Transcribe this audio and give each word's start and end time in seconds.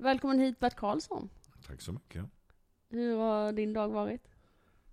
Välkommen 0.00 0.38
hit 0.38 0.58
Bert 0.58 0.76
Karlsson. 0.76 1.30
Tack 1.66 1.80
så 1.80 1.92
mycket. 1.92 2.24
Hur 2.90 3.16
har 3.16 3.52
din 3.52 3.72
dag 3.72 3.88
varit? 3.88 4.22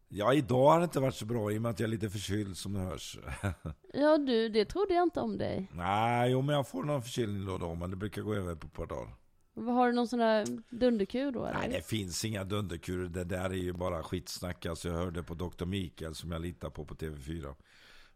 Ja, 0.07 0.33
idag 0.33 0.69
har 0.71 0.79
det 0.79 0.83
inte 0.83 0.99
varit 0.99 1.15
så 1.15 1.25
bra 1.25 1.51
i 1.51 1.57
och 1.57 1.61
med 1.61 1.71
att 1.71 1.79
jag 1.79 1.87
är 1.87 1.91
lite 1.91 2.09
förkyld 2.09 2.57
som 2.57 2.73
det 2.73 2.79
hörs. 2.79 3.19
Ja 3.93 4.17
du, 4.17 4.49
det 4.49 4.65
trodde 4.65 4.93
jag 4.93 5.03
inte 5.03 5.19
om 5.19 5.37
dig. 5.37 5.71
Nej, 5.73 6.31
jo 6.31 6.41
men 6.41 6.55
jag 6.55 6.67
får 6.67 6.83
någon 6.83 7.01
förkylning 7.01 7.45
då 7.45 7.53
och 7.53 7.59
då, 7.59 7.75
men 7.75 7.89
det 7.89 7.95
brukar 7.95 8.21
gå 8.21 8.33
över 8.35 8.55
på 8.55 8.67
ett 8.67 8.73
par 8.73 8.85
dagar. 8.85 9.15
Har 9.55 9.87
du 9.87 9.93
någon 9.93 10.07
sån 10.07 10.19
där 10.19 10.45
dunderkur 10.69 11.31
då 11.31 11.45
eller? 11.45 11.59
Nej, 11.59 11.69
det 11.69 11.87
finns 11.87 12.25
inga 12.25 12.43
dunderkurer. 12.43 13.09
Det 13.09 13.23
där 13.23 13.49
är 13.49 13.53
ju 13.53 13.73
bara 13.73 14.03
skitsnack. 14.03 14.65
Alltså, 14.65 14.87
jag 14.89 14.95
hörde 14.95 15.23
på 15.23 15.33
Dr. 15.33 15.65
Mikael 15.65 16.15
som 16.15 16.31
jag 16.31 16.41
litar 16.41 16.69
på 16.69 16.85
på 16.85 16.95
TV4. 16.95 17.55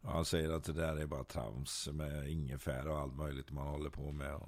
Och 0.01 0.11
han 0.11 0.25
säger 0.25 0.51
att 0.51 0.63
det 0.63 0.73
där 0.73 0.97
är 0.97 1.05
bara 1.05 1.23
trams 1.23 1.89
med 1.91 2.29
ingefära 2.29 2.91
och 2.93 2.99
allt 2.99 3.15
möjligt 3.15 3.51
man 3.51 3.67
håller 3.67 3.89
på 3.89 4.11
med. 4.11 4.39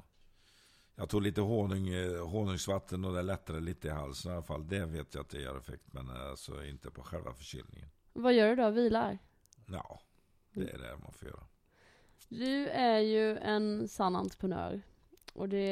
Jag 0.96 1.10
tog 1.10 1.22
lite 1.22 1.42
honung, 1.42 1.90
eh, 1.90 2.28
honungsvatten 2.28 3.06
och 3.06 3.14
det 3.14 3.22
lättade 3.22 3.60
lite 3.60 3.88
i 3.88 3.92
halsen 3.92 4.32
i 4.32 4.36
alla 4.36 4.44
fall. 4.44 4.68
Det 4.68 4.86
vet 4.86 5.14
jag 5.14 5.22
att 5.22 5.30
det 5.30 5.42
gör 5.42 5.58
effekt, 5.58 5.94
men 5.94 6.10
alltså 6.10 6.66
inte 6.66 6.92
på 6.92 7.02
själva 7.04 7.34
förkylningen. 7.34 7.90
Vad 8.14 8.34
gör 8.34 8.50
du 8.50 8.56
då? 8.56 8.70
Vilar? 8.70 9.18
Ja, 9.66 10.02
det 10.54 10.70
är 10.70 10.78
det 10.78 10.98
man 11.04 11.12
får 11.14 11.28
göra. 11.28 11.44
Du 12.30 12.68
är 12.68 13.00
ju 13.00 13.38
en 13.38 13.88
sann 13.88 14.16
entreprenör. 14.16 14.82
Och 15.34 15.50
det, 15.50 15.68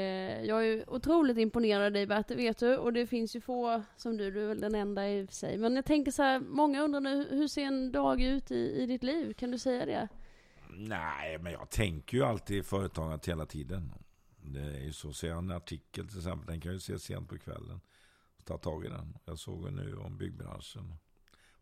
jag 0.45 0.67
är 0.67 0.89
otroligt 0.89 1.37
imponerad 1.37 1.85
av 1.85 1.91
dig 1.91 2.07
Bert, 2.07 2.27
det 2.27 2.35
vet 2.35 2.57
du. 2.57 2.77
Och 2.77 2.93
det 2.93 3.07
finns 3.07 3.35
ju 3.35 3.41
få 3.41 3.83
som 3.97 4.17
du, 4.17 4.31
du 4.31 4.43
är 4.43 4.47
väl 4.47 4.59
den 4.61 4.75
enda 4.75 5.09
i 5.09 5.23
och 5.23 5.27
för 5.27 5.35
sig. 5.35 5.57
Men 5.57 5.75
jag 5.75 5.85
tänker 5.85 6.11
så 6.11 6.23
här, 6.23 6.39
många 6.39 6.81
undrar 6.81 7.01
nu, 7.01 7.27
hur 7.29 7.47
ser 7.47 7.63
en 7.63 7.91
dag 7.91 8.21
ut 8.21 8.51
i, 8.51 8.81
i 8.81 8.85
ditt 8.85 9.03
liv? 9.03 9.33
Kan 9.33 9.51
du 9.51 9.57
säga 9.57 9.85
det? 9.85 10.07
Nej, 10.69 11.37
men 11.37 11.51
jag 11.51 11.69
tänker 11.69 12.17
ju 12.17 12.23
alltid 12.23 12.65
företagandet 12.65 13.27
hela 13.27 13.45
tiden. 13.45 13.93
Det 14.53 14.61
är 14.61 14.83
ju 14.83 14.93
så, 14.93 15.13
ser 15.13 15.27
jag 15.27 15.37
en 15.37 15.51
artikel 15.51 16.07
till 16.07 16.17
exempel, 16.17 16.47
den 16.47 16.61
kan 16.61 16.69
jag 16.69 16.73
ju 16.73 16.79
se 16.79 16.99
sent 16.99 17.29
på 17.29 17.37
kvällen. 17.37 17.81
Ta 18.43 18.57
tag 18.57 18.85
i 18.85 18.89
den. 18.89 19.17
Jag 19.25 19.39
såg 19.39 19.73
nu 19.73 19.95
om 19.97 20.17
byggbranschen 20.17 20.93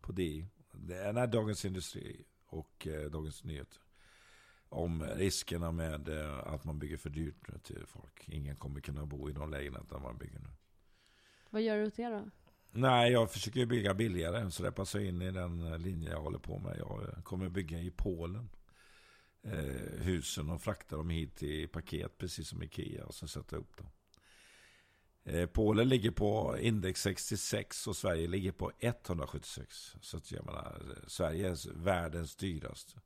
på 0.00 0.12
DI. 0.12 0.46
Det 0.72 0.96
är 0.96 1.12
nej, 1.12 1.28
Dagens 1.28 1.64
Industri 1.64 2.24
och 2.46 2.86
eh, 2.86 3.10
Dagens 3.10 3.44
Nyheter. 3.44 3.82
Om 4.68 5.02
riskerna 5.02 5.72
med 5.72 6.08
eh, 6.08 6.38
att 6.38 6.64
man 6.64 6.78
bygger 6.78 6.96
för 6.96 7.10
dyrt 7.10 7.48
nu 7.48 7.58
till 7.58 7.86
folk. 7.86 8.28
Ingen 8.28 8.56
kommer 8.56 8.80
kunna 8.80 9.06
bo 9.06 9.30
i 9.30 9.32
de 9.32 9.50
lägenheter 9.50 9.98
man 9.98 10.18
bygger 10.18 10.38
nu. 10.38 10.48
Vad 11.50 11.62
gör 11.62 11.76
du 11.76 11.86
åt 11.86 11.96
det 11.96 12.08
då? 12.08 12.30
Nej, 12.70 13.12
jag 13.12 13.32
försöker 13.32 13.66
bygga 13.66 13.94
billigare. 13.94 14.50
Så 14.50 14.62
det 14.62 14.72
passar 14.72 15.00
in 15.00 15.22
i 15.22 15.30
den 15.30 15.72
eh, 15.72 15.78
linje 15.78 16.10
jag 16.10 16.20
håller 16.20 16.38
på 16.38 16.58
med. 16.58 16.76
Jag 16.78 17.24
kommer 17.24 17.48
bygga 17.48 17.78
i 17.78 17.90
Polen. 17.90 18.48
Eh, 19.42 20.00
husen 20.00 20.50
och 20.50 20.62
frakta 20.62 20.96
dem 20.96 21.10
hit 21.10 21.42
i 21.42 21.66
paket, 21.66 22.18
precis 22.18 22.48
som 22.48 22.62
Ikea. 22.62 23.04
Och 23.04 23.14
sen 23.14 23.28
sätta 23.28 23.56
upp 23.56 23.76
dem. 23.76 23.86
Eh, 25.24 25.46
Polen 25.46 25.88
ligger 25.88 26.10
på 26.10 26.58
index 26.60 27.02
66 27.02 27.86
och 27.86 27.96
Sverige 27.96 28.28
ligger 28.28 28.52
på 28.52 28.72
176. 28.78 29.96
Så 30.00 30.16
att 30.16 30.32
jag 30.32 30.46
menar, 30.46 30.98
Sverige 31.06 31.48
är 31.48 31.72
världens 31.72 32.36
dyraste. 32.36 33.00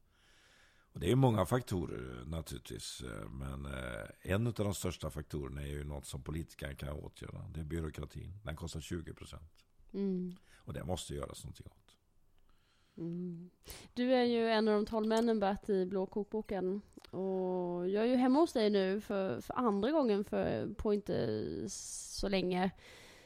Och 0.92 1.00
det 1.00 1.10
är 1.10 1.16
många 1.16 1.46
faktorer 1.46 2.24
naturligtvis. 2.24 3.02
Men 3.30 3.66
eh, 3.66 4.32
en 4.32 4.46
av 4.46 4.52
de 4.52 4.74
största 4.74 5.10
faktorerna 5.10 5.62
är 5.62 5.66
ju 5.66 5.84
något 5.84 6.06
som 6.06 6.22
politikerna 6.22 6.74
kan 6.74 6.88
åtgärda. 6.88 7.48
Det 7.54 7.60
är 7.60 7.64
byråkratin. 7.64 8.38
Den 8.44 8.56
kostar 8.56 8.80
20 8.80 9.14
procent. 9.14 9.64
Mm. 9.92 10.36
Och 10.54 10.72
det 10.72 10.84
måste 10.84 11.14
göras 11.14 11.44
någonting 11.44 11.66
åt. 11.66 11.81
Mm. 12.98 13.50
Du 13.94 14.14
är 14.14 14.24
ju 14.24 14.48
en 14.48 14.68
av 14.68 14.74
de 14.74 14.86
tolv 14.86 15.08
männen 15.08 15.40
Bert 15.40 15.68
i 15.68 15.86
Blå 15.86 16.06
kokboken. 16.06 16.80
Och 17.10 17.88
jag 17.88 18.02
är 18.02 18.08
ju 18.08 18.16
hemma 18.16 18.40
hos 18.40 18.52
dig 18.52 18.70
nu 18.70 19.00
för, 19.00 19.40
för 19.40 19.54
andra 19.54 19.90
gången 19.90 20.24
för, 20.24 20.74
på 20.74 20.94
inte 20.94 21.48
så 21.68 22.28
länge. 22.28 22.70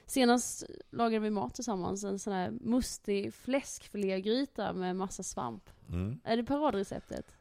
Senast 0.07 0.65
lagade 0.91 1.23
vi 1.25 1.31
mat 1.31 1.55
tillsammans, 1.55 2.05
en 2.05 2.19
sån 2.19 2.33
här 2.33 2.51
mustig 2.51 3.35
fläskfilégryta 3.35 4.73
med 4.73 4.97
massa 4.97 5.23
svamp. 5.23 5.71
Mm. 5.89 6.21
Är 6.25 6.37
det 6.37 6.45
paradreceptet? 6.45 7.37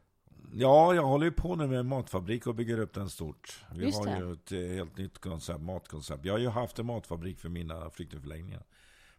Ja, 0.54 0.94
jag 0.94 1.04
håller 1.04 1.26
ju 1.26 1.32
på 1.32 1.56
nu 1.56 1.68
med 1.68 1.86
matfabrik 1.86 2.48
och 2.48 2.56
bygger 2.56 2.80
upp 2.80 2.94
den 2.94 3.10
stort. 3.10 3.66
Vi 3.76 3.86
Just 3.86 3.98
har 3.98 4.06
det. 4.06 4.18
ju 4.18 4.34
ett 4.34 4.52
eh, 4.52 4.76
helt 4.76 4.98
nytt 4.98 5.18
koncept, 5.18 5.62
matkoncept. 5.62 6.26
Jag 6.26 6.34
har 6.34 6.40
ju 6.40 6.50
haft 6.50 6.80
en 6.80 6.86
matfabrik 6.86 7.40
för 7.40 7.50
mina 7.50 7.90
flyktingförläggningar. 7.90 8.64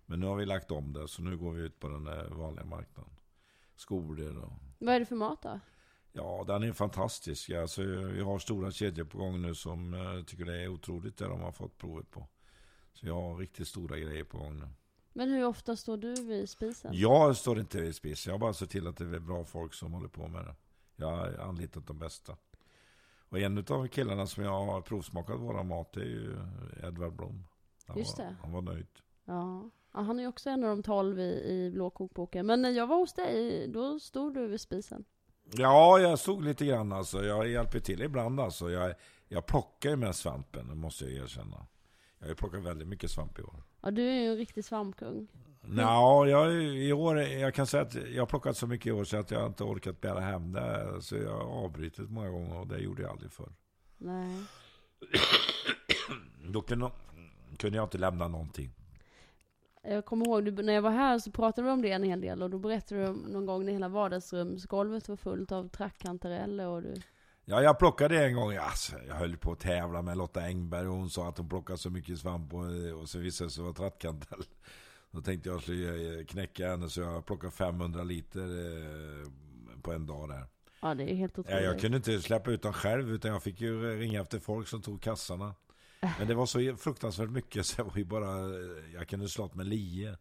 Men 0.06 0.20
nu 0.20 0.26
har 0.26 0.36
vi 0.36 0.46
lagt 0.46 0.70
om 0.70 0.92
det, 0.92 1.08
så 1.08 1.22
nu 1.22 1.36
går 1.36 1.52
vi 1.52 1.62
ut 1.62 1.80
på 1.80 1.88
den 1.88 2.04
vanliga 2.38 2.64
marknaden. 2.64 3.12
Skolor 3.76 4.38
och... 4.38 4.52
Vad 4.78 4.94
är 4.94 5.00
det 5.00 5.06
för 5.06 5.16
mat 5.16 5.42
då? 5.42 5.60
Ja, 6.12 6.44
den 6.46 6.62
är 6.62 6.72
fantastisk. 6.72 7.50
Alltså, 7.50 7.82
vi 7.82 8.22
har 8.22 8.38
stora 8.38 8.70
kedjor 8.70 9.04
på 9.04 9.18
gång 9.18 9.42
nu 9.42 9.54
som 9.54 9.94
eh, 9.94 10.24
tycker 10.24 10.44
det 10.44 10.62
är 10.62 10.68
otroligt 10.68 11.16
det 11.16 11.28
de 11.28 11.40
har 11.40 11.52
fått 11.52 11.78
provet 11.78 12.10
på. 12.10 12.28
Så 12.92 13.06
jag 13.06 13.14
har 13.14 13.36
riktigt 13.36 13.68
stora 13.68 13.98
grejer 13.98 14.24
på 14.24 14.38
gång 14.38 14.58
nu. 14.58 14.68
Men 15.12 15.30
hur 15.30 15.46
ofta 15.46 15.76
står 15.76 15.96
du 15.96 16.14
vid 16.14 16.48
spisen? 16.48 16.90
Jag 16.94 17.36
står 17.36 17.58
inte 17.60 17.80
vid 17.80 17.94
spis. 17.94 18.26
Jag 18.26 18.40
bara 18.40 18.52
ser 18.52 18.66
till 18.66 18.86
att 18.86 18.96
det 18.96 19.04
är 19.04 19.18
bra 19.18 19.44
folk 19.44 19.74
som 19.74 19.92
håller 19.92 20.08
på 20.08 20.28
med 20.28 20.44
det. 20.44 20.54
Jag 20.96 21.06
har 21.06 21.38
anlitat 21.38 21.86
de 21.86 21.98
bästa. 21.98 22.36
Och 23.28 23.38
en 23.38 23.58
av 23.68 23.88
killarna 23.88 24.26
som 24.26 24.44
jag 24.44 24.64
har 24.64 24.80
provsmakat 24.80 25.40
våra 25.40 25.62
mat 25.62 25.96
är 25.96 26.00
ju 26.00 26.36
Edvard 26.82 27.12
Blom. 27.16 27.46
Han 27.86 27.98
Just 27.98 28.18
var, 28.18 28.24
det. 28.24 28.36
Han 28.42 28.52
var 28.52 28.62
nöjd. 28.62 28.88
Ja. 29.24 29.70
Ja, 29.96 30.02
han 30.02 30.20
är 30.20 30.26
också 30.26 30.50
en 30.50 30.64
av 30.64 30.70
de 30.70 30.82
tolv 30.82 31.20
i, 31.20 31.22
i 31.22 31.70
Blå 31.70 31.90
kokboken. 31.90 32.46
Men 32.46 32.62
när 32.62 32.70
jag 32.70 32.86
var 32.86 32.96
hos 32.96 33.12
dig, 33.12 33.68
då 33.68 34.00
stod 34.00 34.34
du 34.34 34.46
vid 34.46 34.60
spisen. 34.60 35.04
Ja, 35.52 35.98
jag 35.98 36.18
stod 36.18 36.44
lite 36.44 36.66
grann 36.66 36.92
alltså. 36.92 37.24
Jag 37.24 37.48
hjälper 37.48 37.80
till 37.80 38.02
ibland 38.02 38.40
alltså. 38.40 38.70
Jag, 38.70 38.94
jag 39.28 39.46
plockar 39.46 39.90
ju 39.90 39.96
med 39.96 40.16
svampen, 40.16 40.68
det 40.68 40.74
måste 40.74 41.04
jag 41.04 41.24
erkänna. 41.24 41.66
Jag 42.18 42.26
har 42.26 42.34
plockat 42.34 42.62
väldigt 42.62 42.88
mycket 42.88 43.10
svamp 43.10 43.38
i 43.38 43.42
år. 43.42 43.62
Ja, 43.80 43.90
du 43.90 44.02
är 44.08 44.20
ju 44.22 44.30
en 44.30 44.36
riktig 44.36 44.64
svampkung. 44.64 45.28
Nja, 45.62 46.26
jag, 46.26 46.54
i 46.62 46.92
år, 46.92 47.18
jag 47.18 47.54
kan 47.54 47.66
säga 47.66 47.82
att 47.82 47.94
jag 47.94 48.22
har 48.22 48.26
plockat 48.26 48.56
så 48.56 48.66
mycket 48.66 48.86
i 48.86 48.92
år 48.92 49.04
så 49.04 49.16
att 49.16 49.30
jag 49.30 49.46
inte 49.46 49.64
orkat 49.64 50.00
bära 50.00 50.20
hem 50.20 50.52
det. 50.52 50.96
Så 51.00 51.16
jag 51.16 51.32
har 51.32 51.64
avbrutit 51.64 52.10
många 52.10 52.30
gånger 52.30 52.58
och 52.58 52.66
det 52.66 52.78
gjorde 52.78 53.02
jag 53.02 53.10
aldrig 53.10 53.32
förr. 53.32 53.52
Nej. 53.98 54.44
Då 56.48 56.62
kunde, 56.62 56.90
kunde 57.58 57.76
jag 57.76 57.86
inte 57.86 57.98
lämna 57.98 58.28
någonting. 58.28 58.70
Jag 59.88 60.04
kommer 60.04 60.26
ihåg, 60.26 60.64
när 60.64 60.72
jag 60.72 60.82
var 60.82 60.90
här 60.90 61.18
så 61.18 61.30
pratade 61.30 61.66
vi 61.66 61.72
om 61.72 61.82
det 61.82 61.90
en 61.90 62.02
hel 62.02 62.20
del 62.20 62.42
och 62.42 62.50
då 62.50 62.58
berättade 62.58 63.00
du 63.00 63.08
om 63.08 63.16
någon 63.16 63.46
gång 63.46 63.64
när 63.64 63.72
hela 63.72 63.88
vardagsrumsgolvet 63.88 65.08
var 65.08 65.16
fullt 65.16 65.52
av 65.52 65.68
trackkantareller 65.68 66.66
och 66.66 66.82
du... 66.82 66.94
Ja, 67.44 67.62
jag 67.62 67.78
plockade 67.78 68.26
en 68.26 68.34
gång. 68.34 68.56
Alltså, 68.56 68.96
jag 69.08 69.14
höll 69.14 69.36
på 69.36 69.52
att 69.52 69.60
tävla 69.60 70.02
med 70.02 70.18
Lotta 70.18 70.40
Engberg 70.40 70.86
och 70.86 70.94
hon 70.94 71.10
sa 71.10 71.28
att 71.28 71.38
hon 71.38 71.48
plockade 71.48 71.78
så 71.78 71.90
mycket 71.90 72.18
svamp 72.18 72.54
och, 72.54 72.64
och 73.00 73.08
så 73.08 73.18
visade 73.18 73.48
det 73.48 73.52
sig 73.52 73.62
vara 73.62 73.74
trattkantel. 73.74 74.38
Då 75.10 75.20
tänkte 75.20 75.48
jag 75.48 75.62
skulle 75.62 76.24
knäcka 76.24 76.70
henne 76.70 76.88
så 76.88 77.00
jag 77.00 77.26
plockade 77.26 77.52
500 77.52 78.02
liter 78.02 78.40
eh, 78.40 79.30
på 79.82 79.92
en 79.92 80.06
dag 80.06 80.28
där. 80.28 80.46
Ja, 80.82 80.94
det 80.94 81.10
är 81.10 81.14
helt 81.14 81.38
otroligt. 81.38 81.64
jag 81.64 81.80
kunde 81.80 81.96
inte 81.96 82.20
släppa 82.20 82.50
ut 82.50 82.62
dem 82.62 82.72
själv 82.72 83.10
utan 83.10 83.30
jag 83.30 83.42
fick 83.42 83.60
ju 83.60 83.98
ringa 83.98 84.20
efter 84.20 84.38
folk 84.38 84.68
som 84.68 84.82
tog 84.82 85.00
kassarna. 85.00 85.54
Men 86.00 86.28
det 86.28 86.34
var 86.34 86.46
så 86.46 86.76
fruktansvärt 86.76 87.30
mycket 87.30 87.66
så 87.66 87.80
jag 87.80 87.84
var 87.84 87.96
ju 87.96 88.04
bara, 88.04 88.48
jag 88.94 89.08
kunde 89.08 89.28
slått 89.28 89.54
med 89.54 89.66
lie. 89.66 90.16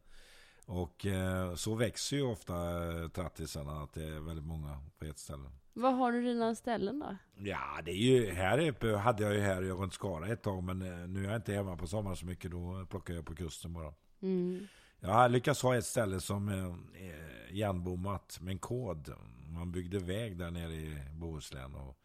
Och 0.66 1.06
eh, 1.06 1.56
så 1.56 1.76
växer 1.76 2.18
ju 2.18 2.24
ofta 2.24 2.54
eh, 2.54 3.08
trattisarna 3.10 3.84
att 3.84 3.94
det 3.94 4.04
är 4.04 4.20
väldigt 4.20 4.46
många 4.46 4.80
på 5.00 5.06
ett 5.06 5.20
ställe. 5.20 5.50
Var 5.74 5.92
har 5.92 6.12
du 6.12 6.24
dina 6.24 6.56
ställen 6.56 7.00
då? 7.00 7.18
Ja, 7.36 7.82
det 7.86 7.92
är 7.92 7.96
ju, 7.96 8.32
här 8.32 8.68
uppe 8.70 8.96
hade 8.96 9.24
jag 9.24 9.34
ju 9.34 9.40
här 9.40 9.64
i 9.64 9.72
runt 9.72 9.94
Skara 9.94 10.28
ett 10.28 10.44
tag 10.44 10.64
men 10.64 10.82
eh, 10.82 11.08
nu 11.08 11.26
är 11.26 11.28
jag 11.30 11.36
inte 11.36 11.54
hemma 11.54 11.78
på 11.78 11.88
sommaren 11.88 12.18
så 12.18 12.26
mycket 12.26 12.52
då 12.52 12.86
plockar 12.90 13.14
jag 13.14 13.26
på 13.26 13.36
kusten 13.36 13.74
bara. 13.74 13.94
Mm. 14.22 14.68
Jag 15.00 15.10
har 15.10 15.30
lyckats 15.30 15.62
ha 15.62 15.76
ett 15.76 15.86
ställe 15.86 16.20
som 16.20 16.50
eh, 16.50 17.06
är 17.08 17.52
igenbommat 17.52 18.38
med 18.42 18.52
en 18.52 18.60
kod. 18.60 19.14
Man 19.50 19.72
byggde 19.72 20.00
väg 20.00 20.38
där 20.38 20.52
nere 20.52 20.74
i 20.74 20.98
Bohuslän. 21.12 21.76
Och, 21.76 21.98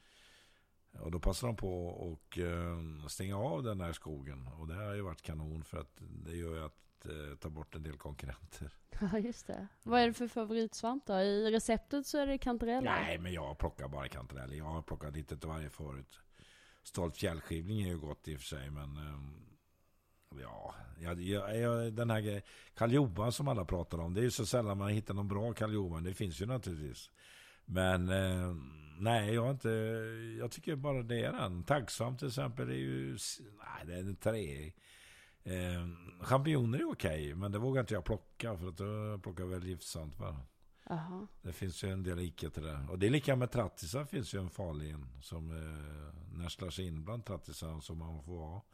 och 0.98 1.10
då 1.10 1.20
passade 1.20 1.52
de 1.52 1.56
på 1.56 1.86
och 1.86 2.38
eh, 2.38 3.06
stänga 3.08 3.36
av 3.38 3.62
den 3.62 3.80
här 3.80 3.92
skogen. 3.92 4.48
Och 4.58 4.66
det 4.66 4.74
har 4.74 4.94
ju 4.94 5.00
varit 5.00 5.22
kanon 5.22 5.64
för 5.64 5.78
att 5.78 6.00
det 6.00 6.36
gör 6.36 6.54
ju 6.54 6.64
att 6.64 7.06
eh, 7.06 7.36
ta 7.40 7.48
bort 7.48 7.74
en 7.74 7.82
del 7.82 7.96
konkurrenter. 7.96 8.72
Ja, 9.12 9.18
just 9.18 9.46
det. 9.46 9.66
Vad 9.82 10.00
är 10.00 10.06
det 10.06 10.14
för 10.14 10.28
favoritsvamp 10.28 11.06
då? 11.06 11.14
I 11.14 11.50
receptet 11.50 12.06
så 12.06 12.18
är 12.18 12.26
det 12.26 12.38
kantareller. 12.38 12.90
Nej, 12.90 13.18
men 13.18 13.32
jag 13.32 13.58
plockar 13.58 13.88
bara 13.88 14.08
kantareller. 14.08 14.54
Jag 14.54 14.64
har 14.64 14.82
plockat 14.82 15.16
lite 15.16 15.36
till 15.36 15.48
varje 15.48 15.70
förut. 15.70 16.20
Stolt 16.82 17.16
fjällskivling 17.16 17.82
är 17.82 17.88
ju 17.88 17.98
gott 17.98 18.28
i 18.28 18.36
och 18.36 18.40
för 18.40 18.46
sig, 18.46 18.70
men 18.70 18.96
eh, 18.96 19.20
Ja, 20.38 20.74
jag, 21.00 21.22
jag, 21.22 21.92
den 21.92 22.10
här 22.10 22.42
Karl 22.74 22.92
Johan 22.92 23.32
som 23.32 23.48
alla 23.48 23.64
pratar 23.64 23.98
om. 23.98 24.14
Det 24.14 24.20
är 24.20 24.22
ju 24.22 24.30
så 24.30 24.46
sällan 24.46 24.78
man 24.78 24.88
hittar 24.88 25.14
någon 25.14 25.28
bra 25.28 25.52
Karl 25.52 25.72
Johan. 25.72 26.04
Det 26.04 26.14
finns 26.14 26.40
ju 26.40 26.46
naturligtvis. 26.46 27.10
Men 27.64 28.08
eh, 28.08 28.54
nej, 29.00 29.34
jag 29.34 29.42
har 29.42 29.50
inte... 29.50 29.68
Jag 30.38 30.50
tycker 30.50 30.76
bara 30.76 31.02
det 31.02 31.24
är 31.24 31.32
den. 31.32 31.64
Tacksam 31.64 32.16
till 32.16 32.28
exempel 32.28 32.68
är 32.70 32.74
ju... 32.74 33.18
Nej, 33.40 33.86
det 33.86 33.94
är 33.94 33.98
en 34.00 34.16
tre. 34.16 34.72
Eh, 35.42 35.88
champinjoner 36.20 36.78
är 36.78 36.90
okej, 36.92 37.34
men 37.34 37.52
det 37.52 37.58
vågar 37.58 37.80
inte 37.80 37.94
jag 37.94 38.04
plocka. 38.04 38.56
För 38.56 38.68
att 38.68 38.76
då 38.76 39.18
plockar 39.22 39.44
väl 39.44 39.66
giftsamt 39.66 40.18
bara. 40.18 40.36
Jaha. 40.88 41.26
Det 41.42 41.52
finns 41.52 41.84
ju 41.84 41.88
en 41.88 42.02
del 42.02 42.16
likheter 42.18 42.62
där. 42.62 42.90
Och 42.90 42.98
det 42.98 43.06
är 43.06 43.10
lika 43.10 43.36
med 43.36 43.50
trattisar 43.50 44.04
finns 44.04 44.34
ju 44.34 44.38
en 44.40 44.50
farlig 44.50 44.90
en. 44.90 45.06
Som 45.22 45.50
eh, 45.50 46.38
nästlar 46.38 46.70
sig 46.70 46.86
in 46.86 47.04
bland 47.04 47.24
trattisar 47.24 47.80
som 47.80 47.98
man 47.98 48.22
får 48.22 48.38
ha. 48.38 48.64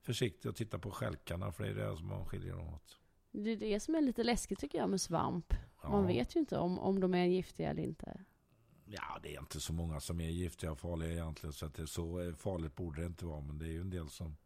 försiktig 0.00 0.48
och 0.48 0.56
titta 0.56 0.78
på 0.78 0.90
skälkarna 0.90 1.52
för 1.52 1.64
det 1.64 1.70
är 1.70 1.74
det 1.74 1.96
som 1.96 2.06
man 2.06 2.26
skiljer 2.26 2.56
dem 2.56 2.68
åt. 2.68 2.98
Det 3.32 3.50
är 3.50 3.56
det 3.56 3.80
som 3.80 3.94
är 3.94 4.00
lite 4.00 4.24
läskigt 4.24 4.58
tycker 4.58 4.78
jag 4.78 4.90
med 4.90 5.00
svamp. 5.00 5.54
Ja. 5.82 5.90
Man 5.90 6.06
vet 6.06 6.36
ju 6.36 6.40
inte 6.40 6.58
om, 6.58 6.78
om 6.78 7.00
de 7.00 7.14
är 7.14 7.24
giftiga 7.24 7.70
eller 7.70 7.82
inte. 7.82 8.20
Ja, 8.94 9.18
det 9.22 9.34
är 9.34 9.40
inte 9.40 9.60
så 9.60 9.72
många 9.72 10.00
som 10.00 10.20
är 10.20 10.28
giftiga 10.30 10.72
och 10.72 10.78
farliga 10.78 11.12
egentligen. 11.12 11.52
Så 11.52 11.66
att 11.66 11.74
det 11.74 11.82
är 11.82 11.86
så 11.86 12.20
eh, 12.20 12.32
farligt 12.34 12.74
borde 12.76 13.00
det 13.00 13.06
inte 13.06 13.26
vara. 13.26 13.40
Men 13.40 13.58
det 13.58 13.64
är 13.66 13.70
ju 13.72 13.80
en 13.80 13.90
del 13.90 14.08
som, 14.08 14.36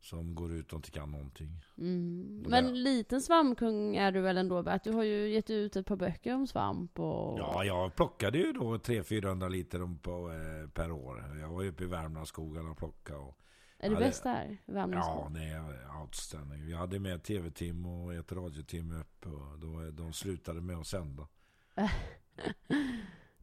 som 0.00 0.34
går 0.34 0.52
ut 0.52 0.72
och 0.72 0.76
inte 0.78 0.90
kan 0.90 1.10
någonting. 1.10 1.64
Mm. 1.78 2.44
Men 2.48 2.64
det- 2.64 2.72
liten 2.72 3.20
svampkung 3.22 3.96
är 3.96 4.12
du 4.12 4.20
väl 4.20 4.36
ändå 4.36 4.62
Bert? 4.62 4.84
Du 4.84 4.92
har 4.92 5.02
ju 5.02 5.28
gett 5.32 5.50
ut 5.50 5.76
ett 5.76 5.86
par 5.86 5.96
böcker 5.96 6.34
om 6.34 6.46
svamp 6.46 6.98
och... 7.00 7.38
Ja, 7.38 7.64
jag 7.64 7.94
plockade 7.96 8.38
ju 8.38 8.52
då 8.52 8.76
300-400 8.76 9.48
liter 9.48 9.98
på, 10.02 10.32
eh, 10.32 10.70
per 10.70 10.90
år. 10.92 11.36
Jag 11.40 11.48
var 11.48 11.64
uppe 11.64 11.84
i 11.84 11.86
Värmlandsskogarna 11.86 12.70
och 12.70 12.78
plockade. 12.78 13.18
Och, 13.18 13.38
är 13.78 13.88
det 13.88 13.94
ja, 13.94 13.98
det- 14.00 14.06
bäst 14.06 14.22
där? 14.22 14.58
Ja, 14.66 15.30
det 15.34 15.44
är 15.44 16.00
outstanding. 16.00 16.66
Vi 16.66 16.72
hade 16.74 16.98
med 16.98 17.22
tv-team 17.22 17.86
och 17.86 18.14
ett 18.14 18.32
radioteam 18.32 18.92
upp. 19.00 19.26
Och 19.26 19.58
då, 19.58 19.90
de 19.90 20.12
slutade 20.12 20.60
med 20.60 20.76
att 20.76 20.86
sända. 20.86 21.28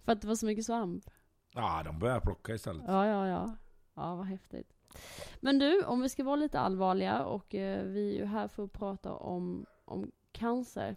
För 0.09 0.13
att 0.13 0.21
det 0.21 0.27
var 0.27 0.35
så 0.35 0.45
mycket 0.45 0.65
svamp? 0.65 1.09
Ja, 1.53 1.81
de 1.85 1.99
började 1.99 2.21
plocka 2.21 2.53
istället. 2.53 2.83
Ja, 2.87 3.05
ja, 3.05 3.27
ja. 3.27 3.55
Ja, 3.93 4.15
vad 4.15 4.25
häftigt. 4.25 4.73
Men 5.39 5.59
du, 5.59 5.83
om 5.83 6.01
vi 6.01 6.09
ska 6.09 6.23
vara 6.23 6.35
lite 6.35 6.59
allvarliga 6.59 7.23
och 7.23 7.55
eh, 7.55 7.83
vi 7.83 8.13
är 8.13 8.17
ju 8.19 8.25
här 8.25 8.47
för 8.47 8.63
att 8.63 8.71
prata 8.73 9.13
om, 9.13 9.65
om 9.85 10.11
cancer. 10.31 10.95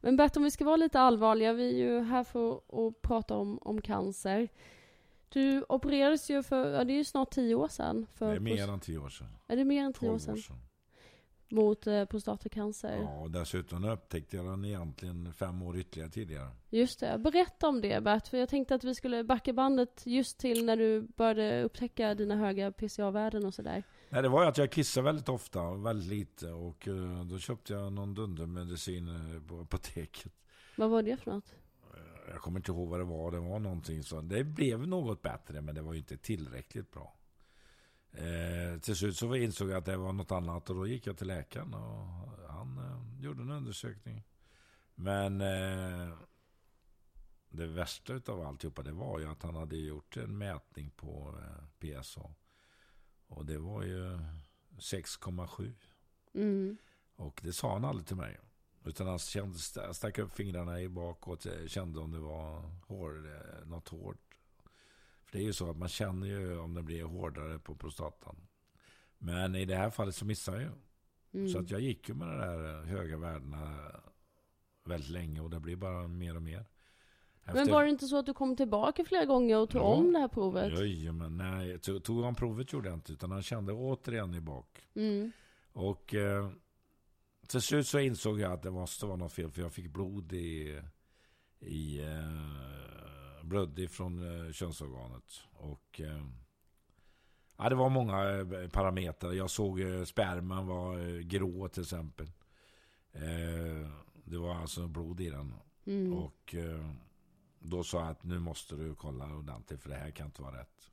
Men 0.00 0.16
Bert, 0.16 0.36
om 0.36 0.42
vi 0.42 0.50
ska 0.50 0.64
vara 0.64 0.76
lite 0.76 1.00
allvarliga, 1.00 1.52
vi 1.52 1.82
är 1.82 1.86
ju 1.86 2.00
här 2.00 2.24
för 2.24 2.56
att 2.56 3.02
prata 3.02 3.36
om, 3.36 3.58
om 3.62 3.80
cancer. 3.80 4.48
Du 5.28 5.64
opererades 5.68 6.30
ju 6.30 6.42
för, 6.42 6.72
ja 6.72 6.84
det 6.84 6.92
är 6.92 6.96
ju 6.98 7.04
snart 7.04 7.30
tio 7.30 7.54
år 7.54 7.68
sedan. 7.68 8.06
För 8.14 8.30
Det 8.30 8.36
är 8.36 8.40
mer 8.40 8.68
än 8.68 8.80
tio 8.80 8.98
år 8.98 9.08
sedan. 9.08 9.28
är 9.46 9.56
det 9.56 9.64
mer 9.64 9.84
än 9.84 9.92
tio 9.92 10.08
12 10.08 10.10
år 10.10 10.14
år 10.14 10.36
sedan? 10.36 10.56
Mot 11.48 11.86
eh, 11.86 12.04
prostatacancer. 12.04 12.96
Ja, 12.96 13.26
dessutom 13.28 13.84
upptäckte 13.84 14.36
jag 14.36 14.46
den 14.46 14.64
egentligen 14.64 15.32
fem 15.32 15.62
år 15.62 15.76
ytterligare 15.76 16.10
tidigare. 16.10 16.48
Just 16.70 17.00
det. 17.00 17.18
Berätta 17.18 17.68
om 17.68 17.80
det 17.80 18.02
Bert, 18.02 18.28
för 18.28 18.38
jag 18.38 18.48
tänkte 18.48 18.74
att 18.74 18.84
vi 18.84 18.94
skulle 18.94 19.24
backa 19.24 19.52
bandet 19.52 20.02
just 20.06 20.38
till 20.38 20.64
när 20.64 20.76
du 20.76 21.00
började 21.00 21.62
upptäcka 21.62 22.14
dina 22.14 22.36
höga 22.36 22.72
PCA-värden 22.72 23.44
och 23.44 23.54
sådär. 23.54 23.82
Nej, 24.10 24.22
det 24.22 24.28
var 24.28 24.42
ju 24.42 24.48
att 24.48 24.58
jag 24.58 24.70
kissade 24.72 25.04
väldigt 25.04 25.28
ofta 25.28 25.60
och 25.62 25.86
väldigt 25.86 26.08
lite. 26.08 26.52
Och 26.52 26.88
eh, 26.88 27.24
då 27.24 27.38
köpte 27.38 27.72
jag 27.72 27.92
någon 27.92 28.14
dundermedicin 28.14 29.08
eh, 29.08 29.42
på 29.48 29.60
apoteket. 29.60 30.32
Vad 30.76 30.90
var 30.90 31.02
det 31.02 31.16
för 31.16 31.30
något? 31.30 31.54
Eh, 31.94 32.30
Jag 32.32 32.40
kommer 32.40 32.58
inte 32.58 32.72
ihåg 32.72 32.88
vad 32.88 33.00
det 33.00 33.04
var. 33.04 33.30
Det 33.30 33.40
var 33.40 33.58
någonting 33.58 34.02
så. 34.02 34.20
Det 34.20 34.44
blev 34.44 34.88
något 34.88 35.22
bättre, 35.22 35.60
men 35.60 35.74
det 35.74 35.82
var 35.82 35.92
ju 35.92 35.98
inte 35.98 36.16
tillräckligt 36.16 36.90
bra. 36.90 37.12
Eh, 38.16 38.80
till 38.80 38.96
slut 38.96 39.16
så 39.16 39.34
insåg 39.34 39.70
jag 39.70 39.76
att 39.76 39.84
det 39.84 39.96
var 39.96 40.12
något 40.12 40.32
annat 40.32 40.70
och 40.70 40.76
då 40.76 40.86
gick 40.86 41.06
jag 41.06 41.18
till 41.18 41.26
läkaren 41.26 41.74
och 41.74 42.06
han 42.48 42.78
eh, 42.78 43.24
gjorde 43.24 43.42
en 43.42 43.50
undersökning. 43.50 44.22
Men 44.94 45.40
eh, 45.40 46.14
det 47.48 47.66
värsta 47.66 48.12
utav 48.12 48.40
alltihopa 48.46 48.82
det 48.82 48.92
var 48.92 49.18
ju 49.18 49.26
att 49.26 49.42
han 49.42 49.54
hade 49.54 49.76
gjort 49.76 50.16
en 50.16 50.38
mätning 50.38 50.90
på 50.90 51.34
eh, 51.42 52.00
PSA. 52.02 52.34
Och 53.26 53.46
det 53.46 53.58
var 53.58 53.82
ju 53.82 54.18
6,7. 54.78 55.72
Mm. 56.34 56.76
Och 57.16 57.40
det 57.44 57.52
sa 57.52 57.72
han 57.72 57.84
aldrig 57.84 58.06
till 58.06 58.16
mig. 58.16 58.38
Utan 58.84 59.06
han 59.06 59.18
kände, 59.18 59.56
st- 59.56 59.94
stack 59.94 60.18
upp 60.18 60.32
fingrarna 60.34 60.80
i 60.80 60.88
bakåt, 60.88 61.46
kände 61.66 62.00
om 62.00 62.10
det 62.12 62.18
var 62.20 62.60
hår, 62.86 63.34
eh, 63.34 63.66
något 63.68 63.88
hårt. 63.88 64.25
Det 65.36 65.42
är 65.42 65.44
ju 65.44 65.52
så 65.52 65.70
att 65.70 65.76
man 65.76 65.88
känner 65.88 66.26
ju 66.26 66.58
om 66.58 66.74
det 66.74 66.82
blir 66.82 67.04
hårdare 67.04 67.58
på 67.58 67.74
prostatan. 67.74 68.36
Men 69.18 69.54
i 69.54 69.64
det 69.64 69.76
här 69.76 69.90
fallet 69.90 70.14
så 70.14 70.24
missade 70.24 70.56
jag 70.62 70.64
ju. 70.64 70.70
Mm. 71.40 71.48
Så 71.48 71.58
att 71.58 71.70
jag 71.70 71.80
gick 71.80 72.08
ju 72.08 72.14
med 72.14 72.28
de 72.28 72.36
där 72.38 72.82
höga 72.84 73.16
värdena 73.16 73.78
väldigt 74.84 75.10
länge 75.10 75.40
och 75.40 75.50
det 75.50 75.60
blir 75.60 75.76
bara 75.76 76.08
mer 76.08 76.36
och 76.36 76.42
mer. 76.42 76.64
Men 77.44 77.70
var 77.70 77.84
det 77.84 77.90
inte 77.90 78.06
så 78.06 78.18
att 78.18 78.26
du 78.26 78.34
kom 78.34 78.56
tillbaka 78.56 79.04
flera 79.04 79.24
gånger 79.24 79.58
och 79.58 79.70
tog 79.70 79.82
Ja. 79.82 79.84
om 79.84 80.12
det 80.12 80.18
här 80.18 80.28
provet? 80.28 80.72
Men 81.14 81.36
nej, 81.36 81.78
tog 81.78 82.24
han 82.24 82.34
provet 82.34 82.72
gjorde 82.72 82.88
jag 82.88 82.96
inte. 82.96 83.12
Utan 83.12 83.30
han 83.30 83.42
kände 83.42 83.72
återigen 83.72 84.34
i 84.34 84.40
bak. 84.40 84.88
Mm. 84.94 85.32
Och 85.72 86.14
eh, 86.14 86.50
till 87.48 87.60
slut 87.60 87.86
så 87.86 87.98
insåg 87.98 88.40
jag 88.40 88.52
att 88.52 88.62
det 88.62 88.70
måste 88.70 89.06
vara 89.06 89.16
något 89.16 89.32
fel. 89.32 89.50
För 89.50 89.62
jag 89.62 89.72
fick 89.72 89.90
blod 89.90 90.32
i, 90.32 90.80
i 91.60 92.02
eh, 92.02 92.95
blöd 93.46 93.78
ifrån 93.78 94.46
eh, 94.46 94.52
könsorganet. 94.52 95.40
Och 95.52 96.00
eh, 96.00 96.26
ja, 97.56 97.68
det 97.68 97.74
var 97.74 97.88
många 97.88 98.30
eh, 98.30 98.68
parametrar. 98.68 99.32
Jag 99.32 99.50
såg 99.50 99.80
eh, 99.80 100.04
sperman 100.04 100.66
var 100.66 100.98
eh, 100.98 101.20
grå 101.20 101.68
till 101.68 101.82
exempel. 101.82 102.26
Eh, 103.12 103.90
det 104.24 104.38
var 104.38 104.54
alltså 104.54 104.86
blod 104.86 105.20
i 105.20 105.30
den. 105.30 105.54
Mm. 105.86 106.12
Och 106.12 106.54
då 107.58 107.84
sa 107.84 108.00
jag 108.00 108.08
att 108.08 108.24
nu 108.24 108.38
måste 108.38 108.74
du 108.74 108.94
kolla 108.94 109.36
ordentligt 109.36 109.82
för 109.82 109.88
det 109.88 109.96
här 109.96 110.10
kan 110.10 110.26
inte 110.26 110.42
vara 110.42 110.60
rätt. 110.60 110.90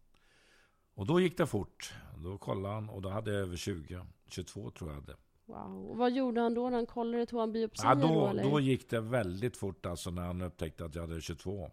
Och 0.93 1.05
då 1.05 1.19
gick 1.19 1.37
det 1.37 1.47
fort. 1.47 1.93
Då 2.17 2.37
kollade 2.37 2.75
han 2.75 2.89
och 2.89 3.01
då 3.01 3.09
hade 3.09 3.31
jag 3.31 3.41
över 3.41 3.55
20. 3.57 4.05
22 4.27 4.71
tror 4.71 4.89
jag 4.89 4.95
hade. 4.95 5.15
Wow. 5.45 5.89
Och 5.89 5.97
vad 5.97 6.11
gjorde 6.11 6.41
han 6.41 6.53
då 6.53 6.69
när 6.69 6.77
han 6.77 6.85
kollade? 6.85 7.25
Tog 7.25 7.39
han 7.39 7.51
biopsier 7.51 7.89
Ja, 7.89 7.95
då, 7.95 8.33
då, 8.33 8.49
då 8.49 8.59
gick 8.59 8.89
det 8.89 9.01
väldigt 9.01 9.57
fort 9.57 9.85
alltså 9.85 10.11
när 10.11 10.21
han 10.21 10.41
upptäckte 10.41 10.85
att 10.85 10.95
jag 10.95 11.01
hade 11.01 11.21
22. 11.21 11.71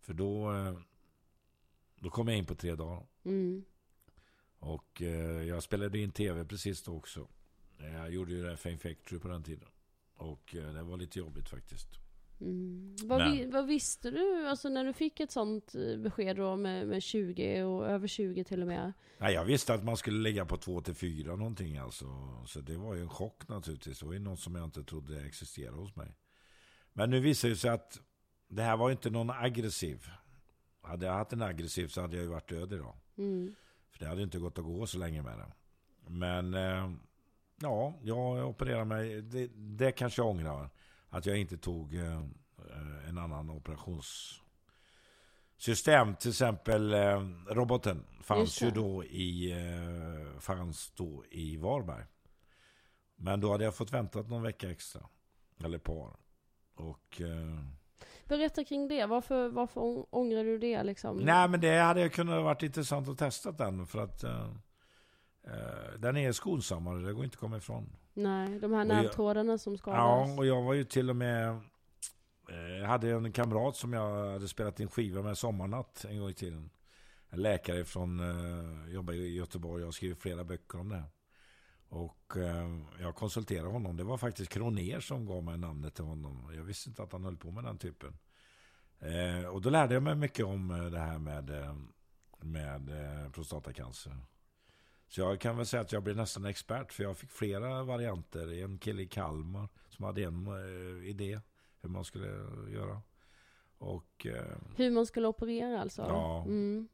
För 0.00 0.14
då, 0.14 0.52
eh, 0.52 0.78
då 1.96 2.10
kom 2.10 2.28
jag 2.28 2.36
in 2.36 2.46
på 2.46 2.54
tre 2.54 2.74
dagar. 2.74 3.06
Mm. 3.24 3.64
Och 4.58 5.02
eh, 5.02 5.42
jag 5.42 5.62
spelade 5.62 5.98
in 5.98 6.10
tv 6.10 6.44
precis 6.44 6.82
då 6.82 6.96
också. 6.96 7.28
Jag 7.78 8.10
gjorde 8.10 8.32
ju 8.32 8.42
det 8.42 8.48
här 8.48 8.56
Fame 8.56 8.78
Factory 8.78 9.18
på 9.18 9.28
den 9.28 9.42
tiden. 9.42 9.68
Och 10.16 10.56
eh, 10.56 10.72
det 10.72 10.82
var 10.82 10.96
lite 10.96 11.18
jobbigt 11.18 11.48
faktiskt. 11.48 11.88
Mm. 12.40 12.96
Vad, 13.04 13.32
vi, 13.32 13.46
vad 13.46 13.66
visste 13.66 14.10
du, 14.10 14.46
alltså 14.48 14.68
när 14.68 14.84
du 14.84 14.92
fick 14.92 15.20
ett 15.20 15.30
sånt 15.30 15.74
eh, 15.74 15.96
besked 15.96 16.36
då 16.36 16.56
med, 16.56 16.88
med 16.88 17.02
20 17.02 17.62
och 17.62 17.86
över 17.86 18.08
20 18.08 18.44
till 18.44 18.60
och 18.60 18.68
med? 18.68 18.92
Nej, 19.18 19.34
jag 19.34 19.44
visste 19.44 19.74
att 19.74 19.84
man 19.84 19.96
skulle 19.96 20.18
ligga 20.18 20.46
på 20.46 20.56
2 20.56 20.80
till 20.80 20.94
4 20.94 21.36
någonting 21.36 21.78
alltså. 21.78 22.06
Så 22.46 22.60
det 22.60 22.76
var 22.76 22.94
ju 22.94 23.00
en 23.00 23.08
chock 23.08 23.48
naturligtvis. 23.48 23.98
Det 23.98 24.06
var 24.06 24.12
ju 24.12 24.18
något 24.18 24.40
som 24.40 24.54
jag 24.54 24.64
inte 24.64 24.84
trodde 24.84 25.20
existerade 25.20 25.76
hos 25.76 25.96
mig. 25.96 26.16
Men 26.92 27.10
nu 27.10 27.20
visar 27.20 27.48
det 27.48 27.56
sig 27.56 27.70
att 27.70 28.00
det 28.50 28.62
här 28.62 28.76
var 28.76 28.88
ju 28.88 28.92
inte 28.92 29.10
någon 29.10 29.30
aggressiv. 29.30 30.06
Hade 30.82 31.06
jag 31.06 31.12
haft 31.12 31.32
en 31.32 31.42
aggressiv 31.42 31.88
så 31.88 32.00
hade 32.00 32.16
jag 32.16 32.22
ju 32.22 32.30
varit 32.30 32.48
död 32.48 32.72
idag. 32.72 32.94
Mm. 33.18 33.54
För 33.90 33.98
det 33.98 34.06
hade 34.06 34.22
inte 34.22 34.38
gått 34.38 34.58
att 34.58 34.64
gå 34.64 34.86
så 34.86 34.98
länge 34.98 35.22
med 35.22 35.38
det. 35.38 35.52
Men 36.06 36.54
eh, 36.54 36.90
ja, 37.60 37.94
jag 38.02 38.48
opererade 38.48 38.84
mig. 38.84 39.22
Det, 39.22 39.46
det 39.54 39.92
kanske 39.92 40.22
jag 40.22 40.28
ångrar. 40.28 40.70
Att 41.08 41.26
jag 41.26 41.38
inte 41.38 41.58
tog 41.58 41.94
eh, 41.94 42.22
en 43.08 43.18
annan 43.18 43.50
operationssystem. 43.50 46.14
Till 46.14 46.30
exempel 46.30 46.94
eh, 46.94 47.20
roboten 47.48 48.06
fanns 48.22 48.62
ju 48.62 48.70
då 48.70 49.04
i, 49.04 49.52
eh, 49.52 50.38
fanns 50.40 50.92
då 50.96 51.24
i 51.30 51.56
Varberg. 51.56 52.04
Men 53.16 53.40
då 53.40 53.52
hade 53.52 53.64
jag 53.64 53.74
fått 53.74 53.92
vänta 53.92 54.22
någon 54.22 54.42
vecka 54.42 54.70
extra. 54.70 55.06
Eller 55.64 55.78
par. 55.78 56.16
Och... 56.74 57.20
Eh, 58.30 58.38
Berätta 58.38 58.64
kring 58.64 58.88
det. 58.88 59.06
Varför, 59.06 59.48
varför 59.48 59.80
ång- 59.80 60.06
ångrar 60.10 60.44
du 60.44 60.58
det 60.58 60.82
liksom? 60.82 61.16
Nej, 61.16 61.48
men 61.48 61.60
det 61.60 61.78
hade 61.78 62.08
kunnat 62.08 62.44
varit 62.44 62.62
intressant 62.62 63.08
att 63.08 63.18
testa 63.18 63.52
den. 63.52 63.86
För 63.86 64.02
att 64.02 64.24
eh, 64.24 64.50
eh, 65.46 65.98
den 65.98 66.16
är 66.16 66.32
skonsammare, 66.32 67.02
det 67.06 67.12
går 67.12 67.24
inte 67.24 67.34
att 67.34 67.40
komma 67.40 67.56
ifrån. 67.56 67.96
Nej, 68.14 68.58
de 68.58 68.72
här 68.72 68.78
jag- 68.78 68.88
nervtrådarna 68.88 69.58
som 69.58 69.72
Ja, 69.72 69.78
skadas. 69.78 70.38
och 70.38 70.46
jag 70.46 70.62
var 70.62 70.74
ju 70.74 70.84
till 70.84 71.10
och 71.10 71.16
med... 71.16 71.48
eh, 72.50 72.78
Jag 72.80 72.86
hade 72.88 73.10
en 73.10 73.32
kamrat 73.32 73.76
som 73.76 73.92
jag 73.92 74.32
hade 74.32 74.48
spelat 74.48 74.80
in 74.80 74.88
skiva 74.88 75.22
med 75.22 75.38
Sommarnatt 75.38 76.04
en 76.08 76.18
gång 76.20 76.28
i 76.30 76.34
tiden. 76.34 76.70
En 77.30 77.42
läkare 77.42 77.84
från, 77.84 78.20
eh, 78.20 78.92
jobbar 78.94 79.12
i 79.14 79.36
Göteborg 79.36 79.82
och 79.82 79.86
har 79.86 79.92
skrivit 79.92 80.18
flera 80.18 80.44
böcker 80.44 80.80
om 80.80 80.88
det. 80.88 81.02
Och 81.90 82.36
eh, 82.36 82.78
jag 83.00 83.14
konsulterade 83.14 83.68
honom. 83.68 83.96
Det 83.96 84.04
var 84.04 84.16
faktiskt 84.18 84.52
Kroner 84.52 85.00
som 85.00 85.26
gav 85.26 85.44
mig 85.44 85.58
namnet 85.58 85.94
till 85.94 86.04
honom. 86.04 86.52
Jag 86.56 86.62
visste 86.62 86.88
inte 86.88 87.02
att 87.02 87.12
han 87.12 87.24
höll 87.24 87.36
på 87.36 87.50
med 87.50 87.64
den 87.64 87.78
typen. 87.78 88.18
Eh, 88.98 89.48
och 89.48 89.62
då 89.62 89.70
lärde 89.70 89.94
jag 89.94 90.02
mig 90.02 90.14
mycket 90.14 90.46
om 90.46 90.70
eh, 90.70 90.84
det 90.84 90.98
här 90.98 91.18
med, 91.18 91.50
eh, 91.50 91.74
med 92.40 92.88
eh, 92.90 93.30
prostatacancer. 93.30 94.16
Så 95.08 95.20
jag 95.20 95.40
kan 95.40 95.56
väl 95.56 95.66
säga 95.66 95.80
att 95.80 95.92
jag 95.92 96.02
blev 96.02 96.16
nästan 96.16 96.44
expert. 96.44 96.92
För 96.92 97.02
jag 97.02 97.16
fick 97.16 97.30
flera 97.30 97.82
varianter. 97.82 98.62
En 98.62 98.78
kille 98.78 99.02
i 99.02 99.06
Kalmar 99.06 99.68
som 99.88 100.04
hade 100.04 100.24
en 100.24 100.46
eh, 100.46 101.08
idé 101.08 101.40
hur 101.82 101.88
man 101.88 102.04
skulle 102.04 102.26
göra. 102.72 103.02
Och 103.78 104.26
Hur 104.76 104.90
man 104.90 105.06
skulle 105.06 105.28
operera 105.28 105.80
alltså? 105.80 106.02
Ja. 106.02 106.44
Mm. 106.44 106.88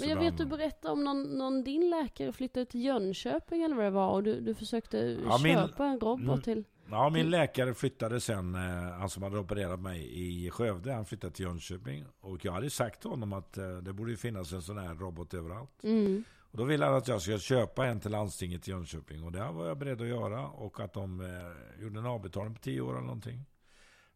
Men 0.00 0.08
jag 0.08 0.16
vet 0.20 0.38
du 0.38 0.44
berättade 0.46 0.92
om 0.92 1.04
någon, 1.04 1.22
någon 1.38 1.64
din 1.64 1.90
läkare 1.90 2.32
flyttade 2.32 2.66
till 2.66 2.84
Jönköping 2.84 3.62
eller 3.62 3.76
vad 3.76 3.84
det 3.84 3.90
var 3.90 4.10
och 4.10 4.22
du, 4.22 4.40
du 4.40 4.54
försökte 4.54 4.98
Ja, 5.26 5.38
min- 5.42 5.54
köpa 5.54 5.84
en 5.86 6.00
robot 6.00 6.20
Mm. 6.28 6.40
till... 6.42 6.64
Ja, 6.90 7.10
min 7.10 7.30
läkare 7.30 7.74
flyttade 7.74 8.20
sen, 8.20 8.54
eh, 8.54 8.60
han 8.98 9.10
som 9.10 9.22
hade 9.22 9.38
opererat 9.38 9.80
mig 9.80 10.10
i 10.44 10.50
Skövde, 10.50 10.92
han 10.92 11.04
flyttade 11.06 11.32
till 11.34 11.44
Jönköping. 11.44 12.04
Och 12.20 12.44
jag 12.44 12.52
hade 12.52 12.70
sagt 12.70 13.00
till 13.00 13.10
honom 13.10 13.32
att 13.32 13.58
eh, 13.58 13.76
det 13.76 13.92
borde 13.92 14.16
finnas 14.16 14.52
en 14.52 14.62
sån 14.62 14.78
här 14.78 14.94
robot 14.94 15.34
överallt. 15.34 15.82
Mm. 15.84 16.24
Och 16.50 16.58
då 16.58 16.64
ville 16.64 16.84
han 16.84 16.94
att 16.94 17.08
jag 17.08 17.22
skulle 17.22 17.38
köpa 17.38 17.86
en 17.86 18.00
till 18.00 18.10
landstinget 18.10 18.68
i 18.68 18.70
Jönköping. 18.70 19.24
Och 19.24 19.32
det 19.32 19.50
var 19.52 19.66
jag 19.66 19.78
beredd 19.78 20.00
att 20.00 20.06
göra. 20.08 20.46
Och 20.48 20.80
att 20.80 20.92
de 20.92 21.20
eh, 21.20 21.82
gjorde 21.82 21.98
en 21.98 22.06
avbetalning 22.06 22.54
på 22.54 22.60
tio 22.60 22.80
år 22.80 22.90
eller 22.92 23.00
någonting. 23.06 23.40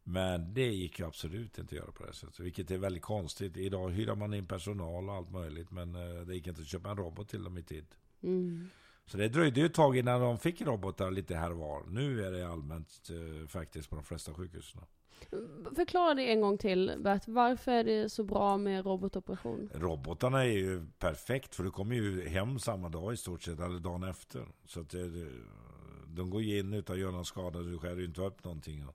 Men 0.03 0.53
det 0.53 0.67
gick 0.67 0.99
ju 0.99 1.05
absolut 1.05 1.57
inte 1.57 1.75
att 1.75 1.81
göra 1.81 1.91
på 1.91 2.05
det 2.05 2.13
sättet. 2.13 2.39
Vilket 2.39 2.71
är 2.71 2.77
väldigt 2.77 3.03
konstigt. 3.03 3.57
Idag 3.57 3.89
hyr 3.89 4.15
man 4.15 4.33
in 4.33 4.45
personal 4.45 5.09
och 5.09 5.15
allt 5.15 5.31
möjligt. 5.31 5.71
Men 5.71 5.95
eh, 5.95 6.21
det 6.21 6.35
gick 6.35 6.47
inte 6.47 6.61
att 6.61 6.67
köpa 6.67 6.89
en 6.89 6.97
robot 6.97 7.29
till 7.29 7.43
dem 7.43 7.57
i 7.57 7.63
tid. 7.63 7.85
Mm. 8.23 8.69
Så 9.05 9.17
det 9.17 9.27
dröjde 9.27 9.59
ju 9.59 9.65
ett 9.65 9.73
tag 9.73 9.97
innan 9.97 10.21
de 10.21 10.37
fick 10.37 10.61
robotar 10.61 11.11
lite 11.11 11.35
här 11.35 11.51
och 11.51 11.57
var. 11.57 11.83
Nu 11.87 12.25
är 12.25 12.31
det 12.31 12.51
allmänt 12.51 13.09
eh, 13.09 13.47
faktiskt 13.47 13.89
på 13.89 13.95
de 13.95 14.05
flesta 14.05 14.33
sjukhusen. 14.33 14.81
Förklara 15.75 16.13
det 16.13 16.31
en 16.31 16.41
gång 16.41 16.57
till 16.57 16.95
Bert. 16.99 17.27
Varför 17.27 17.71
är 17.71 17.83
det 17.83 18.09
så 18.09 18.23
bra 18.23 18.57
med 18.57 18.85
robotoperation? 18.85 19.69
Robotarna 19.73 20.45
är 20.45 20.51
ju 20.51 20.85
perfekt 20.99 21.55
för 21.55 21.63
du 21.63 21.71
kommer 21.71 21.95
ju 21.95 22.27
hem 22.27 22.59
samma 22.59 22.89
dag 22.89 23.13
i 23.13 23.17
stort 23.17 23.43
sett, 23.43 23.59
eller 23.59 23.79
dagen 23.79 24.03
efter. 24.03 24.47
Så 24.65 24.79
att 24.79 24.89
det, 24.89 25.29
de 26.07 26.29
går 26.29 26.41
ju 26.41 26.59
in 26.59 26.73
utan 26.73 26.93
att 26.93 26.99
göra 26.99 27.11
någon 27.11 27.25
skada, 27.25 27.59
du 27.59 27.77
skär 27.77 27.95
ju 27.95 28.05
inte 28.05 28.21
upp 28.21 28.43
någonting. 28.43 28.85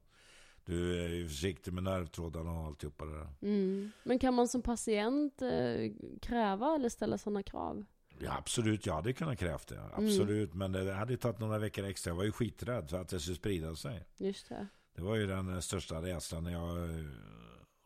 Du 0.65 1.05
är 1.05 1.09
ju 1.09 1.29
försiktig 1.29 1.73
med 1.73 1.83
nervtrådarna 1.83 2.53
och 2.53 2.67
alltihopa 2.67 3.05
det 3.05 3.19
där. 3.19 3.29
Mm. 3.43 3.93
Men 4.03 4.19
kan 4.19 4.35
man 4.35 4.49
som 4.49 4.63
patient 4.63 5.43
eh, 5.43 5.93
kräva 6.23 6.75
eller 6.75 6.89
ställa 6.89 7.19
sådana 7.19 7.43
krav? 7.43 7.85
Ja, 8.19 8.37
absolut, 8.39 8.87
jag 8.87 8.95
hade 8.95 9.13
kunnat 9.13 9.39
krävt 9.39 9.69
det. 9.69 9.81
Absolut, 9.93 10.55
mm. 10.55 10.59
men 10.59 10.87
det 10.87 10.93
hade 10.93 11.17
tagit 11.17 11.39
några 11.39 11.59
veckor 11.59 11.85
extra. 11.85 12.11
Jag 12.11 12.17
var 12.17 12.25
ju 12.25 12.33
skiträdd 12.33 12.91
för 12.91 13.01
att 13.01 13.09
det 13.09 13.21
skulle 13.21 13.37
sprida 13.37 13.77
sig. 13.77 14.05
Just 14.17 14.49
det. 14.49 14.67
Det 14.95 15.03
var 15.03 15.17
ju 15.17 15.27
den 15.27 15.63
största 15.63 16.03
rädslan 16.03 16.45
när 16.45 16.53
jag 16.53 16.91
eh, 16.91 17.05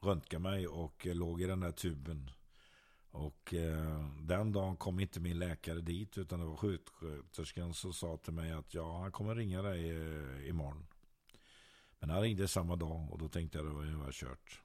röntgade 0.04 0.42
mig 0.42 0.68
och 0.68 1.06
låg 1.06 1.42
i 1.42 1.47
den 1.47 1.61
där 1.61 1.73
tuben. 1.73 2.30
Och 3.11 3.54
eh, 3.54 4.08
den 4.20 4.52
dagen 4.52 4.76
kom 4.76 5.00
inte 5.00 5.20
min 5.20 5.38
läkare 5.38 5.80
dit 5.80 6.18
utan 6.18 6.40
det 6.40 6.47
var 6.47 6.56
sjuksköterskan 6.56 7.75
som 7.75 7.92
sa 7.92 8.16
till 8.16 8.32
mig 8.32 8.52
att 8.52 8.75
ja, 8.75 8.99
han 8.99 9.12
kommer 9.12 9.35
ringa 9.35 9.62
dig 9.62 9.90
eh, 9.90 10.49
imorgon. 10.49 10.87
Men 12.00 12.11
han 12.11 12.23
ringde 12.23 12.49
samma 12.49 12.76
dag 12.76 13.09
och 13.12 13.19
då 13.19 13.28
tänkte 13.28 13.59
jag 13.59 13.67
att 13.67 13.87
det 13.87 13.97
var 13.97 14.12
kört. 14.12 14.62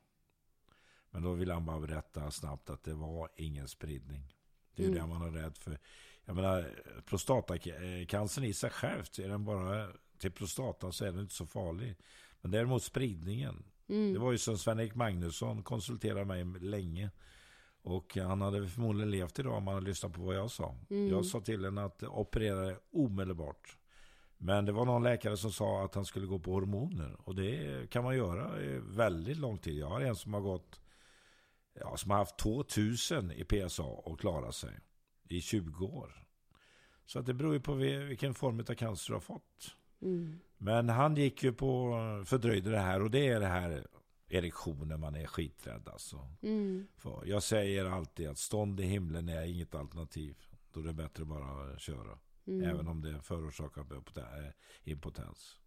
Men 1.12 1.24
då 1.24 1.34
ville 1.34 1.54
han 1.54 1.66
bara 1.66 1.80
berätta 1.80 2.32
snabbt 2.32 2.70
att 2.70 2.84
det 2.84 2.94
var 2.94 3.30
ingen 3.36 3.68
spridning. 3.68 4.36
Det 4.75 4.84
är 4.84 4.88
mm. 4.88 5.00
det 5.00 5.08
man 5.08 5.22
är 5.22 5.42
rädd 5.42 5.58
för. 5.58 5.80
Jag 6.25 6.36
menar, 6.36 6.84
prostatacancern 7.06 8.44
i 8.44 8.54
sig 8.54 8.70
självt, 8.70 9.20
är 9.20 9.30
den 9.30 9.46
bara 9.46 9.88
till 10.18 10.32
prostatan 10.32 10.94
så 10.94 11.06
är 11.06 11.12
den 11.12 11.22
inte 11.22 11.34
så 11.34 11.46
farlig. 11.46 11.96
Men 12.42 12.52
däremot 12.52 12.84
spridningen. 12.84 13.63
Mm. 13.88 14.13
Det 14.13 14.20
var 14.20 14.32
ju 14.32 14.38
som 14.38 14.58
Sven-Erik 14.58 14.96
Magnusson 14.96 15.63
konsulterade 15.63 16.25
mig 16.25 16.46
länge. 16.46 17.12
Och 17.82 18.18
han 18.18 18.42
hade 18.42 18.68
förmodligen 18.68 19.12
levt 19.12 19.40
idag 19.40 19.54
om 19.54 19.68
han 19.68 19.75
hade 19.75 19.88
lyssnat 19.88 20.13
på 20.13 20.22
vad 20.22 20.36
jag 20.36 20.52
sa. 20.52 20.75
Mm. 20.90 21.10
Jag 21.10 21.25
sa 21.25 21.42
till 21.42 21.66
henne 21.66 21.84
att 21.84 22.04
operera 22.04 22.78
omedelbart. 22.92 23.78
Men 24.44 24.66
det 24.66 24.72
var 24.72 24.86
någon 24.86 25.04
läkare 25.04 25.38
som 25.38 25.52
sa 25.52 25.86
att 25.86 25.96
han 25.96 26.06
skulle 26.06 26.28
gå 26.28 26.40
på 26.40 26.52
hormoner. 26.54 27.16
Och 27.20 27.36
det 27.36 27.90
kan 27.90 28.04
man 28.04 28.18
göra 28.18 28.62
i 28.62 28.80
väldigt 28.80 29.38
lång 29.38 29.58
tid. 29.58 29.78
Jag 29.78 29.88
har 29.88 30.02
en 30.02 30.16
som 30.16 30.34
har 30.34 30.42
gått 30.42 30.82
ja, 31.80 31.98
som 31.98 32.12
har 32.12 32.18
haft 32.18 32.38
2000 32.38 33.32
i 33.32 33.44
PSA 33.44 33.84
och 33.84 34.20
klarat 34.20 34.56
sig 34.56 34.80
i 35.30 35.42
20 35.42 35.86
år. 35.86 36.28
Så 37.06 37.20
att 37.20 37.26
det 37.26 37.34
beror 37.34 37.54
ju 37.54 37.60
på 37.60 37.74
vilken 37.74 38.34
form 38.34 38.60
av 38.60 38.76
cancer 38.76 39.12
du 39.12 39.16
har 39.16 39.22
fått. 39.22 39.76
Mm. 40.02 40.40
Men 40.58 40.90
han 40.90 41.16
gick 41.16 41.44
ju 41.44 41.54
på, 41.54 41.94
fördröjde 42.26 42.72
det 42.72 42.80
här 42.80 43.02
och 43.02 43.12
det 43.12 43.28
är 43.28 43.40
det 43.40 43.46
här 43.46 43.88
erektionen 44.30 45.00
man 45.00 45.16
är 45.16 45.28
skiträdd 45.28 45.90
alltså. 45.90 46.28
Mm. 46.42 46.88
För 46.96 47.24
jag 47.26 47.44
säger 47.44 47.86
alltid 47.86 48.30
att 48.30 48.38
stånd 48.38 48.80
i 48.80 48.84
himlen 48.84 49.30
är 49.30 49.44
inget 49.44 49.76
alternativ. 49.76 50.38
Då 50.74 50.80
är 50.80 50.84
det 50.84 50.94
bättre 50.94 51.26
bara 51.26 51.74
att 51.74 51.82
köra. 51.82 52.18
Mm. 52.48 52.70
Även 52.70 52.88
om 52.88 53.02
det 53.02 53.22
förorsakar 53.22 53.86
impotens. 54.84 55.60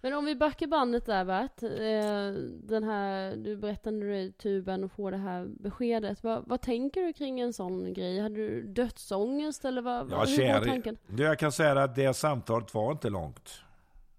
Men 0.00 0.12
om 0.12 0.24
vi 0.24 0.36
backar 0.36 0.66
bandet 0.66 1.06
där 1.06 1.24
Bert. 1.24 1.62
Eh, 1.62 2.42
den 2.68 2.84
här, 2.84 3.36
du 3.36 3.56
berättade 3.56 3.96
när 3.96 4.06
du 4.06 4.16
i 4.16 4.32
tuben 4.32 4.84
och 4.84 4.92
får 4.92 5.10
det 5.10 5.16
här 5.16 5.46
beskedet. 5.60 6.22
Vad, 6.22 6.48
vad 6.48 6.60
tänker 6.60 7.02
du 7.02 7.12
kring 7.12 7.40
en 7.40 7.52
sån 7.52 7.94
grej? 7.94 8.20
Hade 8.20 8.34
du 8.34 8.62
dödsångest 8.62 9.64
eller 9.64 9.82
vad, 9.82 10.10
ja, 10.10 10.24
hur 10.24 10.52
var 10.52 10.64
tanken? 10.64 10.96
Jag 11.16 11.38
kan 11.38 11.52
säga 11.52 11.82
att 11.82 11.94
det 11.94 12.14
samtalet 12.14 12.74
var 12.74 12.92
inte 12.92 13.10
långt. 13.10 13.50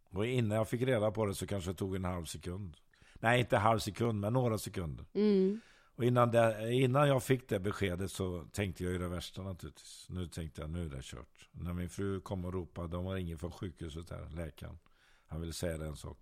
Och 0.10 0.26
innan 0.26 0.58
jag 0.58 0.70
fick 0.70 0.82
reda 0.82 1.12
på 1.12 1.26
det 1.26 1.36
så 1.36 1.48
kanske 1.48 1.72
det 1.72 1.76
tog 1.76 1.96
en 1.96 2.06
halv 2.06 2.26
sekund. 2.26 2.78
Nej, 3.20 3.40
inte 3.40 3.58
halv 3.58 3.80
sekund, 3.80 4.20
men 4.20 4.34
några 4.34 4.58
sekunder. 4.58 5.06
Mm. 5.14 5.62
Och 5.96 6.06
innan, 6.06 6.32
det, 6.32 6.74
innan 6.74 7.08
jag 7.08 7.24
fick 7.24 7.50
det 7.50 7.60
beskedet 7.60 8.12
så 8.12 8.46
tänkte 8.52 8.84
jag 8.84 8.94
ju 8.94 9.00
det 9.00 9.08
värsta 9.08 9.42
naturligtvis. 9.42 10.06
Nu 10.10 10.28
tänkte 10.28 10.62
jag, 10.62 10.70
nu 10.70 10.86
är 10.86 10.90
det 10.90 11.04
kört. 11.04 11.50
När 11.52 11.74
min 11.74 11.90
fru 11.90 12.22
kom 12.22 12.46
och 12.46 12.54
ropade, 12.54 12.88
de 12.88 13.06
var 13.06 13.18
ingen 13.18 13.38
från 13.38 13.52
sjukhuset 13.52 14.08
där, 14.08 14.30
läkaren. 14.30 14.80
Han 15.28 15.42
ville 15.42 15.54
säga 15.54 15.86
en 15.86 15.96
sak. 15.96 16.18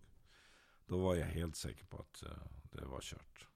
Då 0.85 0.97
var 0.97 1.15
jag 1.15 1.25
helt 1.25 1.55
säker 1.55 1.85
på 1.85 1.97
att 1.97 2.23
eh, 2.23 2.29
det 2.71 2.85
var 2.85 3.01
kört. 3.01 3.47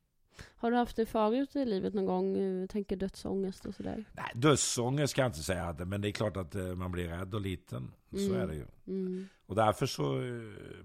Har 0.41 0.71
du 0.71 0.77
haft 0.77 0.95
det 0.95 1.05
förut 1.05 1.55
i 1.55 1.65
livet 1.65 1.93
någon 1.93 2.05
gång? 2.05 2.37
Uh, 2.37 2.67
tänker 2.67 2.95
dödsångest 2.95 3.65
och 3.65 3.75
sådär? 3.75 4.05
Nej, 4.13 4.31
dödsångest 4.35 5.13
kan 5.13 5.23
jag 5.23 5.29
inte 5.29 5.43
säga 5.43 5.63
att 5.63 5.87
men 5.87 6.01
det 6.01 6.09
är 6.09 6.11
klart 6.11 6.37
att 6.37 6.55
uh, 6.55 6.75
man 6.75 6.91
blir 6.91 7.07
rädd 7.07 7.33
och 7.33 7.41
liten. 7.41 7.91
Mm. 8.13 8.27
Så 8.27 8.33
är 8.33 8.47
det 8.47 8.55
ju. 8.55 8.65
Mm. 8.87 9.27
Och 9.45 9.55
därför 9.55 9.85
så 9.85 10.21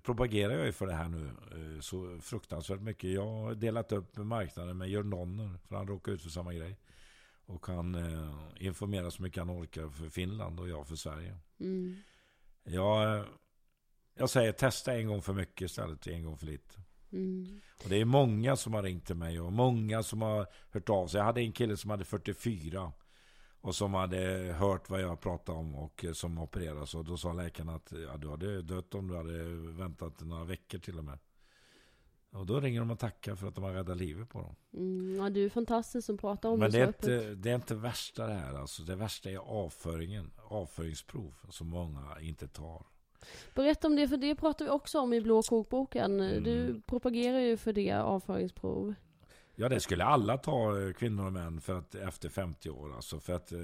propagerar 0.02 0.52
jag 0.52 0.66
ju 0.66 0.73
för 0.73 0.87
det 0.87 0.92
här 0.92 1.09
nu 1.09 1.30
så 1.80 2.19
fruktansvärt 2.21 2.80
mycket. 2.80 3.11
Jag 3.11 3.26
har 3.26 3.54
delat 3.54 3.92
upp 3.92 4.16
marknaden 4.16 4.78
med 4.78 4.88
Jörn 4.88 5.11
Donner, 5.11 5.50
för 5.69 5.76
han 5.76 5.87
råkar 5.87 6.12
ut 6.12 6.23
för 6.23 6.30
samma 6.30 6.54
grej. 6.54 6.76
Och 7.50 7.66
han 7.66 7.95
eh, 7.95 8.35
informerar 8.66 9.11
så 9.11 9.23
mycket 9.23 9.38
han 9.38 9.50
orkar 9.50 9.88
för 9.88 10.09
Finland 10.09 10.61
och 10.61 10.69
jag 10.69 10.88
för 10.88 10.97
Sverige. 10.97 11.37
Mm. 11.61 11.97
Jag 12.64 13.25
jag 14.14 14.30
säger 14.30 14.52
testa 14.52 14.95
en 14.95 15.07
gång 15.07 15.23
för 15.23 15.33
mycket 15.33 15.61
istället 15.61 16.04
för 16.04 16.11
en 16.11 16.25
gång 16.25 16.38
för 16.38 16.47
lite. 16.47 16.80
Mm. 17.12 17.61
Och 17.85 17.88
det 17.88 17.97
är 17.97 18.05
många 18.05 18.57
som 18.57 18.75
har 18.75 18.83
ringt 18.83 19.07
till 19.07 19.17
mig 19.17 19.40
och 19.40 19.52
många 19.52 20.02
som 20.02 20.23
har 20.23 20.47
hört 20.71 20.88
av 20.88 21.07
sig. 21.07 21.19
Jag 21.19 21.25
hade 21.25 21.40
en 21.40 21.52
kille 21.52 21.76
som 21.76 21.90
hade 21.90 22.05
44 22.05 22.93
och 23.61 23.75
som 23.75 23.95
hade 23.95 24.19
hört 24.59 24.90
vad 24.90 25.00
jag 25.00 25.21
pratade 25.21 25.59
om 25.59 25.75
och 25.75 26.05
som 26.12 26.38
opererades. 26.38 26.95
Och 26.95 27.05
då 27.05 27.17
sa 27.17 27.33
läkaren 27.33 27.69
att 27.69 27.93
ja, 27.93 28.17
du 28.17 28.31
hade 28.31 28.62
dött 28.62 28.95
om 28.95 29.09
du 29.09 29.17
hade 29.17 29.45
väntat 29.73 30.21
några 30.21 30.45
veckor 30.45 30.79
till 30.79 30.99
och 30.99 31.05
med. 31.05 31.19
Och 32.33 32.47
då 32.47 32.61
ringer 32.61 32.81
de 32.81 32.90
och 32.90 32.99
tackar 32.99 33.35
för 33.35 33.49
att 33.49 33.55
de 33.55 33.64
har 33.64 33.73
räddat 33.73 33.97
livet 33.97 34.29
på 34.29 34.40
dem. 34.40 34.57
Mm, 34.73 35.17
ja, 35.17 35.31
du 35.31 35.45
är 35.45 35.49
fantastisk 35.49 36.07
som 36.07 36.19
pratar 36.19 36.49
om 36.49 36.59
Men 36.59 36.71
det. 36.71 36.79
Men 36.79 36.95
det, 37.00 37.12
är 37.12 37.19
inte, 37.21 37.35
det 37.35 37.50
är 37.50 37.55
inte 37.55 37.75
värsta 37.75 38.26
det 38.26 38.35
här. 38.35 38.55
Alltså, 38.55 38.83
det 38.83 38.97
värsta 38.97 39.31
är 39.31 39.38
avföringen. 39.38 40.31
Avföringsprov 40.45 41.35
som 41.49 41.69
många 41.69 42.21
inte 42.21 42.49
tar. 42.49 42.87
Berätta 43.55 43.87
om 43.87 43.97
det, 43.97 44.09
för 44.09 44.17
det 44.17 44.35
pratar 44.35 44.65
vi 44.65 44.71
också 44.71 45.00
om 45.00 45.12
i 45.12 45.21
Blå 45.21 45.43
kokboken. 45.43 46.21
Mm. 46.21 46.45
Du 46.45 46.81
propagerar 46.87 47.39
ju 47.39 47.57
för 47.57 47.73
det, 47.73 47.93
avföringsprov. 47.93 48.95
Ja, 49.55 49.69
det 49.69 49.81
skulle 49.81 50.05
alla 50.05 50.39
ta, 50.39 50.81
eh, 50.81 50.93
kvinnor 50.93 51.27
och 51.27 51.33
män, 51.33 51.61
för 51.61 51.79
att, 51.79 51.95
efter 51.95 52.29
50 52.29 52.71
år. 52.71 52.95
Alltså 52.97 53.21
för 53.21 53.33
att 53.33 53.53
eh, 53.53 53.59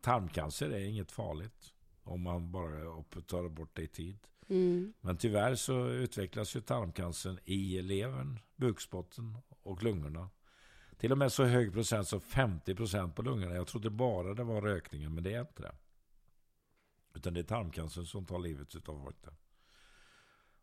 tarmcancer 0.00 0.70
är 0.70 0.84
inget 0.84 1.12
farligt. 1.12 1.72
Om 2.02 2.22
man 2.22 2.52
bara 2.52 3.02
tar 3.26 3.48
bort 3.48 3.70
det 3.72 3.82
i 3.82 3.88
tid. 3.88 4.18
Mm. 4.48 4.92
Men 5.00 5.16
tyvärr 5.16 5.54
så 5.54 5.88
utvecklas 5.88 6.56
ju 6.56 6.60
tarmcancern 6.60 7.38
i 7.44 7.82
levern, 7.82 8.38
bukspotten 8.56 9.36
och 9.62 9.82
lungorna. 9.82 10.30
Till 10.98 11.12
och 11.12 11.18
med 11.18 11.32
så 11.32 11.44
hög 11.44 11.72
procent 11.72 12.08
som 12.08 12.20
50 12.20 12.74
procent 12.74 13.14
på 13.14 13.22
lungorna. 13.22 13.54
Jag 13.54 13.66
trodde 13.66 13.90
bara 13.90 14.34
det 14.34 14.44
var 14.44 14.60
rökningen, 14.60 15.14
men 15.14 15.24
det 15.24 15.34
är 15.34 15.40
inte 15.40 15.62
det. 15.62 15.74
Utan 17.16 17.34
det 17.34 17.40
är 17.40 17.44
tarmcancer 17.44 18.02
som 18.02 18.26
tar 18.26 18.38
livet 18.38 18.88
av 18.88 19.02
folk. 19.04 19.16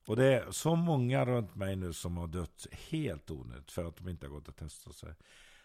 Och 0.08 0.16
det 0.16 0.26
är 0.26 0.52
så 0.52 0.76
många 0.76 1.26
runt 1.26 1.56
mig 1.56 1.76
nu 1.76 1.94
som 1.94 2.18
har 2.18 2.28
dött 2.28 2.68
helt 2.90 3.32
onödigt 3.32 3.72
för 3.72 3.86
att 3.86 3.98
de 3.98 4.10
inte 4.10 4.26
har 4.26 4.32
gått 4.32 4.48
och 4.48 4.56
testat 4.56 4.96
sig. 4.96 5.16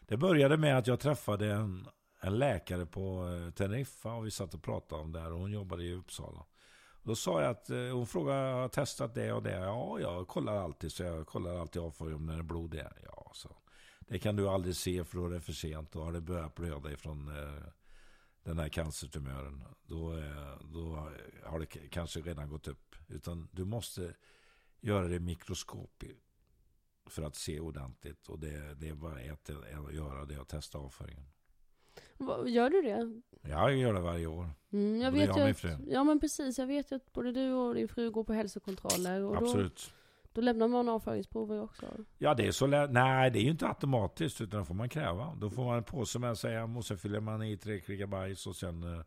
Det 0.01 0.17
började 0.17 0.57
med 0.57 0.79
att 0.79 0.87
jag 0.87 1.01
träffade 1.01 1.53
en, 1.53 1.87
en 2.21 2.39
läkare 2.39 2.87
på 2.87 3.29
eh, 3.29 3.51
Teneriffa 3.51 4.13
och 4.13 4.27
vi 4.27 4.31
satt 4.31 4.55
och 4.55 4.63
pratade 4.63 5.03
om 5.03 5.13
det 5.13 5.21
här 5.21 5.33
och 5.33 5.39
hon 5.39 5.53
jobbade 5.53 5.83
i 5.83 5.95
Uppsala. 5.95 6.45
Då 7.03 7.15
sa 7.15 7.43
jag 7.43 7.51
att, 7.51 7.71
eh, 7.71 7.79
hon 7.79 8.07
frågade, 8.07 8.53
har 8.53 8.61
jag 8.61 8.73
testat 8.73 9.15
det 9.15 9.33
och 9.33 9.43
det? 9.43 9.57
Ja, 9.57 10.01
jag 10.01 10.29
kollar 10.29 10.57
alltid, 10.57 10.93
så 10.93 11.03
jag 11.03 11.27
kollar 11.27 11.59
alltid 11.59 11.83
avföring 11.83 12.15
om 12.15 12.27
när 12.27 12.33
det 12.33 12.41
är 12.41 12.43
blod 12.43 12.75
är. 12.75 12.99
Ja, 13.05 13.31
så. 13.35 13.57
Det 14.01 14.19
kan 14.19 14.37
du 14.37 14.49
aldrig 14.49 14.77
se 14.77 15.05
för 15.05 15.17
då 15.17 15.27
är 15.27 15.31
det 15.31 15.41
för 15.41 15.53
sent. 15.53 15.93
Då 15.93 16.03
har 16.03 16.13
det 16.13 16.21
börjat 16.21 16.55
blöda 16.55 16.93
ifrån 16.93 17.29
eh, 17.29 17.63
den 18.49 18.59
här 18.59 18.69
cancertumören, 18.69 19.65
då, 19.83 20.15
då 20.73 21.11
har 21.45 21.59
det 21.59 21.67
kanske 21.67 22.21
redan 22.21 22.49
gått 22.49 22.69
upp. 22.69 22.95
Utan 23.09 23.49
du 23.53 23.65
måste 23.65 24.15
göra 24.81 25.09
det 25.09 25.21
mikroskopigt 25.21 26.21
för 27.07 27.23
att 27.23 27.37
se 27.37 27.61
ordentligt. 27.61 28.29
Och 28.29 28.39
det, 28.39 28.75
det 28.75 28.89
är 28.89 28.95
bara 28.95 29.21
ett 29.21 29.51
att 29.51 29.95
göra 29.95 30.25
det 30.25 30.39
och 30.39 30.49
testa 30.49 30.79
avföringen. 30.79 31.27
Gör 32.47 32.71
du 32.71 32.83
det? 32.83 33.23
Ja, 33.49 33.71
jag 33.71 33.77
gör 33.77 33.95
det 33.95 34.01
varje 34.01 34.27
år. 34.27 34.51
Mm, 34.73 35.01
jag 35.01 35.13
vet 35.13 35.37
jag 35.37 35.49
ju 35.49 35.73
att, 35.73 35.81
ja 35.87 36.05
men 36.05 36.21
precis, 36.21 36.59
jag 36.59 36.67
vet 36.67 36.93
ju 36.93 36.97
att 36.97 37.13
både 37.13 37.33
du 37.33 37.53
och 37.53 37.75
din 37.75 37.89
fru 37.89 38.11
går 38.11 38.25
på 38.25 38.33
hälsokontroller. 38.33 39.23
Och 39.23 39.37
Absolut. 39.37 39.93
Då, 39.93 39.98
Då 40.39 40.43
lämnar 40.43 40.69
man 40.69 40.89
avföringsprover 40.89 41.61
också? 41.61 41.87
Ja, 42.19 42.35
det 42.35 42.47
är 42.47 42.53
så 42.53 42.67
Nej, 42.67 43.31
det 43.31 43.39
är 43.39 43.43
ju 43.43 43.51
inte 43.51 43.69
automatiskt 43.69 44.41
utan 44.41 44.61
det 44.61 44.67
får 44.67 44.75
man 44.75 44.89
kräva. 44.89 45.35
Då 45.41 45.51
får 45.51 45.65
man 45.65 45.77
en 45.77 45.85
påse 45.85 46.19
med 46.19 46.39
sig 46.39 46.55
hem 46.55 46.77
och 46.77 46.85
så 46.85 46.97
fyller 46.97 47.21
man 47.21 47.43
i 47.43 47.57
tre 47.57 47.81
krigar 47.81 48.07
bajs 48.07 48.47
och 48.47 48.57
sen, 48.57 48.83
eh, 48.83 49.05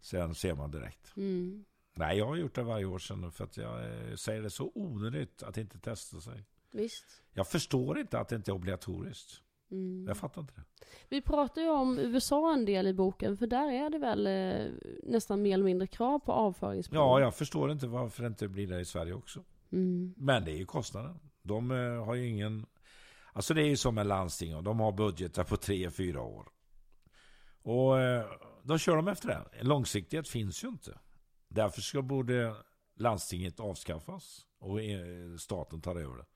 sen 0.00 0.34
ser 0.34 0.54
man 0.54 0.70
direkt. 0.70 1.16
Mm. 1.16 1.64
Nej, 1.94 2.18
jag 2.18 2.26
har 2.26 2.36
gjort 2.36 2.54
det 2.54 2.62
varje 2.62 2.84
år 2.84 2.98
sedan 2.98 3.32
för 3.32 3.44
att 3.44 3.56
jag 3.56 3.84
eh, 3.84 4.14
säger 4.14 4.42
det 4.42 4.50
så 4.50 4.72
onödigt 4.74 5.42
att 5.42 5.56
inte 5.58 5.78
testa 5.78 6.20
sig. 6.20 6.44
Visst. 6.72 7.22
Jag 7.32 7.48
förstår 7.48 7.98
inte 7.98 8.18
att 8.18 8.28
det 8.28 8.36
inte 8.36 8.50
är 8.50 8.54
obligatoriskt. 8.54 9.42
Mm. 9.70 10.04
Jag 10.08 10.16
fattar 10.16 10.40
inte 10.40 10.54
det. 10.54 10.86
Vi 11.08 11.22
pratar 11.22 11.62
ju 11.62 11.68
om 11.68 11.98
USA 11.98 12.52
en 12.52 12.64
del 12.64 12.86
i 12.86 12.94
boken, 12.94 13.36
för 13.36 13.46
där 13.46 13.72
är 13.72 13.90
det 13.90 13.98
väl 13.98 14.26
eh, 14.26 14.72
nästan 15.02 15.42
mer 15.42 15.54
eller 15.54 15.64
mindre 15.64 15.86
krav 15.86 16.18
på 16.18 16.32
avföringsprov? 16.32 16.96
Ja, 16.96 17.20
jag 17.20 17.34
förstår 17.34 17.72
inte 17.72 17.86
varför 17.86 18.22
det 18.22 18.26
inte 18.26 18.48
blir 18.48 18.66
det 18.66 18.80
i 18.80 18.84
Sverige 18.84 19.14
också. 19.14 19.44
Mm. 19.72 20.14
Men 20.16 20.44
det 20.44 20.52
är 20.52 20.56
ju 20.56 20.66
kostnaden. 20.66 21.18
De 21.42 21.70
eh, 21.70 22.04
har 22.04 22.14
ju 22.14 22.28
ingen... 22.28 22.66
Alltså 23.32 23.54
det 23.54 23.62
är 23.62 23.66
ju 23.66 23.76
som 23.76 23.94
med 23.94 24.06
landsting. 24.06 24.64
De 24.64 24.80
har 24.80 24.92
budgetar 24.92 25.44
på 25.44 25.56
tre, 25.56 25.90
fyra 25.90 26.22
år. 26.22 26.48
Och 27.62 28.00
eh, 28.00 28.26
då 28.62 28.78
kör 28.78 28.96
de 28.96 29.08
efter 29.08 29.28
det. 29.28 29.62
Långsiktighet 29.62 30.28
finns 30.28 30.64
ju 30.64 30.68
inte. 30.68 30.98
Därför 31.48 31.80
ska 31.80 32.02
borde 32.02 32.54
landstinget 32.96 33.60
avskaffas 33.60 34.46
och 34.58 34.82
eh, 34.82 35.36
staten 35.36 35.80
tar 35.80 35.96
över 35.96 36.16
det. 36.16 36.26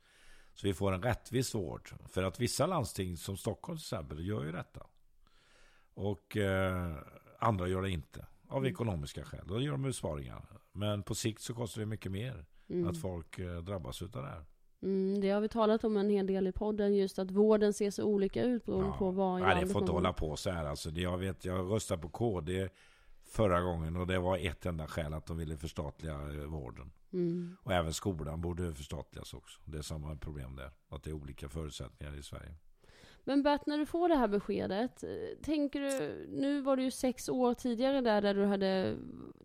Så 0.54 0.66
vi 0.66 0.74
får 0.74 0.92
en 0.92 1.02
rättvis 1.02 1.54
vård. 1.54 1.90
För 2.08 2.22
att 2.22 2.40
vissa 2.40 2.66
landsting, 2.66 3.16
som 3.16 3.36
Stockholm 3.36 3.78
till 3.78 3.84
exempel, 3.84 4.26
gör 4.26 4.44
ju 4.44 4.52
detta. 4.52 4.86
Och 5.94 6.36
eh, 6.36 6.96
andra 7.38 7.68
gör 7.68 7.82
det 7.82 7.90
inte. 7.90 8.26
Av 8.48 8.58
Mm. 8.58 8.72
ekonomiska 8.72 9.24
skäl. 9.24 9.46
Då 9.46 9.60
gör 9.60 9.72
de 9.72 9.82
besparingar. 9.82 10.46
Men 10.72 11.02
på 11.02 11.14
sikt 11.14 11.40
så 11.40 11.54
kostar 11.54 11.80
det 11.80 11.86
mycket 11.86 12.12
mer 12.12 12.46
Mm. 12.68 12.88
att 12.88 12.98
folk 12.98 13.38
eh, 13.38 13.56
drabbas 13.56 14.02
utav 14.02 14.22
det 14.22 14.28
här. 14.28 14.44
Mm, 14.82 15.20
det 15.20 15.30
har 15.30 15.40
vi 15.40 15.48
talat 15.48 15.84
om 15.84 15.96
en 15.96 16.10
hel 16.10 16.26
del 16.26 16.46
i 16.46 16.52
podden, 16.52 16.94
just 16.96 17.18
att 17.18 17.30
vården 17.30 17.72
ser 17.72 17.90
så 17.90 18.04
olika 18.04 18.42
ut 18.42 18.66
beroende 18.66 18.98
på 18.98 19.10
var 19.10 19.38
i 19.38 19.42
Nej, 19.42 19.60
det 19.64 19.70
får 19.70 19.80
inte 19.82 19.92
hålla 19.92 20.12
på 20.12 20.36
så 20.36 20.50
här. 20.50 20.64
Alltså, 20.64 20.90
det- 20.90 21.00
jag, 21.00 21.18
vet, 21.18 21.44
jag 21.44 21.72
röstade 21.72 22.02
på 22.02 22.08
KD 22.08 22.68
förra 23.24 23.60
gången 23.60 23.96
och 23.96 24.06
det 24.06 24.18
var 24.18 24.38
ett 24.38 24.66
enda 24.66 24.86
skäl 24.86 25.12
att 25.14 25.26
de 25.26 25.36
ville 25.36 25.56
förstatliga 25.56 26.14
eh, 26.14 26.44
vården. 26.46 26.90
Mm. 27.12 27.56
Och 27.62 27.72
även 27.72 27.92
skolan 27.94 28.40
borde 28.40 28.74
förstatligas 28.74 29.34
också. 29.34 29.60
Det 29.64 29.78
är 29.78 29.82
samma 29.82 30.16
problem 30.16 30.56
där. 30.56 30.70
Att 30.88 31.02
det 31.02 31.10
är 31.10 31.14
olika 31.14 31.48
förutsättningar 31.48 32.16
i 32.18 32.22
Sverige. 32.22 32.54
Men 33.26 33.42
Bert, 33.42 33.66
när 33.66 33.78
du 33.78 33.86
får 33.86 34.08
det 34.08 34.14
här 34.16 34.28
beskedet, 34.28 35.02
eh, 35.04 35.08
tänker 35.42 35.80
du, 35.80 36.26
nu 36.28 36.60
var 36.60 36.76
det 36.76 36.82
ju 36.82 36.90
sex 36.90 37.28
år 37.28 37.54
tidigare 37.54 38.00
där, 38.00 38.22
där 38.22 38.34
du 38.34 38.44
hade 38.44 38.96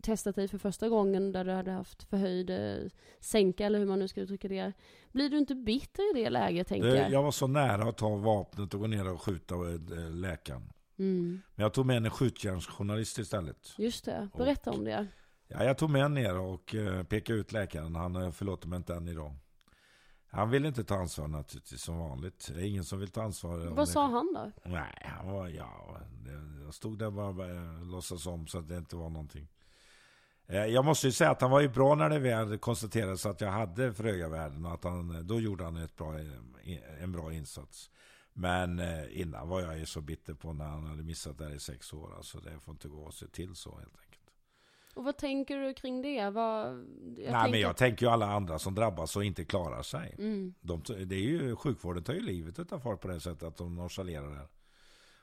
testat 0.01 0.35
dig 0.35 0.47
för 0.47 0.57
första 0.57 0.89
gången, 0.89 1.31
där 1.31 1.43
du 1.43 1.51
hade 1.51 1.71
haft 1.71 2.03
förhöjd 2.03 2.49
eh, 2.49 2.77
sänka, 3.19 3.65
eller 3.65 3.79
hur 3.79 3.85
man 3.85 3.99
nu 3.99 4.07
ska 4.07 4.21
uttrycka 4.21 4.47
det. 4.47 4.73
Blir 5.11 5.29
du 5.29 5.37
inte 5.37 5.55
bitter 5.55 6.11
i 6.17 6.23
det 6.23 6.29
läget, 6.29 6.67
tänker 6.67 6.87
Det, 6.87 6.97
jag? 6.97 7.11
jag 7.11 7.23
var 7.23 7.31
så 7.31 7.47
nära 7.47 7.89
att 7.89 7.97
ta 7.97 8.15
vapnet 8.15 8.73
och 8.73 8.79
gå 8.79 8.87
ner 8.87 9.13
och 9.13 9.21
skjuta 9.21 9.55
eh, 9.55 10.11
läkaren. 10.11 10.73
Mm, 10.99 11.41
Men 11.55 11.63
jag 11.63 11.73
tog 11.73 11.85
med 11.85 11.97
en 11.97 12.09
skjutjärnsjournalist 12.09 13.17
istället. 13.19 13.73
just 13.77 14.05
det, 14.05 14.29
berätta 14.37 14.71
om 14.71 14.83
det. 14.83 15.07
Ja, 15.47 15.63
jag 15.63 15.77
tog 15.77 15.89
med 15.89 16.03
en 16.05 16.13
ner 16.13 16.39
och 16.39 16.75
pekade 17.09 17.39
ut 17.39 17.51
läkaren. 17.51 17.95
Han 17.95 18.33
förlåter 18.33 18.67
mig 18.67 18.77
inte 18.77 18.93
än 18.93 19.07
idag. 19.07 19.35
Han 20.31 20.49
vill 20.49 20.65
inte 20.65 20.83
ta 20.83 20.95
ansvar 20.95 21.27
naturligtvis 21.27 21.81
som 21.81 21.97
vanligt. 21.97 22.51
Det 22.55 22.61
är 22.61 22.65
ingen 22.65 22.83
som 22.85 22.99
vill 22.99 23.09
ta 23.09 23.23
ansvar. 23.23 23.53
om 23.53 23.59
det- 23.65 23.69
Vad 23.69 23.89
sa 23.89 24.07
han 24.07 24.33
då? 24.33 24.51
Nej, 24.69 25.01
han 25.05 25.31
var, 25.31 25.47
ja, 25.47 25.97
jag 26.65 26.73
stod 26.73 26.99
där 26.99 27.05
och 27.05 27.13
bara 27.35 27.49
eh, 27.51 27.83
låtsas 27.83 28.25
om 28.25 28.47
så 28.47 28.57
att 28.57 28.67
det 28.67 28.77
inte 28.77 28.95
var 28.95 29.09
någonting. 29.09 29.47
Eh, 30.47 30.65
Jag 30.65 30.85
måste 30.85 31.07
ju 31.07 31.11
säga 31.13 31.31
att 31.31 31.41
han 31.41 31.51
var 31.51 31.59
ju 31.61 31.67
bra 31.69 31.95
när 31.95 32.09
det 32.09 32.19
väl 32.19 32.57
konstaterades 32.57 33.25
att 33.25 33.41
jag 33.41 33.51
hade 33.51 33.93
för 33.93 34.03
höga 34.03 34.29
värden. 34.29 34.65
Och 34.65 34.73
att 34.73 34.83
han, 34.83 35.27
då 35.27 35.39
gjorde 35.39 35.63
han 35.63 35.77
ett 35.77 35.95
bra, 35.97 36.19
eh, 36.19 37.03
en 37.03 37.11
bra 37.11 37.33
insats. 37.33 37.89
Men 38.33 38.79
eh, 38.79 39.19
innan 39.21 39.49
var 39.49 39.61
jag 39.61 39.79
ju 39.79 39.85
så 39.85 40.01
bitter 40.01 40.33
på 40.33 40.53
när 40.53 40.65
han 40.65 40.85
hade 40.85 41.03
missat 41.03 41.37
det 41.37 41.43
här 41.45 41.51
i 41.55 41.59
sex 41.59 41.93
år. 41.93 42.15
Alltså 42.17 42.39
det 42.39 42.59
får 42.59 42.71
inte 42.73 42.87
gå 42.87 43.11
sig 43.11 43.27
till 43.29 43.55
så 43.55 43.69
helt 43.69 43.97
enkelt. 43.99 44.08
Och 44.93 45.03
vad 45.03 45.17
tänker 45.17 45.57
du 45.57 45.73
kring 45.73 46.01
det? 46.01 46.29
Vad, 46.29 46.67
jag 46.67 46.77
Nej, 47.17 47.25
tänker 47.25 47.49
men 47.51 47.59
jag 47.59 47.77
tänker 47.77 48.05
ju 48.05 48.11
alla 48.11 48.25
andra 48.25 48.59
som 48.59 48.75
drabbas 48.75 49.15
och 49.15 49.23
inte 49.25 49.45
klarar 49.45 49.83
sig. 49.83 50.15
Mm, 50.17 50.53
De, 50.61 50.81
det 51.05 51.15
är 51.15 51.19
ju, 51.19 51.55
sjukvården 51.55 52.03
tar 52.03 52.13
ju 52.13 52.21
livet 52.21 52.71
av 52.71 52.79
folk 52.79 53.01
på 53.01 53.07
det 53.07 53.19
sättet 53.19 53.43
att 53.43 53.57
de 53.57 53.75
nonchalerar 53.75 54.29
det 54.29 54.35
här. 54.35 54.47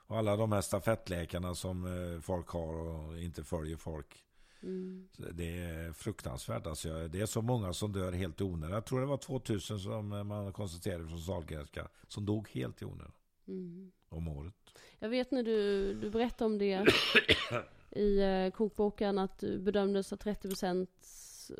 Och 0.09 0.19
alla 0.19 0.37
de 0.37 0.53
här 0.53 0.61
stafettläkarna 0.61 1.55
som 1.55 1.87
eh, 1.87 2.21
folk 2.21 2.49
har 2.49 2.75
och 2.75 3.19
inte 3.19 3.45
följer 3.45 3.77
folk. 3.77 4.25
mm, 4.63 5.09
Det 5.33 5.59
är 5.59 5.93
fruktansvärt. 5.93 6.67
Alltså, 6.67 7.09
det 7.09 7.21
är 7.21 7.27
så 7.27 7.43
många 7.43 7.73
som 7.73 7.93
dör 7.93 8.13
helt 8.13 8.41
i 8.41 8.45
onödan. 8.45 8.75
Jag 8.75 8.85
tror 8.85 9.01
det 9.01 9.07
var 9.07 9.17
2000 9.17 9.79
som 9.79 10.13
eh, 10.13 10.25
man 10.25 10.53
konstaterade 10.53 11.09
från 11.09 11.19
Sahlgrenska 11.21 11.89
som 12.09 12.27
dog 12.27 12.49
helt 12.49 12.83
i 12.83 12.85
onödan 12.85 13.13
mm. 13.49 13.93
om 14.09 14.29
året. 14.29 14.55
Jag 14.99 15.09
vet 15.09 15.31
när 15.31 15.43
du, 15.43 15.95
du 15.95 16.11
berättade 16.11 16.45
om 16.45 16.59
det 16.59 16.87
i 17.97 18.19
eh, 18.47 18.57
kokboken 18.57 19.19
att 19.19 19.39
du 19.39 19.59
bedömdes 19.59 20.11
ha 20.11 20.17
30% 20.17 20.87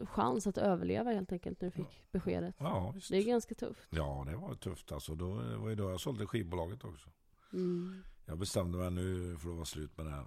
chans 0.05 0.47
att 0.47 0.59
överleva 0.59 1.13
helt 1.13 1.33
enkelt 1.33 1.61
när 1.61 1.69
du 1.69 1.73
fick 1.73 2.13
beskedet. 2.13 2.55
Ja, 2.59 2.91
visst. 2.95 3.11
Det 3.11 3.17
är 3.17 3.23
ganska 3.23 3.55
tufft. 3.55 3.89
Ja, 3.91 4.25
det 4.27 4.37
var 4.37 4.55
tufft. 4.55 4.93
Alltså, 4.93 5.15
då 5.15 5.41
det 5.41 5.57
var 5.57 5.69
ju 5.69 5.75
då 5.75 5.91
jag 5.91 6.01
sålde 6.01 6.27
skivbolaget 6.27 6.85
också. 6.85 7.11
Mm. 7.53 8.03
Jag 8.25 8.39
bestämde 8.39 8.79
mig 8.79 8.91
nu 8.91 9.37
för 9.37 9.49
att 9.49 9.55
vara 9.55 9.65
slut 9.65 9.97
med 9.97 10.07
det 10.07 10.11
här. 10.11 10.27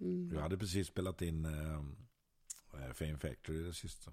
Mm. 0.00 0.32
Jag 0.34 0.42
hade 0.42 0.58
precis 0.58 0.86
spelat 0.86 1.22
in 1.22 1.44
eh, 1.44 2.92
Fame 2.92 3.18
Factory 3.18 3.62
det 3.62 3.74
sista. 3.74 4.12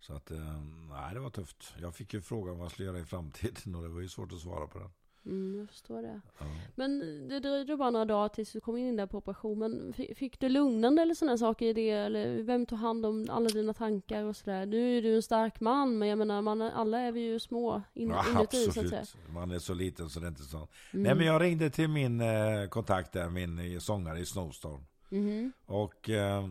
Så 0.00 0.14
att, 0.14 0.30
eh, 0.30 0.62
nej 0.90 1.14
det 1.14 1.20
var 1.20 1.30
tufft. 1.30 1.74
Jag 1.80 1.94
fick 1.94 2.14
ju 2.14 2.20
frågan 2.20 2.56
vad 2.58 2.64
jag 2.64 2.72
skulle 2.72 2.86
göra 2.88 2.98
i 2.98 3.04
framtiden 3.04 3.74
och 3.74 3.82
det 3.82 3.88
var 3.88 4.00
ju 4.00 4.08
svårt 4.08 4.32
att 4.32 4.40
svara 4.40 4.66
på 4.66 4.78
den. 4.78 4.90
Mm, 5.26 5.58
jag 5.58 5.68
förstår 5.68 6.02
det. 6.02 6.20
Ja. 6.38 6.46
Men 6.74 6.98
det 7.28 7.40
dröjde 7.40 7.76
bara 7.76 7.90
några 7.90 8.04
dagar 8.04 8.28
tills 8.28 8.52
du 8.52 8.60
kom 8.60 8.76
in 8.76 8.96
där 8.96 9.06
på 9.06 9.18
operation. 9.18 9.58
Men 9.58 9.92
fi- 9.92 10.14
fick 10.14 10.40
du 10.40 10.48
lugnande 10.48 11.02
eller 11.02 11.14
sådana 11.14 11.38
saker 11.38 11.66
i 11.66 11.72
det? 11.72 11.90
Eller 11.90 12.42
vem 12.42 12.66
tog 12.66 12.78
hand 12.78 13.06
om 13.06 13.26
alla 13.30 13.48
dina 13.48 13.74
tankar 13.74 14.24
och 14.24 14.36
sådär? 14.36 14.66
Nu 14.66 14.98
är 14.98 15.02
du 15.02 15.14
en 15.16 15.22
stark 15.22 15.60
man, 15.60 15.98
men 15.98 16.08
jag 16.08 16.18
menar, 16.18 16.42
man, 16.42 16.62
alla 16.62 16.98
är 17.00 17.12
vi 17.12 17.20
ju 17.20 17.38
små 17.40 17.82
in, 17.94 18.08
Ja, 18.08 18.24
inuti 18.30 18.56
så 18.64 18.68
att 18.68 18.74
säga. 18.88 19.00
absolut. 19.00 19.28
Man 19.34 19.50
är 19.50 19.58
så 19.58 19.74
liten 19.74 20.08
så 20.10 20.20
det 20.20 20.26
är 20.26 20.28
inte 20.28 20.42
så. 20.42 20.56
Mm. 20.56 20.68
Nej 20.92 21.14
men 21.14 21.26
jag 21.26 21.42
ringde 21.42 21.70
till 21.70 21.88
min 21.88 22.20
eh, 22.20 22.68
kontakt 22.68 23.12
där, 23.12 23.28
min 23.30 23.58
eh, 23.58 23.78
sångare 23.78 24.18
i 24.20 24.26
Snowstorm. 24.26 24.80
Mhm. 25.10 25.52
Och 25.66 26.10
eh, 26.10 26.48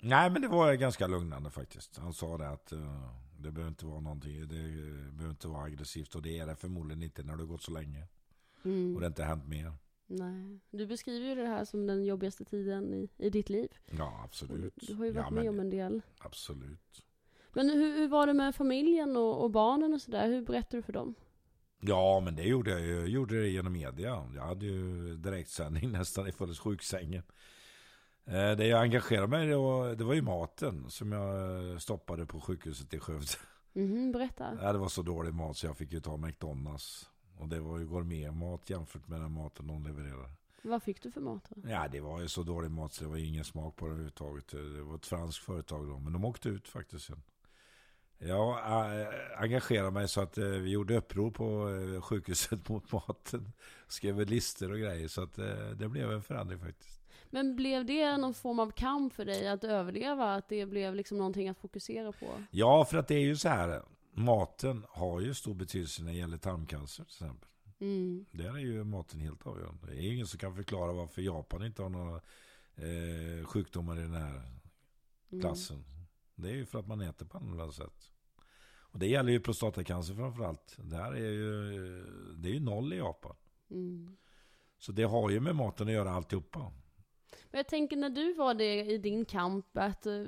nej 0.00 0.30
men 0.30 0.42
det 0.42 0.48
var 0.48 0.74
ganska 0.74 1.06
lugnande 1.06 1.50
faktiskt. 1.50 1.98
Han 1.98 2.12
sa 2.12 2.38
det 2.38 2.48
att 2.48 2.72
eh, 2.72 2.78
det 3.38 3.52
behöver 3.52 3.68
inte 3.68 3.86
vara 3.86 4.00
någonting, 4.00 4.48
det 4.48 4.56
eh, 4.56 5.12
behöver 5.12 5.30
inte 5.30 5.48
vara 5.48 5.64
aggressivt 5.64 6.14
och 6.14 6.22
det 6.22 6.38
är 6.38 6.46
det 6.46 6.56
förmodligen 6.56 7.02
inte 7.02 7.22
när 7.22 7.32
det 7.32 7.42
har 7.42 7.46
gått 7.46 7.62
så 7.62 7.72
länge. 7.72 8.06
Mm. 8.64 8.94
Och 8.94 9.00
det 9.00 9.06
har 9.06 9.10
inte 9.10 9.24
hänt 9.24 9.48
mer. 9.48 9.72
Nej. 10.06 10.60
Du 10.70 10.86
beskriver 10.86 11.28
ju 11.28 11.34
det 11.34 11.46
här 11.46 11.64
som 11.64 11.86
den 11.86 12.04
jobbigaste 12.04 12.44
tiden 12.44 12.94
i, 12.94 13.08
i 13.16 13.30
ditt 13.30 13.50
liv. 13.50 13.68
Ja 13.90 14.20
absolut. 14.24 14.74
Du, 14.76 14.86
du 14.86 14.94
har 14.94 15.04
ju 15.04 15.12
varit 15.12 15.26
ja, 15.26 15.30
med 15.30 15.44
men, 15.44 15.54
om 15.54 15.60
en 15.60 15.70
del. 15.70 16.02
Absolut. 16.18 17.04
Men 17.52 17.70
hur, 17.70 17.98
hur 17.98 18.08
var 18.08 18.26
det 18.26 18.34
med 18.34 18.54
familjen 18.54 19.16
och, 19.16 19.44
och 19.44 19.50
barnen 19.50 19.94
och 19.94 20.02
sådär? 20.02 20.28
Hur 20.28 20.42
berättade 20.42 20.76
du 20.76 20.82
för 20.82 20.92
dem? 20.92 21.14
Ja, 21.80 22.20
men 22.20 22.36
det 22.36 22.42
gjorde 22.42 22.70
jag 22.70 22.80
ju. 22.80 22.94
Jag 22.94 23.08
gjorde 23.08 23.40
det 23.40 23.48
genom 23.48 23.72
media. 23.72 24.30
Jag 24.34 24.42
hade 24.42 24.66
ju 24.66 25.14
direktsändning 25.16 25.92
nästan 25.92 26.28
i 26.28 26.32
full 26.32 26.54
sjuksängen. 26.54 27.22
Eh, 28.28 28.56
Det 28.56 28.66
jag 28.66 28.80
engagerade 28.82 29.26
mig 29.28 29.54
var, 29.54 29.94
det 29.94 30.04
var 30.04 30.14
ju 30.14 30.22
maten 30.22 30.90
som 30.90 31.12
jag 31.12 31.70
eh, 31.72 31.78
stoppade 31.78 32.26
på 32.26 32.40
sjukhuset 32.40 32.94
i 32.94 32.98
Skövde. 32.98 33.26
Mhm, 33.72 34.12
berätta. 34.12 34.58
Ja, 34.62 34.72
det 34.72 34.78
var 34.78 34.88
så 34.88 35.02
dålig 35.02 35.34
mat 35.34 35.56
så 35.56 35.66
jag 35.66 35.76
fick 35.76 35.92
ju 35.92 36.00
ta 36.00 36.16
McDonalds. 36.16 37.08
Och 37.38 37.48
det 37.48 37.60
var 37.60 37.78
ju 37.78 37.86
gourmetmat 37.86 38.70
jämfört 38.70 39.08
med 39.08 39.20
den 39.20 39.32
maten 39.32 39.66
de 39.66 39.84
levererade. 39.84 40.30
Vad 40.62 40.82
fick 40.82 41.02
du 41.02 41.10
för 41.10 41.20
mat 41.20 41.46
då? 41.48 41.70
Ja, 41.70 41.88
det 41.88 42.00
var 42.00 42.20
ju 42.20 42.28
så 42.28 42.42
dålig 42.42 42.70
mat 42.70 42.92
så 42.92 43.04
det 43.04 43.10
var 43.10 43.16
ingen 43.16 43.44
smak 43.44 43.76
på 43.76 43.84
det 43.86 43.90
överhuvudtaget. 43.90 44.48
Det 44.48 44.82
var 44.82 44.94
ett 44.96 45.06
franskt 45.06 45.44
företag 45.44 45.88
då, 45.88 45.98
men 45.98 46.12
de 46.12 46.24
åkte 46.24 46.48
ut 46.48 46.68
faktiskt 46.68 47.04
sen. 47.04 47.22
Jag 48.18 48.50
äh, 48.58 49.08
engagerade 49.42 49.90
mig 49.90 50.08
så 50.08 50.20
att 50.20 50.38
eh, 50.38 50.44
vi 50.44 50.70
gjorde 50.70 50.96
uppror 50.96 51.30
på 51.30 51.68
eh, 51.70 52.00
sjukhuset 52.00 52.68
mot 52.68 52.92
maten. 52.92 53.52
Skrev 53.88 54.26
listor 54.26 54.72
och 54.72 54.78
grejer 54.78 55.08
så 55.08 55.22
att 55.22 55.38
eh, 55.38 55.68
det 55.76 55.88
blev 55.88 56.12
en 56.12 56.22
förändring 56.22 56.58
faktiskt. 56.58 57.00
Men 57.30 57.56
blev 57.56 57.84
det 57.86 58.16
någon 58.16 58.34
form 58.34 58.58
av 58.58 58.70
kamp 58.70 59.12
för 59.12 59.24
dig 59.24 59.48
att 59.48 59.64
överleva? 59.64 60.34
Att 60.34 60.48
det 60.48 60.66
blev 60.66 60.94
liksom 60.94 61.18
någonting 61.18 61.48
att 61.48 61.58
fokusera 61.58 62.12
på? 62.12 62.26
Ja, 62.50 62.84
för 62.84 62.98
att 62.98 63.08
det 63.08 63.14
är 63.14 63.24
ju 63.24 63.36
så 63.36 63.48
här. 63.48 63.82
Maten 64.12 64.84
har 64.88 65.20
ju 65.20 65.34
stor 65.34 65.54
betydelse 65.54 66.02
när 66.02 66.12
det 66.12 66.18
gäller 66.18 66.36
tarmcancer 66.38 67.04
till 67.04 67.12
exempel. 67.14 67.48
Mm. 67.80 68.26
Där 68.30 68.54
är 68.54 68.58
ju 68.58 68.84
maten 68.84 69.20
helt 69.20 69.46
avgörande. 69.46 69.86
Det 69.86 69.96
är 69.96 70.12
ingen 70.12 70.26
som 70.26 70.38
kan 70.38 70.54
förklara 70.56 70.92
varför 70.92 71.22
Japan 71.22 71.64
inte 71.64 71.82
har 71.82 71.88
några 71.88 72.20
eh, 72.76 73.44
sjukdomar 73.46 73.98
i 73.98 74.02
den 74.02 74.14
här 74.14 74.42
Mm. 75.32 75.40
klassen. 75.42 75.84
Det 76.34 76.48
är 76.50 76.54
ju 76.54 76.66
för 76.66 76.78
att 76.78 76.86
man 76.86 77.00
äter 77.00 77.26
på 77.26 77.38
annorlunda 77.38 77.72
sätt. 77.72 78.10
Och 78.90 78.98
det 78.98 79.06
gäller 79.06 79.32
ju 79.32 79.40
prostatacancer 79.40 80.14
framförallt. 80.14 80.76
Där 80.78 81.12
är 81.12 81.30
ju, 81.30 82.04
det 82.36 82.48
är 82.48 82.52
ju 82.52 82.60
noll 82.60 82.92
i 82.92 82.96
Japan. 82.96 83.36
Mm. 83.70 84.16
Så 84.78 84.92
det 84.92 85.02
har 85.02 85.30
ju 85.30 85.40
med 85.40 85.56
maten 85.56 85.86
att 85.86 85.92
göra 85.92 86.10
alltihopa. 86.10 86.72
Men 87.50 87.58
jag 87.58 87.68
tänker 87.68 87.96
när 87.96 88.10
du 88.10 88.34
var 88.34 88.54
det 88.54 88.84
i 88.84 88.98
din 88.98 89.24
kamp, 89.24 89.66
att, 89.72 90.06
eh, 90.06 90.22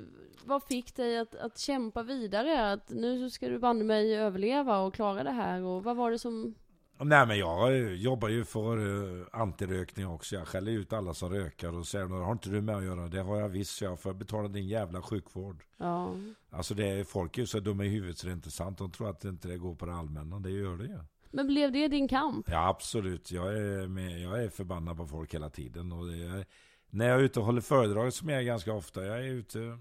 vad 0.45 0.63
fick 0.63 0.95
dig 0.95 1.17
att, 1.17 1.35
att 1.35 1.57
kämpa 1.57 2.03
vidare? 2.03 2.71
Att 2.71 2.89
nu 2.89 3.29
ska 3.29 3.49
du 3.49 3.59
banne 3.59 3.83
mig 3.83 4.15
överleva 4.15 4.79
och 4.79 4.93
klara 4.93 5.23
det 5.23 5.31
här. 5.31 5.61
Och 5.61 5.83
vad 5.83 5.95
var 5.95 6.11
det 6.11 6.19
som... 6.19 6.55
Nej 7.03 7.27
men 7.27 7.37
jag 7.37 7.95
jobbar 7.95 8.29
ju 8.29 8.45
för 8.45 8.77
uh, 8.77 9.25
antirökning 9.31 10.07
också. 10.07 10.35
Jag 10.35 10.47
skäller 10.47 10.71
ut 10.71 10.93
alla 10.93 11.13
som 11.13 11.29
rökar 11.29 11.77
och 11.77 11.87
säger 11.87 12.05
har 12.05 12.31
inte 12.31 12.49
du 12.49 12.61
med 12.61 12.75
att 12.75 12.83
göra? 12.83 13.07
Det 13.07 13.21
har 13.21 13.39
jag 13.39 13.49
visst. 13.49 13.81
Jag 13.81 13.99
får 13.99 14.13
betala 14.13 14.47
din 14.47 14.67
jävla 14.67 15.01
sjukvård. 15.01 15.63
Ja. 15.77 16.15
Alltså 16.49 16.73
det 16.73 16.89
är, 16.89 17.03
folk 17.03 17.37
är 17.37 17.41
ju 17.41 17.47
så 17.47 17.59
dumma 17.59 17.85
i 17.85 17.89
huvudet 17.89 18.17
så 18.17 18.27
det 18.27 18.31
är 18.31 18.35
inte 18.35 18.51
sant. 18.51 18.77
De 18.77 18.91
tror 18.91 19.09
att 19.09 19.19
det 19.19 19.29
inte 19.29 19.57
går 19.57 19.75
på 19.75 19.85
det 19.85 19.93
allmänna. 19.93 20.39
Det 20.39 20.49
gör 20.49 20.77
det 20.77 20.85
ju. 20.85 20.99
Men 21.31 21.47
blev 21.47 21.71
det 21.71 21.87
din 21.87 22.07
kamp? 22.07 22.49
Ja 22.49 22.69
absolut. 22.69 23.31
Jag 23.31 23.57
är, 23.57 23.87
med, 23.87 24.21
jag 24.21 24.43
är 24.43 24.49
förbannad 24.49 24.97
på 24.97 25.07
folk 25.07 25.33
hela 25.33 25.49
tiden. 25.49 25.91
Och 25.91 26.13
är, 26.13 26.45
när 26.91 27.07
jag 27.07 27.19
är 27.19 27.23
ute 27.23 27.39
och 27.39 27.45
håller 27.45 27.61
föredrag 27.61 28.13
som 28.13 28.29
jag 28.29 28.39
är 28.39 28.43
ganska 28.43 28.73
ofta. 28.73 29.05
Jag 29.05 29.19
är 29.19 29.31
ute 29.31 29.79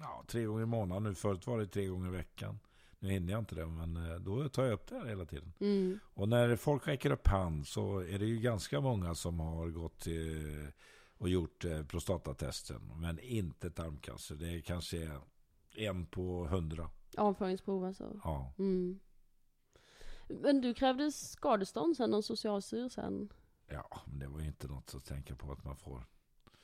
ja, 0.00 0.24
tre 0.26 0.44
gånger 0.44 0.62
i 0.62 0.66
månaden 0.66 1.02
nu. 1.02 1.14
Förut 1.14 1.46
var 1.46 1.58
det 1.58 1.66
tre 1.66 1.86
gånger 1.86 2.08
i 2.08 2.16
veckan. 2.16 2.58
Nu 2.98 3.08
hinner 3.08 3.32
jag 3.32 3.38
inte 3.38 3.54
det, 3.54 3.66
men 3.66 3.96
eh, 3.96 4.16
då 4.16 4.48
tar 4.48 4.64
jag 4.64 4.72
upp 4.72 4.86
det 4.86 4.94
här 4.94 5.06
hela 5.06 5.24
tiden. 5.24 5.52
Mm. 5.60 5.98
Och 6.14 6.28
när 6.28 6.56
folk 6.56 6.88
räcker 6.88 7.10
upp 7.10 7.26
hand 7.26 7.66
så 7.66 7.98
är 7.98 8.18
det 8.18 8.26
ju 8.26 8.38
ganska 8.38 8.80
många 8.80 9.14
som 9.14 9.40
har 9.40 9.68
gått 9.68 10.00
till 10.00 10.66
och 11.18 11.28
gjort 11.28 11.64
eh, 11.64 11.82
prostatatesten. 11.82 12.92
Men 12.96 13.18
inte 13.18 13.70
tarmcancer. 13.70 14.34
Det 14.34 14.48
är 14.48 14.60
kanske 14.60 15.10
en 15.76 16.06
på 16.06 16.46
hundra. 16.46 16.90
Avföringsprov 17.16 17.84
alltså? 17.84 18.20
Ja. 18.24 18.52
Mm. 18.58 19.00
Men 20.28 20.60
du 20.60 20.74
krävde 20.74 21.12
skadestånd 21.12 21.96
sen 21.96 22.14
av 22.14 22.22
Socialstyrelsen? 22.22 23.32
Ja, 23.66 24.00
men 24.06 24.18
det 24.18 24.28
var 24.28 24.40
ju 24.40 24.46
inte 24.46 24.68
något 24.68 24.94
att 24.94 25.04
tänka 25.04 25.36
på 25.36 25.52
att 25.52 25.64
man 25.64 25.76
får. 25.76 26.04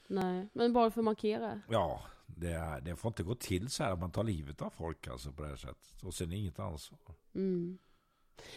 Nej, 0.06 0.48
men 0.52 0.72
bara 0.72 0.90
för 0.90 1.00
att 1.00 1.04
markera? 1.04 1.60
Ja, 1.68 2.02
det, 2.26 2.80
det 2.82 2.96
får 2.96 3.08
inte 3.08 3.22
gå 3.22 3.34
till 3.34 3.70
så 3.70 3.84
här 3.84 3.92
att 3.92 3.98
man 3.98 4.10
tar 4.10 4.24
livet 4.24 4.62
av 4.62 4.70
folk 4.70 5.08
alltså 5.08 5.32
på 5.32 5.42
det 5.42 5.48
här 5.48 5.56
sättet. 5.56 6.02
Och 6.02 6.14
sen 6.14 6.32
inget 6.32 6.58
ansvar. 6.58 6.98
Mm. 7.34 7.78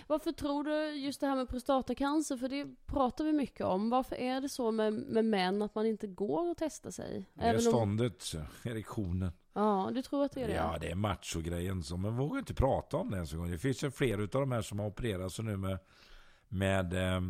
Varför 0.08 0.32
tror 0.32 0.64
du 0.64 0.92
just 0.92 1.22
det 1.22 1.28
här 1.28 1.36
med 1.36 1.50
prostatacancer, 1.50 2.38
för 2.38 2.50
det 2.50 2.68
pratar 2.86 3.24
vi 3.24 3.34
mycket 3.34 3.66
om. 3.66 3.90
Varför 3.90 4.16
är 4.16 4.42
det 4.42 4.50
så 4.50 4.72
med, 4.72 4.94
med 4.94 5.26
män 5.26 5.62
att 5.62 5.76
man 5.76 5.86
inte 5.86 6.08
går 6.08 6.50
och 6.50 6.58
testar 6.58 6.92
sig? 6.92 7.26
Det 7.34 7.44
är 7.44 7.58
ståndet, 7.58 8.34
om... 8.36 8.72
erektionen. 8.72 9.32
Ja, 9.54 9.92
du 9.94 10.02
tror 10.02 10.24
att 10.26 10.32
det 10.32 10.42
är 10.42 10.48
det? 10.48 10.54
Ja, 10.54 10.78
det 10.82 10.92
är 10.92 10.96
machogrejen. 10.96 11.84
Som 11.84 12.02
man 12.02 12.18
vågar 12.18 12.40
inte 12.40 12.54
prata 12.54 12.98
om 12.98 13.10
det 13.10 13.16
ens 13.16 13.34
en 13.34 13.40
gång. 13.40 13.52
Det 13.52 13.58
finns 13.58 13.84
ju 13.84 13.92
fler 13.92 14.20
av 14.20 14.28
de 14.28 14.52
här 14.52 14.62
som 14.62 14.80
har 14.80 14.88
opererat 14.88 15.34
sig 15.34 15.46
nu 15.46 15.58
med, 15.58 15.80
med, 16.48 16.94
eh, 16.94 17.22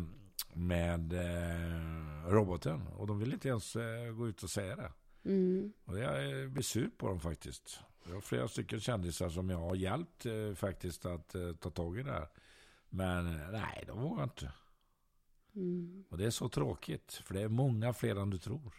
med 0.52 1.12
eh, 1.12 2.30
roboten. 2.30 2.86
Och 2.86 3.06
de 3.06 3.18
vill 3.18 3.32
inte 3.32 3.48
ens 3.48 3.76
eh, 3.76 4.12
gå 4.12 4.28
ut 4.28 4.42
och 4.42 4.50
säga 4.50 4.76
det. 4.76 4.92
Mm. 5.24 5.72
Och 5.84 5.98
jag 5.98 6.50
blir 6.50 6.62
sur 6.62 6.90
på 6.96 7.08
dem 7.08 7.20
faktiskt. 7.20 7.80
Jag 8.06 8.14
har 8.14 8.20
flera 8.20 8.48
stycken 8.48 8.80
kändisar 8.80 9.28
som 9.28 9.50
jag 9.50 9.58
har 9.58 9.74
hjälpt 9.74 10.26
eh, 10.26 10.54
faktiskt 10.54 11.06
att 11.06 11.34
eh, 11.34 11.52
ta 11.52 11.70
tag 11.70 11.98
i 11.98 12.02
det 12.02 12.12
här. 12.12 12.28
Men 12.88 13.26
eh, 13.26 13.50
nej, 13.50 13.84
de 13.86 14.00
vågar 14.00 14.24
inte. 14.24 14.52
Mm. 15.54 16.04
Och 16.08 16.18
det 16.18 16.24
är 16.24 16.30
så 16.30 16.48
tråkigt. 16.48 17.12
För 17.12 17.34
det 17.34 17.40
är 17.40 17.48
många 17.48 17.92
fler 17.92 18.16
än 18.16 18.30
du 18.30 18.38
tror. 18.38 18.74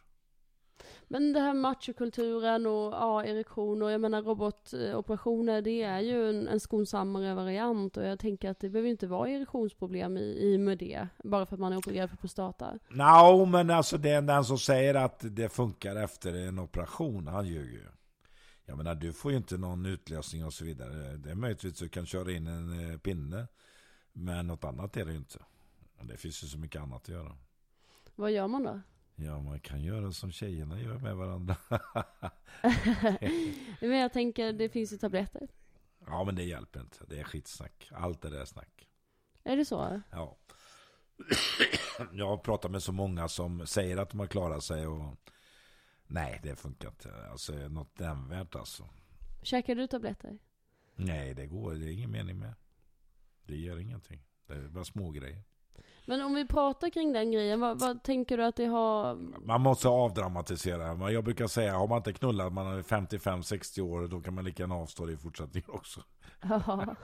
Men 1.12 1.34
det 1.34 1.40
här 1.40 1.54
machokulturen 1.54 2.66
och 2.66 2.94
ja, 2.94 3.26
erektion 3.26 3.82
och 3.82 3.92
jag 3.92 4.02
menar 4.02 4.22
robotoperationer, 4.22 5.62
det 5.62 5.82
är 5.82 6.00
ju 6.00 6.30
en, 6.30 6.48
en 6.48 6.60
skonsammare 6.60 7.34
variant 7.34 7.98
och 7.98 8.04
jag 8.04 8.20
tänker 8.20 8.50
att 8.50 8.60
det 8.60 8.70
behöver 8.70 8.90
inte 8.90 9.08
vara 9.08 9.30
erektionsproblem 9.30 10.18
i, 10.18 10.22
i 10.22 10.58
med 10.58 10.78
det, 10.78 11.08
bara 11.24 11.46
för 11.46 11.56
att 11.56 11.60
man 11.60 11.74
är 11.74 11.78
opererad 11.78 12.10
för 12.10 12.18
prostata. 12.18 12.80
No, 12.90 13.46
men 13.46 13.70
alltså 13.70 13.98
det 13.98 14.10
är 14.10 14.22
den 14.22 14.46
som 14.46 14.60
säger 14.60 14.96
att 14.96 15.20
det 15.22 15.50
funkar 15.50 15.96
efter 15.96 16.34
en 16.34 16.60
operation, 16.60 17.28
han 17.28 17.48
ljuger 17.48 17.72
ju. 17.72 17.88
Jag 18.66 18.78
menar, 18.78 18.96
du 18.96 19.14
får 19.14 19.32
ju 19.32 19.38
inte 19.38 19.58
någon 19.58 19.86
utlösning 19.86 20.46
och 20.46 20.54
så 20.54 20.66
vidare. 20.66 21.18
Det 21.18 21.32
är 21.32 21.36
möjligtvis 21.36 21.74
att 21.74 21.80
du 21.80 21.90
kan 21.90 22.06
köra 22.06 22.32
in 22.32 22.48
en 22.48 22.92
eh, 22.92 22.98
pinne, 22.98 23.48
men 24.14 24.48
något 24.48 24.64
annat 24.64 24.98
är 24.98 25.06
det 25.06 25.12
ju 25.12 25.18
inte. 25.18 25.40
Det 26.02 26.18
finns 26.18 26.44
ju 26.44 26.48
så 26.48 26.58
mycket 26.58 26.82
annat 26.82 27.02
att 27.02 27.10
göra. 27.10 27.38
Vad 28.16 28.32
gör 28.32 28.48
man 28.48 28.64
då? 28.64 28.82
Ja, 29.22 29.40
man 29.42 29.60
kan 29.60 29.82
göra 29.82 30.12
som 30.12 30.32
tjejerna 30.32 30.82
gör 30.82 30.98
med 30.98 31.16
varandra. 31.16 31.56
men 33.82 33.98
jag 33.98 34.14
tänker, 34.14 34.54
det 34.54 34.70
finns 34.70 34.94
ju 34.94 34.98
tabletter. 34.98 35.48
Ja, 36.06 36.24
men 36.24 36.36
det 36.36 36.44
hjälper 36.44 36.80
inte. 36.80 37.06
Det 37.08 37.20
är 37.20 37.24
skitsnack. 37.24 37.90
Allt 37.92 38.26
är 38.26 38.30
det 38.32 38.46
snack. 38.46 38.88
Är 39.44 39.58
det 39.58 39.66
så? 39.66 40.02
Ja. 40.12 40.38
Jag 42.14 42.28
har 42.28 42.38
pratat 42.38 42.72
med 42.72 42.84
så 42.84 42.92
många 42.92 43.28
som 43.28 43.68
säger 43.68 43.98
att 43.98 44.10
de 44.10 44.20
har 44.20 44.28
klarat 44.28 44.64
sig 44.64 44.88
och 44.88 45.16
nej, 46.08 46.40
det 46.44 46.56
funkar 46.56 46.90
inte. 46.90 47.28
Alltså 47.32 47.54
något 47.54 48.00
nämnvärt 48.00 48.56
alltså. 48.56 48.90
Käkar 49.44 49.76
du 49.76 49.88
tabletter? 49.88 50.40
Nej, 50.96 51.34
det 51.34 51.48
går. 51.48 51.74
Det 51.74 51.86
är 51.86 51.92
ingen 51.92 52.12
mening 52.12 52.40
med. 52.40 52.54
Det 53.44 53.56
gör 53.56 53.80
ingenting. 53.80 54.22
Det 54.48 54.54
är 54.54 54.68
bara 54.68 54.86
små 54.86 55.12
grejer. 55.12 55.44
Men 56.10 56.22
om 56.22 56.34
vi 56.34 56.46
pratar 56.46 56.90
kring 56.90 57.14
den 57.14 57.32
grejen, 57.32 57.60
vad, 57.60 57.80
vad, 57.80 58.04
tänker 58.04 58.38
du 58.38 58.44
att 58.44 58.56
det 58.56 58.66
har... 58.66 59.16
Man 59.46 59.62
måste 59.62 59.88
avdramatisera. 59.88 61.12
Jag 61.12 61.24
brukar 61.24 61.48
säga, 61.48 61.78
har 61.78 61.88
man 61.88 61.98
inte 61.98 62.14
knullat, 62.14 62.54
man 62.54 62.68
är 62.68 62.82
55-60 62.82 63.82
år, 63.82 64.08
då 64.08 64.22
kan 64.22 64.34
man 64.34 64.46
lika 64.46 64.64
gärna 64.64 64.76
avstå 64.76 65.06
det 65.06 65.14
i 65.14 65.18
fortsättningen 65.18 65.70
också. 65.70 66.02
Ja, 66.42 66.96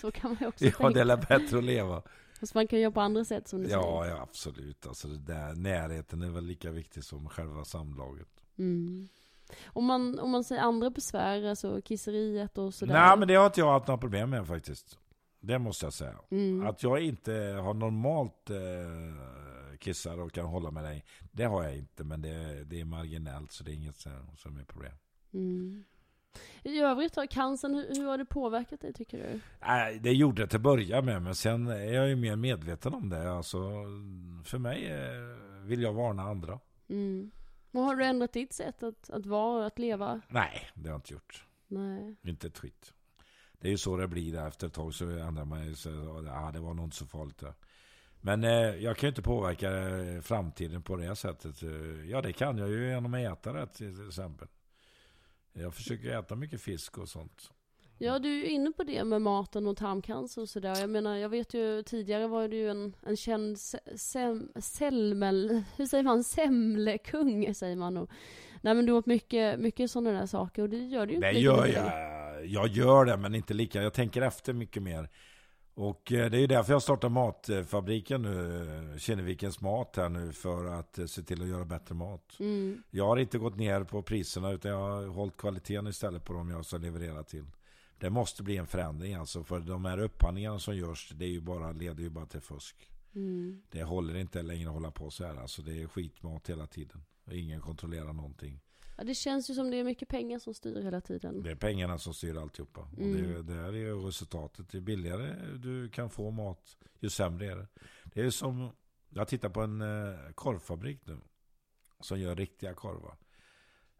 så 0.00 0.10
kan 0.10 0.30
man 0.30 0.38
ju 0.40 0.46
också 0.46 0.64
ja, 0.68 0.70
tänka. 0.70 1.04
det 1.04 1.12
är 1.12 1.16
bättre 1.16 1.58
att 1.58 1.64
leva. 1.64 2.02
Fast 2.40 2.54
man 2.54 2.66
kan 2.66 2.80
göra 2.80 2.92
på 2.92 3.00
andra 3.00 3.24
sätt 3.24 3.48
som 3.48 3.62
du 3.62 3.68
ja, 3.68 4.02
säger. 4.02 4.16
Ja, 4.16 4.22
absolut. 4.22 4.86
Alltså 4.86 5.08
det 5.08 5.32
där, 5.32 5.54
närheten 5.54 6.22
är 6.22 6.30
väl 6.30 6.44
lika 6.44 6.70
viktig 6.70 7.04
som 7.04 7.28
själva 7.28 7.64
samlaget. 7.64 8.28
Mm. 8.58 9.08
Om 9.66 9.84
man, 9.84 10.18
om 10.18 10.30
man 10.30 10.44
säger 10.44 10.62
andra 10.62 10.90
besvär, 10.90 11.44
alltså 11.44 11.82
kisseriet 11.82 12.58
och 12.58 12.74
sådär. 12.74 12.92
Nej, 12.92 13.18
men 13.18 13.28
det 13.28 13.34
har 13.34 13.46
inte 13.46 13.60
jag 13.60 13.72
haft 13.72 13.86
några 13.86 13.98
problem 13.98 14.30
med 14.30 14.46
faktiskt. 14.46 14.98
Det 15.40 15.58
måste 15.58 15.86
jag 15.86 15.92
säga. 15.92 16.18
Mm. 16.30 16.66
Att 16.66 16.82
jag 16.82 17.00
inte 17.00 17.32
har 17.62 17.74
normalt 17.74 18.50
eh, 18.50 19.78
kissar 19.78 20.20
och 20.20 20.32
kan 20.32 20.46
hålla 20.46 20.70
med 20.70 20.84
dig. 20.84 21.04
Det 21.32 21.44
har 21.44 21.64
jag 21.64 21.76
inte. 21.76 22.04
Men 22.04 22.22
det, 22.22 22.64
det 22.64 22.80
är 22.80 22.84
marginellt 22.84 23.52
så 23.52 23.64
det 23.64 23.70
är 23.70 23.74
inget 23.74 23.96
som 24.36 24.56
är 24.58 24.64
problem. 24.64 24.92
Mm. 25.32 25.84
I 26.62 26.78
övrigt 26.78 27.14
då, 27.14 27.26
cancern, 27.26 27.74
hur, 27.74 27.96
hur 27.96 28.06
har 28.06 28.18
det 28.18 28.24
påverkat 28.24 28.80
dig 28.80 28.92
tycker 28.92 29.18
du? 29.18 29.40
Nej, 29.60 29.98
det 29.98 30.12
gjorde 30.12 30.42
det 30.42 30.48
till 30.48 30.56
att 30.56 30.62
börja 30.62 31.02
med. 31.02 31.22
Men 31.22 31.34
sen 31.34 31.66
är 31.66 31.92
jag 31.92 32.08
ju 32.08 32.16
mer 32.16 32.36
medveten 32.36 32.94
om 32.94 33.08
det. 33.08 33.32
Alltså, 33.32 33.58
för 34.44 34.58
mig 34.58 34.86
eh, 34.86 35.66
vill 35.66 35.82
jag 35.82 35.92
varna 35.92 36.22
andra. 36.22 36.60
Mm. 36.88 37.30
Men 37.70 37.82
har 37.82 37.96
du 37.96 38.04
ändrat 38.04 38.32
ditt 38.32 38.52
sätt 38.52 38.82
att, 38.82 39.10
att 39.10 39.26
vara, 39.26 39.66
att 39.66 39.78
leva? 39.78 40.20
Nej, 40.28 40.70
det 40.74 40.88
har 40.88 40.94
jag 40.94 40.98
inte 40.98 41.12
gjort. 41.12 41.46
Nej. 41.68 42.16
Inte 42.22 42.46
ett 42.46 42.58
skit. 42.58 42.94
Det 43.60 43.68
är 43.68 43.70
ju 43.72 43.78
så 43.78 43.96
det 43.96 44.08
blir. 44.08 44.46
Efter 44.46 44.66
ett 44.66 44.72
tag 44.72 44.94
så 44.94 45.04
ändrar 45.04 45.44
man 45.44 45.74
sig. 45.74 45.92
Ja, 46.26 46.50
det 46.52 46.60
var 46.60 46.74
nog 46.74 46.84
inte 46.84 46.96
så 46.96 47.06
farligt. 47.06 47.38
Där. 47.38 47.54
Men 48.20 48.44
eh, 48.44 48.50
jag 48.84 48.96
kan 48.96 49.06
ju 49.06 49.08
inte 49.08 49.22
påverka 49.22 49.70
eh, 49.70 50.20
framtiden 50.20 50.82
på 50.82 50.96
det 50.96 51.16
sättet. 51.16 51.62
Eh, 51.62 52.10
ja, 52.10 52.22
det 52.22 52.32
kan 52.32 52.58
jag 52.58 52.68
ju 52.70 52.88
genom 52.88 53.14
att 53.14 53.20
äta 53.20 53.52
det 53.52 53.66
till 53.66 54.08
exempel. 54.08 54.48
Jag 55.52 55.74
försöker 55.74 56.18
äta 56.18 56.36
mycket 56.36 56.60
fisk 56.60 56.98
och 56.98 57.08
sånt. 57.08 57.50
Ja, 57.98 58.18
du 58.18 58.28
är 58.28 58.36
ju 58.36 58.46
inne 58.46 58.72
på 58.72 58.82
det 58.82 59.04
med 59.04 59.22
maten 59.22 59.66
och 59.66 59.76
tarmcancer 59.76 60.42
och 60.42 60.48
sådär. 60.48 60.80
Jag 60.80 60.90
menar, 60.90 61.16
jag 61.16 61.28
vet 61.28 61.54
ju 61.54 61.82
tidigare 61.82 62.26
var 62.26 62.48
du 62.48 62.56
ju 62.56 62.70
en, 62.70 62.96
en 63.02 63.16
känd 63.16 63.58
sem, 63.96 64.52
selmel, 64.56 65.62
hur 65.76 65.86
säger 65.86 66.04
man, 66.04 66.24
semlekung 66.24 67.54
säger 67.54 67.76
man 67.76 67.94
nog. 67.94 68.10
Nej 68.60 68.74
men 68.74 68.86
du 68.86 68.92
åt 68.92 69.06
mycket, 69.06 69.60
mycket 69.60 69.90
sådana 69.90 70.20
där 70.20 70.26
saker 70.26 70.62
och 70.62 70.68
det 70.68 70.76
gör 70.76 71.06
du 71.06 71.12
ju 71.12 71.16
inte 71.16 71.32
Det 71.32 71.38
gör 71.38 71.66
jag. 71.66 72.19
Jag 72.44 72.68
gör 72.68 73.04
det 73.04 73.16
men 73.16 73.34
inte 73.34 73.54
lika. 73.54 73.82
Jag 73.82 73.92
tänker 73.92 74.22
efter 74.22 74.52
mycket 74.52 74.82
mer. 74.82 75.08
Och 75.74 76.12
eh, 76.12 76.30
det 76.30 76.38
är 76.38 76.48
därför 76.48 76.72
jag 76.72 76.82
startar 76.82 77.08
matfabriken 77.08 78.22
nu, 78.22 78.98
Kinnevikens 78.98 79.60
mat 79.60 79.96
här 79.96 80.08
nu, 80.08 80.32
för 80.32 80.66
att 80.66 80.98
eh, 80.98 81.06
se 81.06 81.22
till 81.22 81.42
att 81.42 81.48
göra 81.48 81.64
bättre 81.64 81.94
mat. 81.94 82.36
Mm. 82.38 82.82
Jag 82.90 83.06
har 83.06 83.16
inte 83.16 83.38
gått 83.38 83.56
ner 83.56 83.84
på 83.84 84.02
priserna 84.02 84.50
utan 84.50 84.70
jag 84.70 84.78
har 84.78 85.06
hållit 85.06 85.36
kvaliteten 85.36 85.86
istället 85.86 86.24
på 86.24 86.32
dem 86.32 86.50
jag 86.50 86.64
ska 86.64 86.76
leverera 86.76 87.22
till. 87.22 87.44
Det 87.98 88.10
måste 88.10 88.42
bli 88.42 88.56
en 88.56 88.66
förändring 88.66 89.14
alltså, 89.14 89.44
för 89.44 89.60
de 89.60 89.84
här 89.84 89.98
upphandlingarna 89.98 90.58
som 90.58 90.76
görs, 90.76 91.12
det 91.14 91.24
är 91.24 91.28
ju 91.30 91.40
bara, 91.40 91.72
leder 91.72 92.02
ju 92.02 92.10
bara 92.10 92.26
till 92.26 92.40
fusk. 92.40 92.90
Mm. 93.14 93.62
Det 93.70 93.82
håller 93.82 94.16
inte 94.16 94.42
längre 94.42 94.68
att 94.68 94.74
hålla 94.74 94.90
på 94.90 95.10
så 95.10 95.26
här, 95.26 95.36
alltså 95.36 95.62
det 95.62 95.82
är 95.82 95.86
skitmat 95.86 96.50
hela 96.50 96.66
tiden. 96.66 97.04
Och 97.24 97.32
ingen 97.32 97.60
kontrollerar 97.60 98.12
någonting. 98.12 98.60
Ja, 99.00 99.04
det 99.04 99.14
känns 99.14 99.50
ju 99.50 99.54
som 99.54 99.70
det 99.70 99.76
är 99.76 99.84
mycket 99.84 100.08
pengar 100.08 100.38
som 100.38 100.54
styr 100.54 100.82
hela 100.82 101.00
tiden. 101.00 101.42
Det 101.42 101.50
är 101.50 101.54
pengarna 101.54 101.98
som 101.98 102.14
styr 102.14 102.36
alltihopa. 102.36 102.88
Mm. 102.98 103.10
Och 103.10 103.16
det, 103.16 103.42
det 103.42 103.60
här 103.60 103.74
är 103.74 104.06
resultatet. 104.06 104.74
Ju 104.74 104.80
billigare 104.80 105.56
du 105.56 105.88
kan 105.88 106.10
få 106.10 106.30
mat, 106.30 106.76
ju 106.98 107.10
sämre 107.10 107.46
är 107.46 107.56
det. 107.56 107.68
Det 108.04 108.20
är 108.20 108.30
som, 108.30 108.70
jag 109.08 109.28
tittar 109.28 109.48
på 109.48 109.60
en 109.60 109.80
eh, 109.80 110.32
korvfabrik 110.34 111.06
nu. 111.06 111.20
Som 112.00 112.20
gör 112.20 112.36
riktiga 112.36 112.74
korvar. 112.74 113.16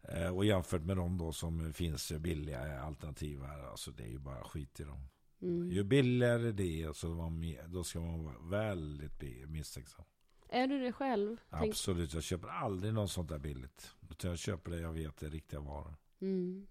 Eh, 0.01 0.35
och 0.35 0.45
jämfört 0.45 0.83
med 0.83 0.97
de 0.97 1.17
då 1.17 1.31
som 1.31 1.73
finns 1.73 2.11
billiga 2.11 2.81
alternativ 2.81 3.41
här. 3.41 3.63
Alltså 3.63 3.91
det 3.91 4.03
är 4.03 4.09
ju 4.09 4.19
bara 4.19 4.43
skit 4.43 4.79
i 4.79 4.83
dem. 4.83 5.07
Mm. 5.41 5.71
Ju 5.71 5.83
billigare 5.83 6.51
det 6.51 6.83
är 6.83 6.93
så 6.93 7.31
då 7.67 7.83
ska 7.83 7.99
man 7.99 8.23
vara 8.23 8.39
väldigt 8.49 9.49
misstänksam. 9.49 10.05
Är 10.53 10.67
du 10.67 10.79
det 10.79 10.91
själv? 10.91 11.37
Absolut, 11.49 12.13
jag 12.13 12.23
köper 12.23 12.47
aldrig 12.47 12.93
något 12.93 13.11
sånt 13.11 13.29
där 13.29 13.37
billigt. 13.39 13.91
Utan 14.09 14.29
jag 14.29 14.39
köper 14.39 14.71
det 14.71 14.79
jag 14.79 14.93
vet 14.93 15.23
är 15.23 15.29
riktiga 15.29 15.59
varor. 15.59 15.95
Mm. 16.21 16.67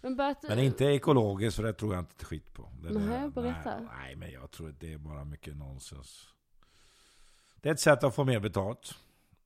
Men 0.00 0.16
Bert, 0.16 0.36
Men 0.48 0.58
inte 0.58 0.84
ekologiskt, 0.84 1.56
för 1.56 1.62
det 1.62 1.72
tror 1.72 1.94
jag 1.94 2.02
inte 2.02 2.14
ett 2.16 2.24
skit 2.24 2.52
på. 2.54 2.72
Det 2.82 2.90
Nej, 2.98 3.28
berätta. 3.30 3.80
Nej, 3.80 3.88
nej, 3.98 4.16
men 4.16 4.30
jag 4.32 4.50
tror 4.50 4.68
att 4.68 4.80
det 4.80 4.92
är 4.92 4.98
bara 4.98 5.24
mycket 5.24 5.56
nonsens. 5.56 6.28
Det 7.56 7.68
är 7.68 7.72
ett 7.72 7.80
sätt 7.80 8.04
att 8.04 8.14
få 8.14 8.24
mer 8.24 8.40
betalt. 8.40 8.94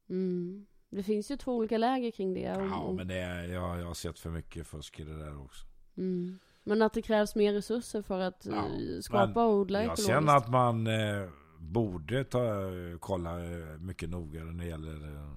Mm. 0.08 0.66
Det 0.90 1.02
finns 1.02 1.30
ju 1.30 1.36
två 1.36 1.56
olika 1.56 1.78
läger 1.78 2.10
kring 2.10 2.34
det. 2.34 2.40
Ja, 2.40 2.92
men 2.92 3.08
det 3.08 3.14
är, 3.18 3.44
jag, 3.44 3.80
jag 3.80 3.86
har 3.86 3.94
sett 3.94 4.18
för 4.18 4.30
mycket 4.30 4.66
fusk 4.66 5.00
i 5.00 5.04
det 5.04 5.18
där 5.18 5.42
också. 5.44 5.66
Mm. 5.96 6.38
Men 6.62 6.82
att 6.82 6.92
det 6.92 7.02
krävs 7.02 7.34
mer 7.34 7.52
resurser 7.52 8.02
för 8.02 8.20
att 8.20 8.46
Ja, 8.50 8.56
eh, 8.56 9.00
skapa 9.00 9.44
och 9.44 9.52
odla 9.54 9.78
Jag 9.78 9.84
ekologiskt. 9.84 10.08
känner 10.08 10.36
att 10.36 10.50
man 10.50 10.86
eh, 10.86 11.28
borde 11.64 12.24
ta, 12.24 12.70
kolla 13.00 13.44
eh, 13.44 13.78
mycket 13.78 14.10
noggrannare 14.10 14.52
när 14.52 14.64
det 14.64 14.70
gäller 14.70 15.14
eh, 15.14 15.30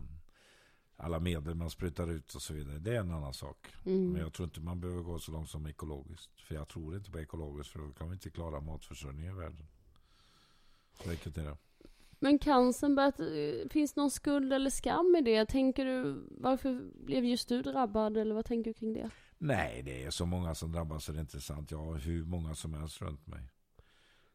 alla 0.97 1.19
medel 1.19 1.55
man 1.55 1.69
sprutar 1.69 2.11
ut 2.11 2.35
och 2.35 2.41
så 2.41 2.53
vidare. 2.53 2.79
Det 2.79 2.95
är 2.95 2.99
en 2.99 3.11
annan 3.11 3.33
sak. 3.33 3.67
Mm. 3.85 4.11
Men 4.11 4.21
jag 4.21 4.33
tror 4.33 4.45
inte 4.45 4.61
man 4.61 4.79
behöver 4.79 5.01
gå 5.01 5.19
så 5.19 5.31
långt 5.31 5.49
som 5.49 5.65
ekologiskt. 5.65 6.41
För 6.41 6.55
jag 6.55 6.67
tror 6.67 6.95
inte 6.95 7.11
på 7.11 7.19
ekologiskt 7.19 7.71
för 7.71 7.79
då 7.79 7.91
kan 7.91 8.09
vi 8.09 8.13
inte 8.13 8.29
klara 8.29 8.59
matförsörjningen 8.59 9.33
i 9.33 9.39
världen. 9.39 9.67
Så 11.03 11.09
enkelt 11.09 11.37
är 11.37 11.43
det. 11.43 11.57
Men 12.19 12.39
cancern, 12.39 12.99
eh, 12.99 13.69
finns 13.69 13.95
någon 13.95 14.11
skuld 14.11 14.53
eller 14.53 14.69
skam 14.69 15.15
i 15.19 15.21
det? 15.21 15.45
Tänker 15.45 15.85
du, 15.85 16.27
varför 16.31 16.81
blev 17.05 17.25
just 17.25 17.49
du 17.49 17.61
drabbad? 17.61 18.17
Eller 18.17 18.35
vad 18.35 18.45
tänker 18.45 18.69
du 18.69 18.73
kring 18.73 18.93
det? 18.93 19.09
Nej, 19.37 19.81
det 19.85 20.03
är 20.03 20.09
så 20.09 20.25
många 20.25 20.55
som 20.55 20.71
drabbas 20.71 21.05
så 21.05 21.11
det 21.11 21.17
är 21.17 21.21
inte 21.21 21.41
sant. 21.41 21.71
Jag 21.71 21.77
har 21.77 21.95
hur 21.95 22.25
många 22.25 22.55
som 22.55 22.73
helst 22.73 23.01
runt 23.01 23.27
mig. 23.27 23.49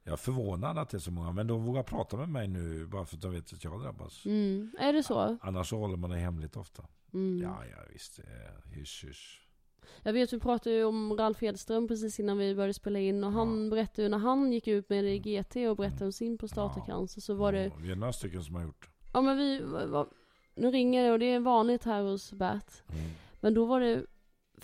Jag 0.05 0.12
är 0.12 0.17
förvånad 0.17 0.79
att 0.79 0.91
det 0.91 0.97
är 0.97 1.01
så 1.01 1.11
många, 1.11 1.33
men 1.33 1.47
de 1.47 1.65
vågar 1.65 1.83
prata 1.83 2.17
med 2.17 2.29
mig 2.29 2.49
nu 2.49 2.87
bara 2.87 3.05
för 3.05 3.17
att 3.17 3.23
de 3.23 3.33
vet 3.33 3.53
att 3.53 3.65
jag 3.65 3.81
drabbas. 3.83 4.27
Mm. 4.27 4.73
Är 4.79 4.93
det 4.93 5.03
så? 5.03 5.38
Annars 5.43 5.69
så 5.69 5.79
håller 5.79 5.97
man 5.97 6.11
det 6.11 6.17
hemligt 6.17 6.57
ofta. 6.57 6.85
Mm. 7.15 7.43
Ja, 7.43 7.65
ja 7.71 7.77
visst. 7.93 8.19
är 8.19 8.75
Hysch, 8.75 9.05
hysch. 9.05 9.38
Jag 10.03 10.12
vet, 10.12 10.33
vi 10.33 10.41
pratade 10.41 10.77
ju 10.77 10.85
om 10.85 11.12
Ralf 11.17 11.43
Edström 11.43 11.88
precis 11.88 12.21
innan 12.21 12.38
vi 12.38 12.55
började 12.55 12.75
spela 12.75 12.99
in 12.99 13.25
och 13.25 13.33
han 13.33 13.71
berättade 13.71 14.03
ju 14.03 14.09
när 14.09 14.19
han 14.19 14.53
gick 14.53 14.69
ut 14.69 14.88
med 14.88 15.05
det 15.05 15.11
i 15.11 15.19
GT 15.19 15.57
och 15.57 15.77
berättade 15.77 16.05
om 16.05 16.12
sin 16.12 16.38
prostatacancer 16.38 17.21
så 17.21 17.35
var 17.35 17.53
det, 17.53 17.65
Ja, 17.65 17.73
vi 17.79 17.91
är 17.93 17.97
några 17.97 18.12
stycken 18.12 18.43
som 18.43 18.55
har 18.55 18.62
gjort 18.62 18.81
det. 18.83 19.11
ja 19.12 19.21
men 19.21 19.37
vi, 19.37 19.62
nu 20.55 20.71
ringer 20.71 21.05
det 21.05 21.12
och 21.12 21.19
det 21.19 21.33
är 21.33 21.41
vanligt 21.41 21.85
här 21.85 22.03
hos 22.03 22.33
Bert. 22.33 22.73
Mm. 22.88 23.11
Men 23.41 23.55
då 23.55 23.65
var 23.65 23.81
det 23.81 24.07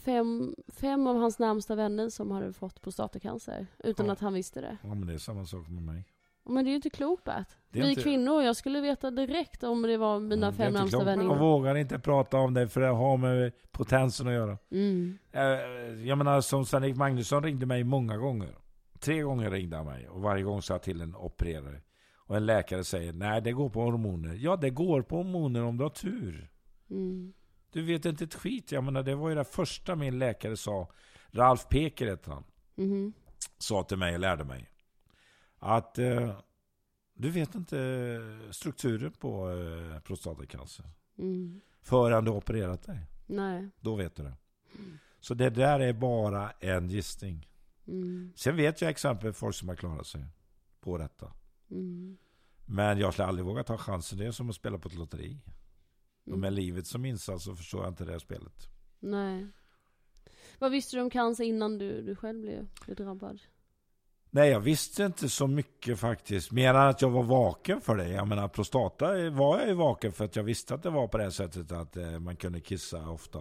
fem, 0.01 0.55
fem 0.69 1.07
av 1.07 1.17
hans 1.17 1.39
närmsta 1.39 1.75
vänner 1.75 2.09
som 2.09 2.31
hade 2.31 2.53
fått 2.53 2.81
prostatacancer 2.83 3.67
utan 3.79 4.07
Ja. 4.07 4.13
att 4.13 4.21
han 4.21 4.35
visste 4.35 4.61
det. 4.61 4.77
Ja, 4.83 4.89
men 4.95 5.07
det 5.07 5.15
är 5.15 5.19
samma 5.19 5.45
sak 5.47 5.69
med 5.69 5.83
mig. 5.83 6.05
Men 6.51 6.65
det 6.65 6.69
är 6.69 6.71
ju 6.71 6.77
inte 6.77 6.91
klokt 6.91 7.25
Bert. 7.25 7.49
Vi 7.71 7.89
inte- 7.91 8.03
kvinnor, 8.03 8.43
jag 8.43 8.57
skulle 8.57 8.81
veta 8.81 9.11
direkt 9.11 9.63
om 9.63 9.83
det 9.83 9.97
var 9.97 10.21
mina 10.21 10.47
Mm, 10.47 10.57
fem 10.57 10.73
närmsta 10.73 11.05
vänner. 11.05 11.25
De 11.25 11.39
vågar 11.39 11.75
inte 11.75 11.99
prata 11.99 12.37
om 12.39 12.55
det 12.55 12.69
för 12.69 12.81
det 12.81 12.87
har 12.87 13.17
med 13.17 13.53
potensen 13.71 14.27
att 14.27 14.33
göra. 14.33 14.59
Mm. 14.71 15.19
Eh, 15.33 15.43
Jag 16.09 16.19
menar 16.19 16.41
som 16.41 16.65
Sven-Erik 16.67 16.97
Magnusson 16.97 17.43
ringde 17.43 17.67
mig 17.67 17.85
många 17.85 18.17
gånger. 18.17 18.55
Tre 19.01 19.23
gånger 19.23 19.51
ringde 19.51 19.77
han 19.77 19.87
mig 19.87 20.09
och 20.09 20.21
varje 20.21 20.43
gång 20.45 20.63
sa 20.63 20.75
jag 20.75 20.83
till 20.83 21.01
en 21.01 21.17
opererare. 21.17 21.81
Och 22.27 22.37
en 22.37 22.47
läkare 22.47 22.85
säger 22.85 23.13
nej 23.13 23.43
det 23.43 23.53
går 23.53 23.69
på 23.71 23.81
hormoner. 23.81 24.35
Ja 24.35 24.57
det 24.57 24.71
går 24.71 25.03
på 25.03 25.17
hormoner 25.17 25.65
om 25.65 25.77
du 25.77 25.85
har 25.85 25.91
tur. 25.91 26.51
Mm. 26.91 27.33
Du 27.73 27.83
vet 27.83 28.05
inte 28.05 28.25
ett 28.25 28.35
skit. 28.35 28.73
Jag 28.73 28.85
menar 28.85 29.03
det 29.03 29.15
var 29.15 29.29
ju 29.29 29.35
det 29.35 29.45
första 29.45 29.97
min 29.97 30.19
läkare 30.19 30.57
sa. 30.57 30.89
Ralf 31.31 31.69
Peker 31.69 32.07
hette 32.07 32.31
han. 32.31 32.45
Mhm. 32.75 33.13
Sa 33.59 33.83
till 33.83 33.97
mig 33.97 34.15
och 34.15 34.21
lärde 34.21 34.45
mig. 34.45 34.71
Att 35.59 35.99
eh, 35.99 36.41
du 37.15 37.31
vet 37.31 37.55
inte 37.55 38.21
strukturen 38.51 39.13
på 39.13 39.51
eh, 39.51 40.01
prostatacancer. 40.01 40.85
Mm. 41.19 41.61
Förrän 41.83 42.25
du 42.25 42.31
har 42.31 42.39
opererat 42.39 42.83
dig. 42.83 43.07
Nej. 43.27 43.69
Då 43.81 43.97
vet 43.97 44.17
du 44.17 44.23
det. 44.23 44.37
Så 45.21 45.35
det 45.35 45.51
där 45.51 45.81
är 45.81 45.93
bara 45.93 46.51
en 46.51 46.89
gissning. 46.89 47.49
Mm. 47.87 48.33
Sen 48.37 48.57
vet 48.57 48.81
jag 48.81 48.91
exempel 48.91 49.33
folk 49.33 49.55
som 49.55 49.69
har 49.69 49.77
klarat 49.77 50.07
sig 50.07 50.25
på 50.81 50.99
detta. 50.99 51.33
Mm. 51.71 52.19
Men 52.67 52.99
jag 52.99 53.13
skulle 53.13 53.29
aldrig 53.29 53.47
våga 53.47 53.63
ta 53.63 53.79
chansen. 53.79 54.19
Det 54.19 54.27
är 54.27 54.31
som 54.31 54.51
att 54.51 54.57
spela 54.57 54.79
på 54.79 54.89
ett 54.89 54.95
lotteri. 54.95 55.41
Mm. 56.29 56.41
med 56.41 56.53
livet 56.53 56.87
som 56.87 57.05
insats 57.05 57.45
så 57.45 57.57
förstår 57.57 57.83
jag 57.83 57.91
inte 57.91 58.05
det 58.05 58.13
här 58.13 58.19
spelet. 58.19 58.69
Nej. 59.01 59.47
Vad 60.59 60.71
visste 60.71 60.97
du 60.97 61.01
om 61.03 61.11
cancer 61.11 61.45
innan 61.45 61.79
du, 61.79 62.03
du 62.03 62.17
själv 62.17 62.41
blev, 62.41 62.69
blev 62.85 62.97
drabbad? 62.97 63.41
Nej, 64.31 64.51
jag 64.51 64.61
visste 64.61 65.05
inte 65.05 65.29
så 65.29 65.47
mycket 65.47 65.99
faktiskt. 65.99 66.53
Mer 66.53 66.75
än 66.75 66.89
att 66.89 67.03
jag 67.03 67.11
var 67.11 67.23
vaken 67.23 67.81
för 67.81 67.97
det. 67.97 68.09
Jag 68.09 68.29
menar, 68.29 68.49
prostata 68.49 69.31
var 69.31 69.59
jag 69.59 69.69
ju 69.69 69.75
vaken 69.75 70.13
för 70.13 70.25
att 70.25 70.37
jag 70.37 70.45
visste 70.45 70.75
att 70.75 70.83
det 70.83 70.91
var 70.91 71.09
på 71.09 71.19
det 71.19 71.33
sättet 71.33 71.73
att 71.73 71.97
eh, 71.97 72.19
man 72.19 72.37
kunde 72.37 72.61
kissa 72.61 73.11
ofta. 73.11 73.39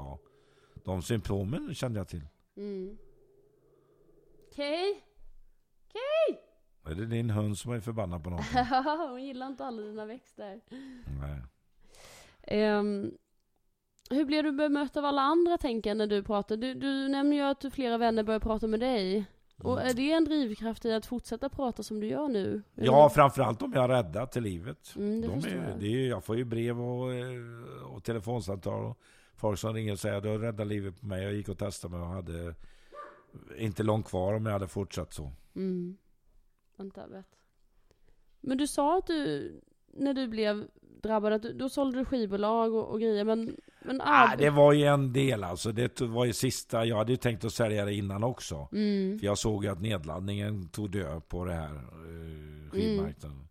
De 0.86 1.02
symptomen 1.02 1.76
kände 1.76 2.00
jag 2.00 2.08
till. 2.08 2.28
Mm. 2.58 2.98
Okej. 4.52 5.04
Är 6.86 6.96
det 6.96 7.06
din 7.06 7.30
hund 7.30 7.58
som 7.58 7.72
är 7.72 7.80
förbannad 7.80 8.24
på 8.24 8.30
någonting? 8.30 8.58
Hon 9.10 9.24
gillar 9.24 9.48
inte 9.48 9.66
alla 9.66 9.82
dina 9.82 10.06
växter. 10.06 10.62
Nej. 11.22 11.42
Ehm, 12.48 13.12
hur 14.10 14.26
blev 14.26 14.44
du 14.44 14.52
bemött 14.52 14.98
av 14.98 15.06
alla 15.06 15.22
andra 15.22 15.58
tänker 15.58 15.90
jag 15.90 15.98
när 15.98 16.08
du 16.08 16.24
pratar? 16.24 16.58
Du, 16.58 16.74
du 16.74 17.08
nämner 17.08 17.38
ju 17.38 17.44
att 17.44 17.74
flera 17.74 17.98
vänner 17.98 18.24
börjar 18.24 18.40
prata 18.40 18.68
med 18.68 18.80
dig. 18.80 19.26
Och 19.58 19.82
är 19.82 19.94
det 19.94 20.12
en 20.12 20.26
drivkraft 20.26 20.86
i 20.86 20.94
att 20.94 21.06
fortsätta 21.06 21.50
prata 21.50 21.84
som 21.84 22.00
du 22.00 22.08
gör 22.08 22.28
nu? 22.28 22.62
Ja, 22.76 23.10
framförallt 23.10 23.62
om 23.62 23.74
jag 23.74 23.82
har 23.82 23.90
räddat 23.90 24.32
till 24.32 24.44
livet. 24.44 24.94
Mm, 24.96 25.22
det 25.22 25.28
De 25.28 25.34
är, 25.40 25.70
jag. 25.70 25.80
det 25.80 25.88
är, 25.88 26.10
jag 26.10 26.24
får 26.24 26.38
ju 26.38 26.44
brev 26.46 26.82
och, 26.82 27.14
eh, 27.14 27.94
och 27.96 28.04
telefonsamtal 28.04 28.86
och 28.86 28.98
folk 29.36 29.60
som 29.60 29.74
ringer 29.74 29.92
och 29.92 30.00
säger 30.00 30.22
du 30.22 30.30
har 30.30 30.40
räddat 30.40 30.68
livet 30.68 31.00
på 31.02 31.06
mig. 31.06 31.24
Jag 31.24 31.34
gick 31.34 31.50
och 31.50 31.58
testade 31.58 31.94
mig 31.96 32.02
och 32.02 32.08
hade 32.08 32.56
inte 33.58 33.84
långt 33.84 34.06
kvar 34.08 34.34
om 34.34 34.46
jag 34.46 34.54
hade 34.54 34.68
fortsatt 34.68 35.14
så. 35.14 35.32
Mm. 35.56 35.98
Vänta, 36.76 37.08
vet. 37.08 37.28
Men 38.42 38.58
du 38.58 38.68
sa 38.68 38.98
att 38.98 39.08
du, 39.08 39.52
när 39.98 40.14
du 40.14 40.28
blev 40.28 40.68
drabbad, 41.04 41.34
att 41.34 41.42
du, 41.42 41.54
då 41.54 41.70
sålde 41.70 41.98
du 41.98 42.06
skivbolag 42.06 42.74
och, 42.74 42.90
och 42.92 43.00
grejer, 43.02 43.24
men... 43.24 43.56
men 43.82 44.02
Ah, 44.02 44.36
det 44.36 44.50
var 44.50 44.74
ju 44.74 44.84
en 44.84 45.14
del 45.14 45.44
alltså. 45.44 45.72
Det 45.72 46.02
var 46.02 46.26
ju 46.26 46.34
sista. 46.34 46.86
Jag 46.86 46.98
hade 46.98 47.12
ju 47.12 47.18
tänkt 47.18 47.46
att 47.46 47.54
sälja 47.54 47.86
det 47.86 47.94
innan 47.94 48.24
också. 48.24 48.70
Mm. 48.72 49.20
För 49.20 49.26
jag 49.26 49.38
såg 49.38 49.64
ju 49.64 49.70
att 49.72 49.82
nedladdningen 49.82 50.70
tog 50.70 50.92
död 50.92 51.28
på 51.28 51.46
det 51.46 51.54
här 51.54 51.76
eh, 51.76 52.70
skivmarknaden. 52.72 53.48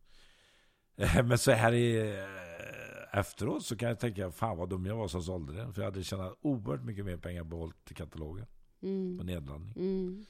Eh, 0.97 1.25
Men 1.25 1.39
så 1.39 1.51
här 1.53 1.73
i, 1.73 1.97
eh, 2.15 3.19
efteråt 3.19 3.65
så 3.65 3.77
kan 3.77 3.89
jag 3.89 4.01
tänka, 4.01 4.31
fan 4.31 4.59
vad 4.59 4.69
dum 4.69 4.87
jag 4.87 4.97
var 4.97 5.09
som 5.09 5.23
sålde 5.23 5.53
den. 5.53 5.73
För 5.75 5.83
jag 5.83 5.91
hade 5.91 6.03
tjänat 6.05 6.39
oerhört 6.41 6.85
mycket 6.85 7.05
mer 7.05 7.17
pengar 7.17 7.45
behållit 7.45 7.85
till 7.85 7.97
katalogen 7.97 8.47
på 8.81 8.87
Mm. 8.87 9.17
nedladdning. 9.27 9.73
Mm. 9.77 10.25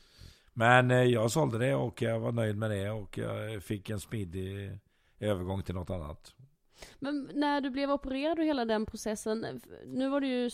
Men 0.52 0.90
eh, 0.90 1.02
jag 1.02 1.30
sålde 1.30 1.58
det 1.58 1.74
och 1.74 2.02
jag 2.02 2.20
var 2.20 2.32
nöjd 2.32 2.56
med 2.56 2.70
det 2.70 2.90
och 2.90 3.18
jag 3.18 3.62
fick 3.62 3.90
en 3.90 4.00
smidig 4.00 4.78
övergång 5.20 5.62
till 5.62 5.74
något 5.74 5.90
annat. 5.90 6.34
Men 6.98 7.30
när 7.34 7.60
du 7.60 7.70
blev 7.70 7.90
opererad 7.90 8.38
och 8.38 8.44
hela 8.44 8.64
den 8.64 8.86
processen, 8.86 9.60
nu 9.86 10.08
var 10.08 10.20
du 10.20 10.26
ju 10.26 10.50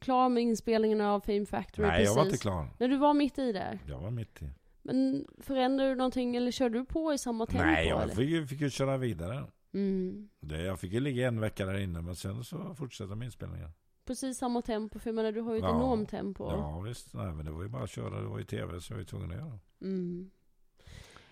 klar 0.00 0.28
med 0.28 0.42
inspelningen 0.42 1.00
av 1.00 1.20
Fame 1.20 1.46
Factory 1.46 1.86
Nej, 1.86 1.96
precis. 1.98 2.06
jag 2.08 2.14
var 2.16 2.24
inte 2.24 2.38
klar. 2.38 2.68
När 2.78 2.88
du 2.88 2.96
var 2.96 3.14
mitt 3.14 3.38
i 3.38 3.52
där. 3.52 3.78
Jag 3.88 3.98
var 4.00 4.10
mitt 4.10 4.42
i. 4.42 4.48
Men 4.82 5.26
förändrade 5.38 5.90
du 5.90 5.94
någonting 5.96 6.36
eller 6.36 6.50
körde 6.50 6.78
du 6.78 6.84
på 6.84 7.12
i 7.14 7.18
samma 7.18 7.46
tempo? 7.46 7.64
Nej, 7.64 7.88
jag 7.88 8.10
fick, 8.10 8.28
ju- 8.30 8.46
fick 8.46 8.60
ju 8.60 8.70
köra 8.70 8.96
vidare. 8.96 9.44
Mm. 9.74 10.28
Det, 10.40 10.62
jag 10.62 10.80
fick 10.80 10.92
ju 10.92 11.00
ligga 11.00 11.28
en 11.28 11.40
vecka 11.40 11.66
där 11.66 11.78
inne 11.78 12.00
men 12.02 12.16
sen 12.16 12.44
så 12.44 12.74
fortsatte 12.74 13.14
med 13.14 13.26
inspelningen. 13.26 13.70
Precis 14.06 14.38
samma 14.38 14.62
tempo, 14.62 14.98
för 14.98 15.08
jag 15.10 15.14
menar 15.14 15.32
du 15.32 15.40
har 15.40 15.52
ju 15.52 15.58
ett 15.58 15.64
Ja. 15.64 15.76
enormt 15.76 16.08
tempo. 16.10 16.44
Ja 16.50 16.80
visst, 16.80 17.14
nej 17.14 17.32
men 17.32 17.46
det 17.46 17.52
var 17.52 17.62
ju 17.62 17.68
bara 17.68 17.82
att 17.82 17.90
köra. 17.90 18.20
Det 18.20 18.26
var 18.28 18.38
ju 18.38 18.44
tv 18.44 18.80
så 18.80 18.92
jag 18.92 18.96
var 18.96 19.00
ju 19.00 19.06
tvungen 19.06 19.30
att 19.30 19.36
göra. 19.36 19.58
Mm. 19.82 20.30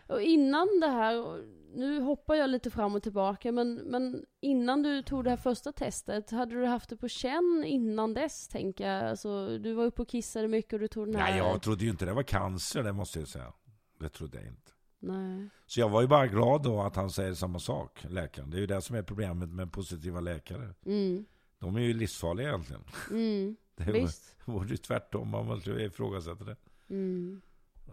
Och 0.07 0.23
innan 0.23 0.81
det 0.81 0.87
här, 0.87 1.43
nu 1.77 2.01
hoppar 2.01 2.35
jag 2.35 2.51
lite 2.51 2.71
fram 2.71 2.95
och 2.95 3.03
tillbaka, 3.03 3.53
men, 3.53 3.75
men 3.75 4.25
innan 4.41 4.83
du 4.83 5.03
tog 5.03 5.25
det 5.25 5.31
här 5.31 5.37
första 5.37 5.73
testet, 5.73 6.31
hade 6.31 6.55
du 6.55 6.67
haft 6.67 6.91
det 6.91 6.97
på 6.97 7.09
känn 7.09 7.65
innan 7.67 8.15
dess, 8.15 8.49
tänker 8.49 8.89
jag? 8.91 9.05
Alltså, 9.05 9.59
du 9.59 9.73
var 9.73 9.85
uppe 9.85 10.03
och 10.03 10.09
kissade 10.09 10.49
mycket 10.49 10.73
och 10.73 10.81
du 10.81 10.89
tog 10.89 11.07
den 11.07 11.17
här... 11.17 11.31
Nej, 11.31 11.39
jag 11.39 11.63
trodde 11.63 11.85
ju 11.85 11.91
inte 11.91 12.05
det 12.05 12.13
var 12.13 12.23
cancer, 12.23 12.83
det 12.83 12.93
måste 12.93 13.19
jag 13.19 13.29
säga. 13.29 13.53
Det 14.01 14.09
trodde 14.09 14.39
jag 14.39 14.47
inte. 14.47 14.73
Nej. 14.99 15.49
Så 15.67 15.81
jag 15.81 15.89
var 15.89 16.01
ju 16.01 16.07
bara 16.09 16.27
glad 16.27 16.63
då 16.63 16.83
att 16.83 16.97
han 16.97 17.11
säger 17.11 17.35
samma 17.35 17.59
sak, 17.59 18.05
läkaren. 18.09 18.51
Det 18.51 18.57
är 18.57 18.61
ju 18.61 18.67
det 18.67 18.83
som 18.83 18.97
är 18.97 19.03
problemet 19.03 19.49
med 19.49 19.73
positiva 19.73 20.21
läkare. 20.21 20.75
Mm. 20.87 21.25
De 21.59 21.77
är 21.77 21.81
ju 21.81 21.93
livsfarliga 21.93 22.49
egentligen. 22.49 22.83
Mm. 23.11 23.57
Det 23.77 24.09
vore 24.45 24.69
ju 24.69 24.77
tvärtom, 24.77 25.29
man 25.29 25.47
måste 25.47 25.71
ju 25.71 25.85
ifrågasätta 25.85 26.45
det. 26.45 26.57
Mm. 26.89 27.41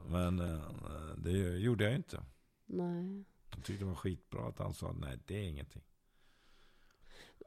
Men 0.08 0.40
eh, 0.40 0.62
det 1.18 1.32
gjorde 1.58 1.84
jag 1.84 1.96
inte. 1.96 2.24
Nej. 2.66 3.26
Jag 3.56 3.64
tyckte 3.64 3.84
det 3.84 3.88
var 3.88 3.96
skitbra 3.96 4.48
att 4.48 4.60
han 4.60 4.74
sa 4.74 4.92
nej, 4.92 5.20
det 5.26 5.36
är 5.36 5.44
ingenting. 5.44 5.82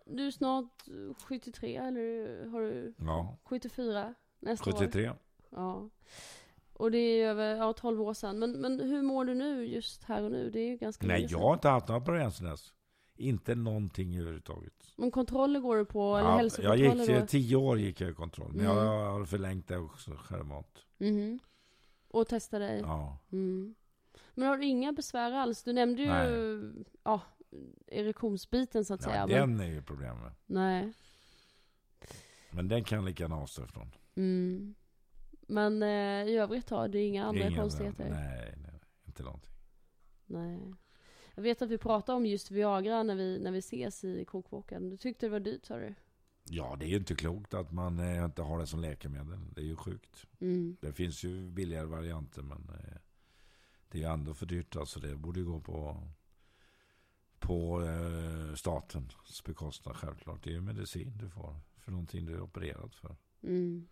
Du 0.07 0.27
är 0.27 0.31
snart 0.31 0.85
73, 1.29 1.77
eller 1.77 2.47
har 2.47 2.61
du 2.61 2.95
Ja, 2.99 3.37
74 3.45 4.15
nästa 4.39 4.71
år? 4.71 4.75
73. 4.79 5.13
Ja. 5.51 5.91
Och 6.73 6.91
det 6.91 6.99
är 6.99 7.29
över 7.29 7.57
ja, 7.57 7.73
12 7.73 8.03
år 8.03 8.15
sedan. 8.15 8.39
Men, 8.39 8.53
men 8.53 8.81
hur 8.81 9.03
mår 9.03 9.25
du 9.25 9.35
nu, 9.35 9.67
just 9.67 10.05
här 10.05 10.23
och 10.23 10.31
nu? 10.31 10.51
Det 10.51 10.61
är 10.61 10.69
ju 10.69 10.77
ganska 10.77 11.07
Nej, 11.07 11.21
jag 11.21 11.31
sedan. 11.31 11.41
har 11.41 11.55
inte 11.55 11.69
haft 11.69 11.89
några 11.89 12.01
problem 12.01 12.31
sen 12.31 12.47
dess. 12.47 12.73
Inte 13.17 13.55
någonting 13.55 14.17
överhuvudtaget. 14.19 14.93
Men 14.97 15.11
kontroller 15.11 15.61
går 15.61 15.77
du 15.77 15.85
på, 15.85 16.17
eller 16.17 16.63
Ja, 16.63 16.77
jag 16.77 16.97
gick, 17.21 17.29
tio 17.29 17.57
år 17.57 17.79
gick 17.79 18.01
jag 18.01 18.11
i 18.11 18.15
kontroll, 18.15 18.53
men 18.53 18.67
Mm. 18.67 18.77
jag 18.77 19.11
har 19.13 19.25
förlängt 19.25 19.69
det 19.69 19.79
också 19.79 20.11
självmant. 20.17 20.87
Mhm. 20.99 21.39
Och 22.14 22.27
testa 22.29 22.59
dig? 22.59 22.81
Ja. 22.81 23.18
Mm. 23.33 23.74
Men 24.35 24.48
har 24.48 24.57
du 24.57 24.64
inga 24.64 24.92
besvär 24.92 25.33
alls? 25.33 25.62
Du 25.62 25.72
nämnde 25.72 26.03
ju, 26.03 26.09
Nej. 26.09 26.85
ja, 27.05 27.20
erektionsbiten 27.87 28.85
så 28.85 28.94
att 28.94 29.03
säga. 29.03 29.27
ja, 29.29 29.46
men, 29.46 29.59
den 29.59 29.68
är 29.68 29.72
ju 29.72 29.83
problemet. 29.83 30.33
nej. 30.46 30.92
Men 32.50 32.68
den 32.68 32.85
kan 32.85 33.05
lika 33.05 33.22
gärna 33.24 33.37
avstå 33.37 33.64
ifrån. 33.64 33.90
Mm. 34.14 34.74
Men 35.46 35.83
eh, 35.83 36.29
i 36.33 36.37
övrigt 36.37 36.70
har 36.70 36.88
du 36.88 37.00
inga 37.00 37.24
andra 37.24 37.48
Inga- 37.48 37.61
konstigheter? 37.61 38.11
Nej, 38.11 38.55
nej, 38.57 38.81
inte 39.07 39.22
någonting. 39.22 39.53
Nej. 40.27 40.74
Jag 41.35 41.42
vet 41.42 41.62
att 41.62 41.70
vi 41.70 41.79
pratade 41.79 42.16
om 42.16 42.27
just 42.27 42.50
Viagra 42.50 43.03
när 43.03 43.14
vi, 43.14 43.38
när 43.38 43.50
vi 43.50 43.59
ses 43.59 44.05
i 44.05 44.24
kokboken. 44.24 44.90
Du 44.90 44.96
tyckte 44.96 45.27
det 45.27 45.31
var 45.31 45.40
dyrt 45.40 45.64
sa 45.64 45.79
du? 45.79 45.94
Ja, 46.51 46.77
det 46.79 46.85
är 46.85 46.89
ju 46.89 46.97
inte 46.97 47.15
klokt 47.15 47.55
att 47.55 47.73
man 47.73 47.99
eh, 47.99 48.25
inte 48.25 48.43
har 48.43 48.59
det 48.59 48.67
som 48.67 48.81
läkemedel. 48.81 49.39
Det 49.55 49.61
är 49.61 49.65
ju 49.65 49.77
sjukt. 49.77 50.27
Mm. 50.41 50.77
Det 50.81 50.93
finns 50.93 51.25
ju 51.25 51.51
billigare 51.51 51.87
varianter, 51.87 52.43
men 52.43 52.69
eh, 52.69 52.97
det 53.89 53.99
är 53.99 54.03
ju 54.03 54.09
ändå 54.09 54.35
för 54.35 54.47
dyrt. 54.47 54.77
Alltså 54.77 55.01
det 55.01 55.17
borde 55.17 55.41
ju 55.41 55.47
gå 55.47 55.61
på, 55.61 56.09
på 57.39 57.83
eh, 57.83 58.55
statens 58.55 59.45
bekostnad 59.45 59.97
självklart. 59.97 60.45
Det 60.45 60.51
är 60.51 60.55
ju 60.55 60.61
medicin 60.61 61.13
du 61.17 61.29
får 61.29 61.57
för 61.79 61.91
någonting 61.91 62.27
du 62.27 62.35
är 62.35 62.41
opererad 62.41 62.95
för. 62.95 63.17
Mm. 63.43 63.89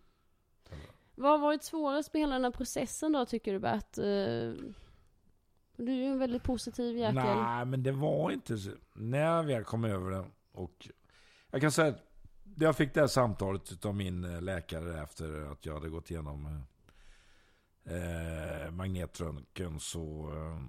Vad 1.15 1.31
har 1.31 1.37
varit 1.37 1.63
svårast 1.63 2.13
med 2.13 2.21
hela 2.21 2.33
den 2.33 2.43
här 2.43 2.51
processen 2.51 3.11
då 3.11 3.25
tycker 3.25 3.53
du 3.53 3.59
Bert? 3.59 3.93
Du 5.77 5.91
är 5.91 5.95
ju 5.95 6.05
en 6.05 6.19
väldigt 6.19 6.43
positiv 6.43 6.97
jäkel. 6.97 7.15
Nej, 7.15 7.65
men 7.65 7.83
det 7.83 7.91
var 7.91 8.31
inte 8.31 8.57
så. 8.57 8.71
När 8.93 9.19
jag 9.19 9.43
väl 9.43 9.63
kom 9.63 9.85
över 9.85 10.11
det 10.11 10.25
och 10.51 10.89
jag 11.51 11.61
kan 11.61 11.71
säga 11.71 11.87
att 11.87 12.12
jag 12.55 12.75
fick 12.77 12.93
det 12.93 12.99
här 12.99 13.07
samtalet 13.07 13.85
av 13.85 13.95
min 13.95 14.23
eh, 14.23 14.41
läkare 14.41 15.01
efter 15.03 15.51
att 15.51 15.65
jag 15.65 15.73
hade 15.73 15.89
gått 15.89 16.11
igenom 16.11 16.63
eh, 17.85 18.71
magnetröntgen 18.71 19.79
så, 19.79 20.31
eh, 20.35 20.63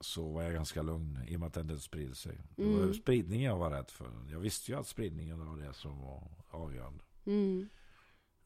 så 0.00 0.32
var 0.32 0.42
jag 0.42 0.52
ganska 0.52 0.82
lugn 0.82 1.18
i 1.28 1.36
och 1.36 1.40
med 1.40 1.46
att 1.46 1.54
den 1.54 1.70
inte 1.70 1.82
spred 1.82 2.16
sig. 2.16 2.38
Det 2.56 2.64
var 2.64 2.80
Mm. 2.82 2.94
spridningen 2.94 3.50
jag 3.50 3.58
var 3.58 3.70
rädd 3.70 3.90
för. 3.90 4.10
Jag 4.30 4.40
visste 4.40 4.72
ju 4.72 4.78
att 4.78 4.86
spridningen 4.86 5.46
var 5.46 5.56
det 5.56 5.72
som 5.72 6.00
var 6.00 6.22
avgörande. 6.50 7.04
Mm. 7.26 7.68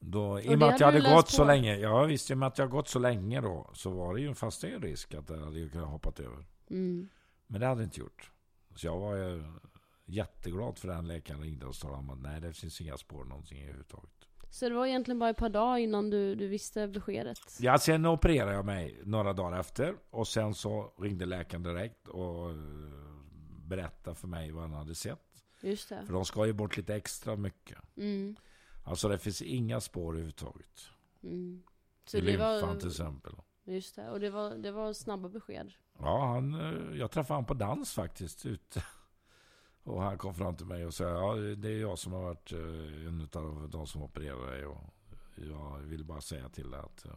Då, 0.01 0.39
I 0.39 0.55
och 0.55 0.59
med 0.59 0.67
att 0.67 0.79
jag 0.79 0.87
hade 0.87 1.15
gått 1.15 1.29
så 1.29 1.43
länge, 1.43 1.75
ja 1.77 2.03
visst, 2.03 2.31
i 2.31 2.33
och 2.33 2.37
med 2.37 2.47
att 2.47 2.57
jag 2.57 2.69
gått 2.69 2.87
så 2.87 2.99
länge 2.99 3.41
då, 3.41 3.69
så 3.73 3.89
var 3.91 4.13
det 4.13 4.21
ju 4.21 4.33
fast 4.33 4.63
en 4.63 4.81
risk 4.81 5.13
att 5.13 5.27
det 5.27 5.39
hade 5.39 5.69
kunnat 5.69 5.89
hoppat 5.89 6.19
över. 6.19 6.45
Mm. 6.69 7.09
Men 7.47 7.61
det 7.61 7.67
hade 7.67 7.81
det 7.81 7.85
inte 7.85 7.99
gjort. 7.99 8.31
Så 8.75 8.87
jag 8.87 8.99
var 8.99 9.15
ju 9.15 9.43
jätteglad 10.09 10.77
för 10.77 10.87
den 10.87 11.07
läkaren 11.07 11.41
ringde 11.41 11.65
och 11.65 11.75
sa 11.75 11.95
att 11.95 12.21
nej, 12.21 12.41
det 12.41 12.53
finns 12.53 12.81
inga 12.81 12.97
spår 12.97 13.25
någonting 13.25 13.61
överhuvudtaget. 13.61 14.09
Så 14.49 14.69
det 14.69 14.75
var 14.75 14.85
egentligen 14.85 15.19
bara 15.19 15.29
ett 15.29 15.37
par 15.37 15.49
dagar 15.49 15.77
innan 15.77 16.09
du, 16.09 16.35
du 16.35 16.47
visste 16.47 16.87
beskedet? 16.87 17.39
Ja, 17.59 17.77
sen 17.77 18.05
opererade 18.05 18.53
jag 18.53 18.65
mig 18.65 18.99
några 19.03 19.33
dagar 19.33 19.59
efter 19.59 19.95
och 20.09 20.27
sen 20.27 20.53
så 20.53 20.93
ringde 20.97 21.25
läkaren 21.25 21.63
direkt 21.63 22.07
och 22.07 22.49
eh, 22.49 22.55
berättade 23.65 24.15
för 24.15 24.27
mig 24.27 24.51
vad 24.51 24.63
han 24.63 24.73
hade 24.73 24.95
sett. 24.95 25.43
Just 25.61 25.89
det. 25.89 26.05
För 26.05 26.13
de 26.13 26.25
ska 26.25 26.45
ju 26.45 26.53
bort 26.53 26.77
lite 26.77 26.95
extra 26.95 27.35
mycket. 27.35 27.77
Mm. 27.97 28.35
Alltså 28.83 29.09
det 29.09 29.17
finns 29.17 29.41
inga 29.41 29.81
spår 29.81 30.11
överhuvudtaget. 30.13 30.81
Mm. 31.23 31.63
Så 32.05 32.17
I 32.17 32.21
lymfan 32.21 32.67
var, 32.67 32.75
till 32.75 32.87
exempel. 32.87 33.33
just 33.63 33.95
det, 33.95 34.09
och 34.09 34.19
det 34.19 34.29
var, 34.29 34.55
det 34.55 34.71
var 34.71 34.93
snabba 34.93 35.29
besked? 35.29 35.71
Ja, 35.99 36.25
han, 36.25 36.53
eh, 36.53 36.97
jag 36.97 37.11
träffade 37.11 37.35
honom 37.35 37.45
på 37.45 37.53
dans 37.53 37.93
faktiskt 37.93 38.45
ute. 38.45 38.83
Och 39.83 40.01
han 40.01 40.17
kom 40.17 40.33
fram 40.33 40.55
till 40.55 40.65
mig 40.65 40.85
och 40.85 40.93
sa 40.93 41.03
ja, 41.03 41.33
det 41.35 41.69
är 41.69 41.79
jag 41.81 41.99
som 41.99 42.13
har 42.13 42.21
varit 42.23 42.51
eh, 42.51 43.07
en 43.07 43.29
av 43.33 43.69
de 43.69 43.87
som 43.87 44.01
opererade 44.03 44.51
dig. 44.51 44.65
Och 44.65 44.83
jag 45.35 45.77
vill 45.79 46.05
bara 46.05 46.21
säga 46.21 46.49
till 46.49 46.71
dig 46.71 46.79
att 46.79 47.05
eh, 47.05 47.11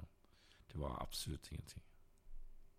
det 0.72 0.79
var 0.79 1.03
absolut 1.03 1.53
ingenting. 1.53 1.83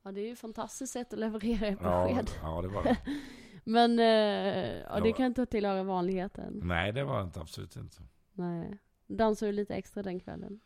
Ja, 0.04 0.12
det 0.12 0.22
är 0.22 0.26
ju 0.26 0.34
ett 0.34 0.40
fantastiskt 0.40 0.94
sätt 0.94 1.14
att 1.14 1.20
leverera 1.20 1.68
ett 1.68 1.80
Ja, 1.82 2.08
besked. 2.08 2.30
ja, 2.42 2.62
det 2.62 2.68
var 2.68 2.84
det. 2.84 2.98
Men, 3.64 4.00
eh, 4.00 4.82
ja, 4.90 5.00
det 5.00 5.10
Ja. 5.10 5.16
kan 5.16 5.26
inte 5.26 5.46
tillhöra 5.46 5.84
vanligheten. 5.84 6.60
Nej, 6.64 6.92
det 6.92 7.04
var 7.04 7.18
det 7.18 7.24
inte, 7.24 7.40
absolut 7.42 7.76
inte. 7.76 7.98
Nej. 8.34 8.78
Dansade 9.08 9.52
du 9.52 9.56
lite 9.56 9.76
extra 9.76 10.04
den 10.04 10.20
kvällen? 10.20 10.60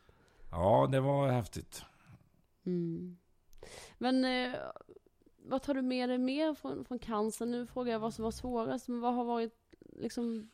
Ja, 0.52 0.88
det 0.92 1.00
var 1.00 1.30
häftigt. 1.32 1.82
Mm. 2.66 3.18
Men 3.98 4.26
vad 5.50 5.62
tar 5.62 5.74
du 5.74 5.82
med 5.82 6.10
dig 6.10 6.18
mer 6.18 6.54
från, 6.54 6.86
från 6.86 7.00
cancer? 7.00 7.46
Nu 7.46 7.66
frågar 7.66 7.92
jag 7.92 8.00
vad 8.00 8.14
som 8.14 8.24
var 8.24 8.32
svårast, 8.32 8.88
men 8.88 9.00
vad 9.02 9.14
har 9.14 9.24
varit 9.26 9.54
liksom 10.00 10.50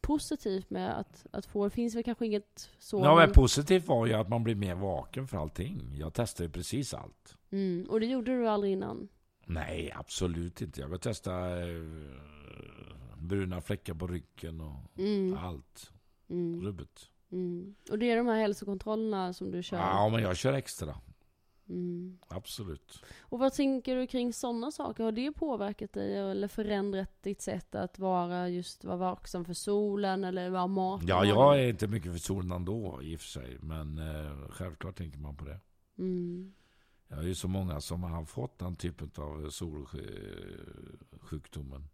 positivt 0.00 0.70
med 0.70 0.98
att, 0.98 1.26
att 1.32 1.46
få? 1.46 1.64
Det 1.64 1.70
finns 1.70 1.94
väl 1.94 2.02
kanske 2.04 2.26
inget 2.26 2.70
så? 2.78 3.00
Ja, 3.00 3.16
men- 3.16 3.32
positivt 3.32 3.86
var 3.86 4.06
ju 4.06 4.12
att 4.12 4.28
man 4.28 4.44
blir 4.44 4.54
mer 4.54 4.74
vaken 4.74 5.28
för 5.28 5.38
allting. 5.38 5.94
Jag 5.98 6.14
testade 6.14 6.48
precis 6.48 6.94
allt. 6.94 7.36
mm. 7.50 7.86
Och 7.90 8.00
det 8.00 8.06
gjorde 8.06 8.36
du 8.38 8.48
aldrig 8.48 8.72
innan? 8.72 9.08
Nej, 9.46 9.92
absolut 9.96 10.62
inte. 10.62 10.80
Jag 10.80 10.88
har 10.88 10.96
testat 10.98 11.34
eh, 11.58 11.66
bruna 13.18 13.60
fläckar 13.60 13.94
på 13.94 14.06
ryggen 14.06 14.60
och 14.60 14.98
Mm. 14.98 15.36
allt. 15.38 15.92
Mm. 16.30 16.62
Rubbet. 16.64 17.10
Mm. 17.32 17.74
Och 17.90 17.98
det 17.98 18.10
är 18.10 18.16
de 18.16 18.26
här 18.26 18.40
hälsokontrollerna 18.40 19.32
som 19.32 19.50
du 19.50 19.62
kör? 19.62 19.76
Ja, 19.78 20.08
men 20.08 20.22
jag 20.22 20.36
kör 20.36 20.52
extra. 20.52 20.94
Mm. 21.68 22.18
Absolut. 22.28 23.02
Och 23.20 23.38
vad 23.38 23.52
tänker 23.52 23.96
du 23.96 24.06
kring 24.06 24.32
sådana 24.32 24.70
saker? 24.70 25.04
Har 25.04 25.12
det 25.12 25.32
påverkat 25.32 25.92
dig 25.92 26.16
eller 26.16 26.48
förändrat 26.48 27.22
ditt 27.22 27.42
sätt 27.42 27.74
att 27.74 27.98
vara 27.98 28.48
just 28.48 28.84
vara 28.84 28.96
vaksam 28.96 29.44
för 29.44 29.54
solen 29.54 30.24
eller 30.24 30.50
vara 30.50 30.66
mat? 30.66 31.02
Ja, 31.04 31.24
jag 31.24 31.60
är 31.60 31.68
inte 31.68 31.88
mycket 31.88 32.12
för 32.12 32.18
solen 32.18 32.52
ändå 32.52 33.02
i 33.02 33.16
och 33.16 33.20
för 33.20 33.28
sig. 33.28 33.58
Men 33.60 33.98
eh, 33.98 34.48
självklart 34.50 34.96
tänker 34.96 35.18
man 35.18 35.36
på 35.36 35.44
det. 35.44 35.60
Mm. 35.98 36.54
Jag 37.08 37.18
är 37.18 37.22
ju 37.22 37.34
så 37.34 37.48
många 37.48 37.80
som 37.80 38.02
har 38.02 38.24
fått 38.24 38.58
den 38.58 38.76
typen 38.76 39.10
av 39.16 39.50
solsjukdomen. 39.50 41.88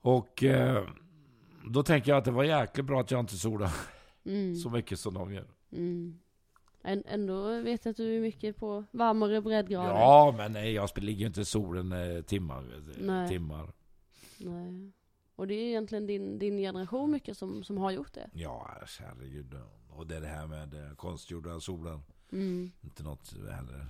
Och 0.00 0.44
eh, 0.44 0.88
då 1.70 1.82
tänker 1.82 2.10
jag 2.10 2.18
att 2.18 2.24
det 2.24 2.30
var 2.30 2.44
jäkligt 2.44 2.86
bra 2.86 3.00
att 3.00 3.10
jag 3.10 3.20
inte 3.20 3.36
solade 3.36 3.72
Mm. 4.24 4.54
så 4.56 4.70
mycket 4.70 5.00
som 5.00 5.14
de 5.14 5.34
gör. 5.34 5.46
Mm. 5.72 6.18
Än- 6.86 7.02
Ändå 7.06 7.60
vet 7.60 7.84
jag 7.84 7.90
att 7.90 7.96
du 7.96 8.16
är 8.16 8.20
mycket 8.20 8.56
på 8.56 8.84
varmare 8.90 9.40
breddgrader. 9.42 9.90
Ja, 9.90 10.34
men 10.36 10.52
nej, 10.52 10.72
jag 10.72 10.90
ligger 10.96 11.20
ju 11.20 11.26
inte 11.26 11.40
i 11.40 11.44
solen 11.44 11.92
eh, 11.92 12.22
timmar. 12.22 12.58
eh, 12.62 13.02
Nej. 13.04 13.28
timmar. 13.28 13.72
Nej. 14.38 14.92
Och 15.36 15.46
det 15.46 15.54
är 15.54 15.64
egentligen 15.68 16.06
din, 16.06 16.38
din 16.38 16.58
generation 16.58 17.10
mycket 17.10 17.38
som, 17.38 17.64
som 17.64 17.78
har 17.78 17.90
gjort 17.90 18.12
det. 18.14 18.30
Ja, 18.34 18.70
herregud. 19.00 19.54
Och 19.90 20.06
det 20.06 20.16
är 20.16 20.20
det 20.20 20.26
här 20.26 20.46
med 20.46 20.74
eh, 20.74 20.94
konstgjorda 20.96 21.60
solen. 21.60 22.02
Mm. 22.32 22.72
Inte 22.80 23.02
något 23.02 23.32
heller. 23.32 23.86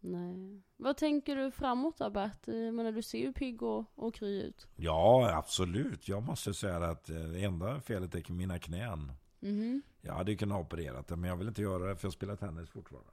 Nej. 0.00 0.62
Vad 0.76 0.96
tänker 0.96 1.36
du 1.36 1.50
framåt 1.50 1.98
då 1.98 2.10
Bert? 2.10 2.46
Menar, 2.46 2.92
du 2.92 3.02
ser 3.02 3.18
ju 3.18 3.32
pigg 3.32 3.62
och, 3.62 3.84
och 3.94 4.14
kry 4.14 4.42
ut. 4.42 4.68
Ja, 4.76 5.30
absolut. 5.36 6.08
Jag 6.08 6.22
måste 6.22 6.54
säga 6.54 6.76
att 6.76 7.04
det 7.04 7.44
enda 7.44 7.80
felet 7.80 8.14
är 8.14 8.32
mina 8.32 8.58
knän. 8.58 9.12
Mhm. 9.40 9.82
Jag 10.00 10.14
hade 10.14 10.30
ju 10.30 10.36
kunnat 10.36 10.60
operera 10.60 11.02
det, 11.02 11.16
men 11.16 11.30
jag 11.30 11.36
vill 11.36 11.48
inte 11.48 11.62
göra 11.62 11.86
det 11.88 11.96
för 11.96 12.06
jag 12.06 12.12
spelar 12.12 12.36
tennis 12.36 12.70
fortfarande. 12.70 13.10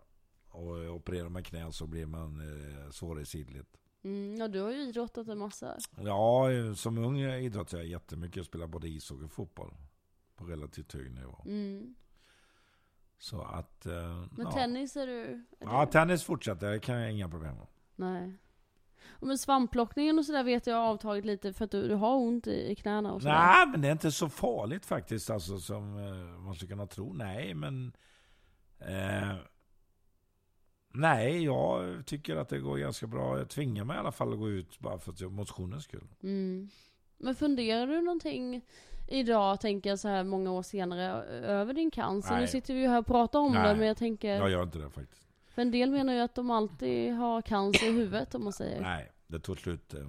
Och 0.50 0.96
opererar 0.96 1.30
man 1.30 1.44
knän 1.44 1.74
så 1.74 1.88
blir 1.88 2.06
man 2.06 2.40
eh, 2.40 2.90
svår 2.92 3.22
i 3.22 3.26
sidled. 3.26 3.66
Mm, 4.04 4.36
ja, 4.38 4.48
du 4.48 4.62
har 4.62 4.72
ju 4.72 4.78
idrottat 4.82 5.28
en 5.28 5.38
massa. 5.38 5.78
Ja, 6.02 6.48
som 6.76 6.98
ung 6.98 7.20
idrottade 7.20 7.82
jag 7.84 7.90
jättemycket. 7.92 8.36
Jag 8.38 8.46
spelade 8.46 8.68
både 8.72 8.88
ishockey 8.88 9.26
och 9.26 9.32
fotboll. 9.32 9.74
På 10.36 10.46
relativt 10.46 10.94
hög 10.94 11.12
nivå. 11.12 11.42
Mm. 11.46 11.96
Så 13.18 13.42
att... 13.42 13.86
Eh, 13.86 13.94
Men 14.32 14.46
ja. 14.46 14.52
tennis 14.52 14.96
är 14.96 15.08
du? 15.08 15.22
Är 15.24 15.44
Ja, 15.60 15.86
du- 15.86 15.92
tennis 15.92 16.24
fortsätter. 16.24 16.72
Det 16.72 16.80
kan 16.80 16.96
jag 17.00 17.12
inga 17.12 17.30
problem 17.30 17.56
med. 17.56 17.68
Nej. 17.96 18.34
Och 19.10 19.28
men 19.28 19.38
svampplockningen 19.38 20.20
och 20.20 20.26
sådär 20.26 20.44
vet 20.44 20.68
jag 20.68 20.76
har 20.76 20.84
avtagit 20.84 21.26
lite 21.26 21.54
för 21.54 21.66
att 21.66 21.72
du, 21.72 21.88
du 21.88 21.96
har 21.96 22.16
ont 22.16 22.48
i, 22.48 22.72
i 22.72 22.76
knäna 22.76 23.14
och 23.14 23.22
sådär. 23.22 23.36
Nej, 23.36 23.68
men 23.68 23.82
det 23.82 23.88
är 23.88 23.92
inte 23.92 24.12
så 24.12 24.30
farligt 24.30 24.86
faktiskt. 24.86 25.30
Alltså, 25.30 25.60
som 25.60 25.98
eh, 25.98 26.40
man 26.40 26.56
skulle 26.56 26.70
kunna 26.70 26.88
tro. 26.88 27.14
Nej, 27.14 27.54
men... 27.54 27.92
Eh, 28.80 29.36
nej, 30.94 31.44
jag 31.44 32.06
tycker 32.06 32.36
att 32.36 32.50
det 32.50 32.60
går 32.60 32.78
ganska 32.78 33.08
bra. 33.08 33.38
Jag 33.38 33.50
tvingar 33.50 33.84
mig 33.84 33.96
i 33.96 34.00
alla 34.00 34.12
fall 34.12 34.34
att 34.34 34.40
gå 34.40 34.50
ut 34.50 34.80
bara 34.80 35.00
för 35.00 35.12
att 35.12 35.22
jag 35.22 35.32
motionens 35.32 35.84
skull. 35.84 36.08
Mm. 36.24 36.70
Men 37.18 37.36
funderar 37.36 37.88
du 37.88 38.02
någonting 38.02 38.62
idag, 39.08 39.62
tänker 39.62 39.90
jag 39.90 40.00
så 40.00 40.08
här 40.08 40.24
många 40.24 40.52
år 40.52 40.62
senare, 40.62 41.24
över 41.26 41.74
din 41.74 41.92
cancer? 41.92 42.34
Nu 42.34 42.40
Nej. 42.40 42.48
sitter 42.48 42.74
vi 42.74 42.80
ju 42.80 42.88
här 42.88 43.00
och 43.00 43.06
pratar 43.06 43.40
om 43.40 43.54
det, 43.54 43.64
Nej. 43.64 43.76
men 43.76 43.88
jag 43.88 43.98
tänker... 43.98 44.36
Jag 44.36 44.50
gör 44.52 44.64
inte 44.64 44.78
det 44.78 44.90
faktiskt. 44.90 45.25
För 45.56 45.62
en 45.62 45.72
del 45.72 45.92
menar 45.92 46.14
ju 46.14 46.20
att 46.20 46.36
de 46.36 46.52
alltid 46.52 47.14
har 47.14 47.42
cancer 47.42 47.88
i 47.88 47.92
huvudet, 47.92 48.36
om 48.36 48.44
man 48.44 48.54
säger. 48.54 48.82
Nej, 48.82 49.12
det 49.28 49.40
tog 49.40 49.60
slut 49.60 49.94
eh, 49.94 50.00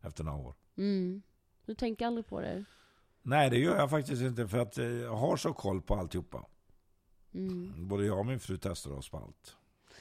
efter 0.00 0.24
några 0.24 0.38
år. 0.38 0.54
Mm. 0.76 1.22
Du 1.66 1.74
tänker 1.74 2.06
aldrig 2.06 2.26
på 2.26 2.40
det? 2.40 2.64
Nej, 3.22 3.50
det 3.50 3.58
gör 3.58 3.76
jag 3.76 3.90
faktiskt 3.90 4.22
inte 4.22 4.48
för 4.48 4.58
att 4.58 4.78
eh, 4.78 4.86
jag 4.86 5.16
har 5.16 5.36
så 5.36 5.52
koll 5.52 5.82
på 5.82 5.94
alltihopa. 5.94 6.44
Mm. 7.34 7.88
Både 7.88 8.06
jag 8.06 8.18
och 8.18 8.26
min 8.26 8.40
fru 8.40 8.58
testar 8.62 8.90
oss 8.90 9.08
på 9.10 9.16
allt. 9.16 9.56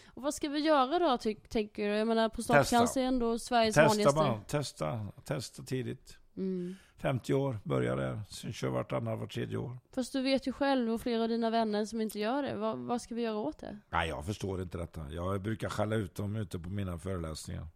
Och 0.05 0.21
vad 0.21 0.33
ska 0.33 0.49
vi 0.49 0.59
göra 0.59 0.99
då, 0.99 1.17
ty- 1.17 1.35
tänker 1.35 1.89
du? 1.89 1.95
Jag 1.95 2.07
menar, 2.07 2.29
prostatacancer 2.29 3.01
är 3.01 3.05
ändå 3.05 3.39
Sveriges 3.39 3.75
Testa 3.75 3.87
vanligaste... 3.87 4.19
bara. 4.19 4.41
Testa. 4.41 5.07
Testa 5.25 5.63
tidigt. 5.63 6.17
Mm. 6.37 6.75
50 6.97 7.33
år, 7.33 7.59
börja 7.63 7.95
där. 7.95 8.21
Sen 8.29 8.53
kör 8.53 8.69
vartannat, 8.69 9.19
vart 9.19 9.33
tredje 9.33 9.57
år. 9.57 9.77
Fast 9.91 10.13
du 10.13 10.21
vet 10.21 10.47
ju 10.47 10.51
själv 10.51 10.93
och 10.93 11.01
flera 11.01 11.23
av 11.23 11.29
dina 11.29 11.49
vänner 11.49 11.85
som 11.85 12.01
inte 12.01 12.19
gör 12.19 12.43
det. 12.43 12.55
Vad, 12.55 12.77
vad 12.77 13.01
ska 13.01 13.15
vi 13.15 13.21
göra 13.21 13.37
åt 13.37 13.57
det? 13.57 13.79
Nej, 13.89 14.09
jag 14.09 14.25
förstår 14.25 14.61
inte 14.61 14.77
detta. 14.77 15.11
Jag 15.11 15.41
brukar 15.41 15.69
skälla 15.69 15.95
ut 15.95 16.15
dem 16.15 16.35
ute 16.35 16.59
på 16.59 16.69
mina 16.69 16.99
föreläsningar. 16.99 17.67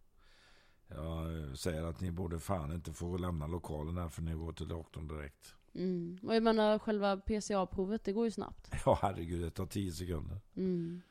Jag 0.88 1.58
säger 1.58 1.84
att 1.84 2.02
ni 2.02 2.12
borde 2.12 2.40
fan 2.40 2.74
inte 2.74 2.94
få 2.94 3.18
lämna 3.18 3.48
lokalen 3.48 3.98
här 3.98 4.10
för 4.10 4.22
ni 4.22 4.34
går 4.34 4.54
till 4.54 4.68
doktorn 4.68 5.08
direkt. 5.08 5.56
Mm. 5.76 6.20
Och 6.24 6.36
jag 6.36 6.44
menar 6.44 6.80
själva 6.80 7.18
PCA-provet, 7.18 8.04
det 8.04 8.12
går 8.12 8.26
ju 8.26 8.32
snabbt. 8.32 8.72
Ja, 8.86 9.00
herregud, 9.02 9.42
det 9.42 9.52
tar 9.52 9.66
10 9.66 9.92
sekunder. 9.92 10.40
Mm. 10.56 11.02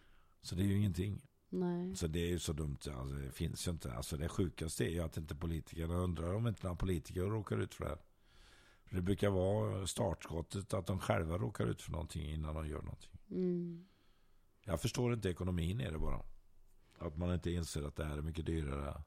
Så 0.43 0.55
det 0.55 0.63
är 0.63 0.67
ju 0.67 0.77
ingenting. 0.77 1.21
Nej. 1.51 1.97
Så 1.97 2.07
det 2.07 2.21
är 2.21 2.29
ju 2.29 2.39
så 2.39 2.53
dumt. 2.53 2.79
Alltså, 2.87 3.15
det 3.15 3.33
finns 3.33 3.67
ju 3.67 3.71
inte. 3.71 3.93
Alltså, 3.93 4.17
det 4.17 4.29
sjukaste 4.29 4.85
är 4.85 4.91
ju 4.91 5.01
att 5.01 5.17
inte 5.17 5.35
politikerna 5.35 5.95
undrar 5.95 6.35
om 6.35 6.47
inte 6.47 6.63
några 6.63 6.77
politiker 6.77 7.21
råkar 7.21 7.59
ut 7.59 7.75
för 7.75 7.85
det 7.85 7.91
här. 7.91 7.99
Det 8.91 9.03
brukar 9.03 9.31
vara 9.31 9.87
startskottet 9.87 10.75
att 10.75 10.87
de 10.87 10.99
själva 10.99 11.39
råkar 11.39 11.67
ut 11.67 11.83
för 11.83 11.93
någonting 11.93 12.31
innan 12.31 12.55
de 12.55 12.69
gör 12.69 12.83
någonting. 12.83 13.19
Mm. 13.31 13.87
Jag 14.65 14.81
förstår 14.81 15.13
inte 15.13 15.29
ekonomin 15.29 15.81
är 15.81 15.93
det 15.93 15.99
bara. 15.99 16.23
Att 16.99 17.17
man 17.17 17.35
inte 17.35 17.51
inser 17.51 17.83
att 17.83 17.97
det 17.97 18.05
här 18.05 18.19
är 18.19 18.23
mycket 18.23 18.47
dyrare. 18.47 19.03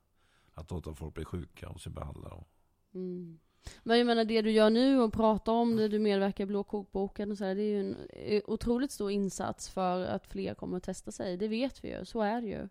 Att 0.54 0.72
låta 0.72 0.94
folk 0.94 1.14
bli 1.14 1.26
sjuka 1.26 1.70
och 1.70 1.82
sen 1.82 1.94
behandla 1.94 2.30
dem. 2.30 2.46
Mm. 2.94 3.40
Men 3.84 3.98
jag 3.98 4.08
menar 4.08 4.26
det 4.26 4.42
du 4.42 4.52
gör 4.52 4.70
nu 4.70 5.02
och 5.02 5.14
pratar 5.14 5.52
om 5.52 5.76
det, 5.76 5.88
du 5.88 6.00
medverkar 6.00 6.44
i 6.44 6.48
Blå 6.48 6.64
kokboken 6.64 7.32
och 7.32 7.38
så 7.38 7.46
här, 7.46 7.56
det 7.56 7.62
är 7.62 7.68
ju 7.68 7.80
en 7.80 7.98
eh, 8.10 8.42
otroligt 8.48 8.92
stor 8.92 9.12
insats 9.12 9.70
för 9.70 10.06
att 10.06 10.28
fler 10.28 10.54
kommer 10.54 10.78
att 10.78 10.84
testa 10.84 11.12
sig. 11.12 11.38
Det 11.38 11.48
vet 11.48 11.84
vi 11.84 11.90
ju, 11.98 12.06
så 12.06 12.22
är 12.22 12.42
det 12.42 12.48
ju. 12.48 12.68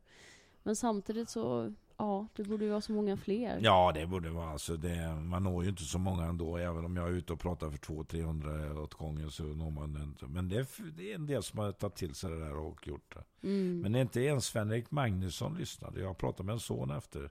Men 0.62 0.76
samtidigt 0.76 1.28
så, 1.28 1.72
ja, 1.96 2.26
det 2.36 2.44
borde 2.44 2.64
ju 2.64 2.70
vara 2.70 2.80
så 2.80 2.92
många 2.92 3.16
fler. 3.16 3.58
Ja, 3.62 3.92
det 3.94 4.06
borde 4.06 4.30
vara. 4.30 4.50
Alltså 4.50 4.76
det, 4.76 5.14
man 5.14 5.42
når 5.42 5.62
ju 5.62 5.70
inte 5.70 5.82
så 5.82 5.98
många 5.98 6.24
ändå. 6.24 6.56
Även 6.56 6.84
om 6.84 6.96
jag 6.96 7.08
är 7.08 7.12
ute 7.12 7.32
och 7.32 7.40
pratar 7.40 7.70
för 7.70 7.78
200-300 7.78 8.78
åt 8.82 8.94
gången 8.94 9.30
så 9.30 9.42
når 9.42 9.70
man 9.70 10.02
inte. 10.02 10.26
Men 10.26 10.48
det 10.48 10.56
är, 10.56 10.66
det 10.96 11.10
är 11.10 11.14
en 11.14 11.26
del 11.26 11.42
som 11.42 11.58
har 11.58 11.72
tagit 11.72 11.96
till 11.96 12.14
sig 12.14 12.30
det 12.30 12.38
där 12.38 12.56
och 12.56 12.86
gjort 12.88 13.14
det. 13.14 13.48
Mm. 13.48 13.80
Men 13.80 13.92
det 13.92 13.98
är 13.98 14.02
inte 14.02 14.20
ens 14.20 14.46
Sven-Erik 14.46 14.90
Magnusson 14.90 15.56
lyssnade. 15.58 16.00
Jag 16.00 16.18
pratade 16.18 16.46
med 16.46 16.52
en 16.52 16.60
son 16.60 16.90
efter 16.90 17.30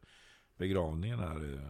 begravningen 0.57 1.19
här. 1.19 1.61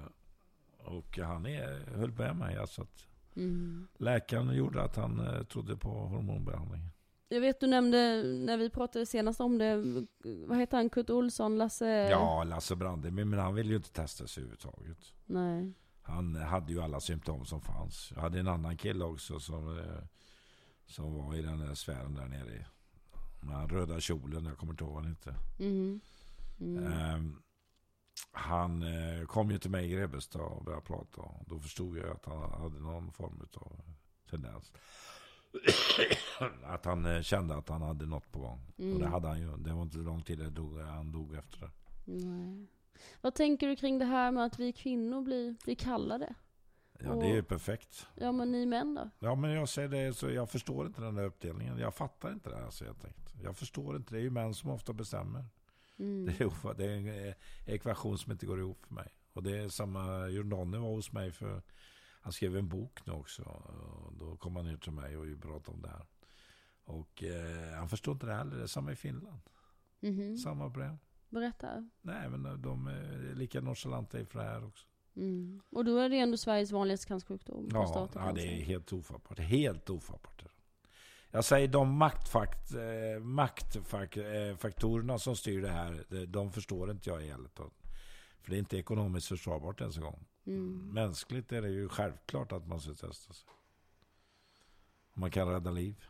Och 0.84 1.18
han 1.18 1.46
är, 1.46 1.96
höll 1.98 2.12
med 2.12 2.36
mig. 2.36 2.58
Alltså 2.58 2.82
att 2.82 3.08
Mm. 3.36 3.88
läkaren 3.98 4.56
gjorde 4.56 4.82
att 4.84 4.96
han 4.96 5.20
eh, 5.20 5.44
trodde 5.44 5.78
på 5.78 5.90
hormonbehandling. 5.90 6.82
Jag 7.30 7.42
vet 7.42 7.60
du 7.60 7.68
nämnde, 7.68 8.24
när 8.24 8.58
vi 8.58 8.70
pratade 8.70 9.06
senast 9.06 9.42
om 9.42 9.58
det, 9.58 9.76
vad 10.48 10.58
heter 10.58 10.78
han, 10.78 10.90
Kurt 10.90 11.10
Olsson, 11.10 11.58
Lasse? 11.58 11.88
Ja, 11.88 12.44
Lasse 12.44 12.76
Brande. 12.76 13.12
Men, 13.12 13.34
han 13.34 13.56
ville 13.56 13.70
ju 13.70 13.76
inte 13.76 13.92
testa 13.92 14.28
sig 14.28 14.42
överhuvudtaget. 14.44 15.14
Nej. 15.26 15.74
Han 16.02 16.36
hade 16.36 16.74
ju 16.74 16.82
alla 16.82 17.00
symptom 17.00 17.46
som 17.46 17.62
fanns. 17.62 18.12
Jag 18.16 18.22
hade 18.22 18.40
en 18.40 18.48
annan 18.48 18.78
kille 18.78 19.06
också 19.06 19.40
som, 19.40 19.78
eh, 19.80 20.04
som 20.86 21.14
var 21.14 21.36
i 21.36 21.42
den 21.42 21.60
där 21.60 21.76
sfären 21.76 22.16
där 22.16 22.26
nere. 22.26 22.66
Med 23.42 23.56
den 23.60 23.70
röda 23.70 24.00
kjolen, 24.00 24.46
jag 24.46 24.58
kommer 24.58 24.74
inte 24.74 24.84
ihåg 24.84 24.94
vad 24.94 25.04
han 25.04 25.12
hette. 25.16 25.36
Mm. 25.60 26.02
Mm. 26.60 26.94
Ehm, 26.94 27.42
han 28.32 28.84
eh, 28.84 29.26
kom 29.26 29.52
ju 29.52 29.58
till 29.58 29.72
mig 29.72 29.86
i 29.86 29.90
Grebbestad 29.90 30.42
och 30.42 30.64
började 30.64 30.86
prata. 30.86 31.22
Då 31.48 31.60
förstod 31.60 31.98
jag 31.98 32.10
att 32.10 32.26
han 32.26 32.62
hade 32.62 32.80
någon 32.80 33.12
form 33.12 33.42
av 33.56 33.82
tendens. 34.30 34.72
att 36.64 36.86
han 36.86 37.06
eh, 37.06 37.22
kände 37.22 37.56
att 37.56 37.70
han 37.70 37.82
hade 37.82 38.06
något 38.06 38.32
på 38.32 38.40
gång. 38.40 38.74
Mm. 38.78 38.94
Och 38.94 39.00
det 39.00 39.08
hade 39.08 39.28
han 39.28 39.40
ju. 39.40 39.58
Det 39.58 39.74
var 39.74 39.82
inte 39.82 39.98
lång 39.98 40.22
tid 40.22 40.40
det 40.40 40.50
dog, 40.50 40.80
han 40.80 41.12
dog 41.12 41.36
efter 41.36 41.60
det. 41.60 41.72
Nej. 42.06 42.68
Vad 43.22 43.36
tänker 43.36 43.68
du 43.68 43.76
kring 43.76 44.00
det 44.00 44.06
här 44.06 44.32
med 44.32 44.46
att 44.46 44.60
vi 44.60 44.74
kvinnor 44.74 45.22
blir, 45.22 45.56
blir 45.64 45.76
kallade? 45.76 46.34
Ja, 47.00 47.16
det 47.16 47.26
är 47.26 47.36
ju 47.36 47.44
perfekt. 47.44 48.08
Ja 48.16 48.32
men 48.32 48.52
ni 48.52 48.66
män 48.66 48.96
då? 48.96 49.10
Ja, 49.20 49.36
men 49.36 49.52
jag 49.52 49.70
säger 49.70 49.90
det, 49.90 50.14
så 50.14 50.30
jag 50.30 50.50
förstår 50.50 50.88
inte 50.88 51.02
den 51.02 51.16
där 51.16 51.24
uppdelningen. 51.24 51.78
Jag 51.78 51.96
fattar 51.96 52.32
inte 52.32 52.50
det 52.50 52.56
här, 52.56 52.70
så 52.70 52.86
jag 52.86 53.00
tänkt. 53.00 53.34
Jag 53.44 53.58
förstår 53.58 53.96
inte. 53.96 54.14
Det 54.14 54.20
är 54.20 54.24
ju 54.24 54.30
män 54.30 54.54
som 54.54 54.70
ofta 54.70 54.94
bestämmer. 54.94 55.46
Mm. 56.02 56.26
Det 56.26 56.44
är, 56.44 56.74
det 56.74 56.86
är 56.86 56.98
en 56.98 57.28
eh, 57.28 57.34
ekvation 57.66 58.18
som 58.18 58.32
inte 58.32 58.46
går 58.46 58.60
ihop 58.60 58.86
för 58.86 58.94
mig. 58.94 59.08
Och 59.34 59.44
det 59.44 59.58
är 59.58 59.70
samma, 59.70 60.28
Jordanne 60.28 60.78
var 60.78 60.90
hos 60.90 61.12
mig 61.12 61.32
för, 61.32 61.62
han 62.22 62.34
skrev 62.34 62.58
en 62.58 62.70
bok 62.70 63.06
nu 63.06 63.14
också. 63.14 63.44
Och 63.44 64.14
då 64.14 64.38
kom 64.38 64.56
han 64.56 64.66
ner 64.66 64.78
till 64.78 64.92
mig 64.92 65.18
och 65.18 65.42
pratade 65.42 65.76
om 65.78 65.82
det 65.82 65.90
här. 65.90 66.08
Och 66.84 67.24
eh, 67.24 67.74
han 67.74 67.90
förstår 67.90 68.14
inte 68.14 68.26
det 68.26 68.34
heller. 68.34 68.58
Det 68.58 68.64
är 68.64 68.68
samma 68.68 68.92
i 68.92 68.96
Finland. 68.96 69.42
Mhm. 70.00 70.38
Samma 70.38 70.70
problem. 70.70 70.98
Berätta. 71.30 71.90
Nej, 72.02 72.30
men 72.30 72.62
de 72.62 72.88
är 72.88 73.36
lika 73.36 73.62
nonchalanta 73.62 74.20
inför 74.20 74.40
det 74.40 74.46
här 74.46 74.66
också. 74.66 74.88
Mm. 75.16 75.62
Och 75.70 75.86
då 75.86 75.98
är 75.98 76.10
det 76.10 76.20
ändå 76.20 76.38
Sveriges 76.38 76.72
vanligaste 76.72 77.08
cancersjukdom? 77.08 77.70
Ja, 77.72 78.10
ja, 78.16 78.32
det 78.36 78.42
är 78.42 78.62
helt 78.64 78.94
ofattbart. 78.94 79.40
Helt 79.40 79.90
ofattbart. 79.90 80.46
Jag 81.32 81.46
säger 81.46 81.68
de 81.68 81.98
maktfakt, 81.98 82.74
eh, 82.74 83.20
maktfaktorerna 83.24 85.20
som 85.20 85.36
styr 85.36 85.62
det 85.62 85.70
här, 85.70 86.26
de, 86.26 86.52
förstår 86.52 86.92
inte 86.92 87.10
jag 87.10 87.20
helt. 87.20 87.60
För 88.42 88.52
det 88.52 88.56
är 88.56 88.60
inte 88.60 88.78
ekonomiskt 88.78 89.28
försvarbart 89.28 89.82
ens 89.82 89.98
en 89.98 90.04
gång. 90.04 90.26
Mm. 90.46 90.94
Mänskligt 90.94 91.52
är 91.52 91.62
det 91.62 91.70
ju 91.70 91.90
självklart 91.90 92.52
att 92.52 92.68
man 92.68 92.80
ska 92.80 92.92
testa 92.94 93.34
sig. 93.34 93.50
Man 95.14 95.32
kan 95.32 95.48
rädda 95.48 95.72
liv. 95.72 96.06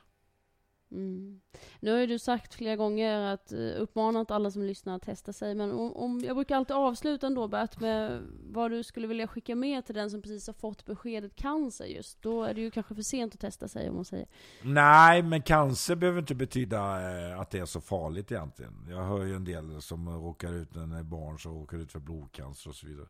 Mm. 0.92 1.42
Nu 1.80 1.92
har 1.92 2.00
ju 2.00 2.08
du 2.08 2.20
sagt 2.20 2.54
flera 2.54 2.76
gånger 2.76 3.20
att 3.20 3.54
uh, 3.54 3.82
uppmanat 3.82 4.32
alla 4.32 4.52
som 4.52 4.64
lyssnar 4.64 4.96
att 4.96 5.02
testa 5.02 5.34
sig. 5.34 5.56
Men 5.56 5.72
om, 5.72 5.94
om, 5.94 6.20
jag 6.20 6.36
brukar 6.36 6.56
alltid 6.56 6.76
avsluta 6.76 7.28
ändå 7.28 7.48
Bert 7.48 7.80
med 7.80 8.22
vad 8.50 8.72
du 8.72 8.84
skulle 8.84 9.08
vilja 9.08 9.28
skicka 9.28 9.56
med 9.56 9.86
till 9.86 9.96
den 9.96 10.12
som 10.12 10.22
precis 10.22 10.48
har 10.48 10.54
fått 10.54 10.86
beskedet 10.86 11.36
cancer 11.36 11.86
just. 11.86 12.22
Då 12.22 12.44
är 12.44 12.54
det 12.54 12.62
ju 12.62 12.72
kanske 12.72 12.96
för 12.96 13.02
sent 13.02 13.34
att 13.34 13.40
testa 13.40 13.68
sig 13.68 13.90
om 13.90 13.96
man 13.96 14.06
säger. 14.06 14.28
Nej, 14.62 15.24
men 15.24 15.42
cancer 15.42 15.96
behöver 15.96 16.20
inte 16.20 16.36
betyda 16.36 16.80
eh, 16.80 17.40
att 17.40 17.50
det 17.50 17.60
är 17.60 17.66
så 17.66 17.82
farligt 17.82 18.32
egentligen. 18.32 18.88
Jag 18.90 19.04
hör 19.04 19.26
ju 19.26 19.36
en 19.36 19.46
del 19.46 19.82
som 19.82 20.10
råkar 20.10 20.54
ut 20.54 20.76
när 20.76 21.00
är 21.00 21.04
barn 21.04 21.40
som 21.40 21.54
råkar 21.54 21.78
ut 21.78 21.92
för 21.92 22.00
blodcancer 22.00 22.70
och 22.70 22.76
så 22.76 22.88
vidare. 22.88 23.08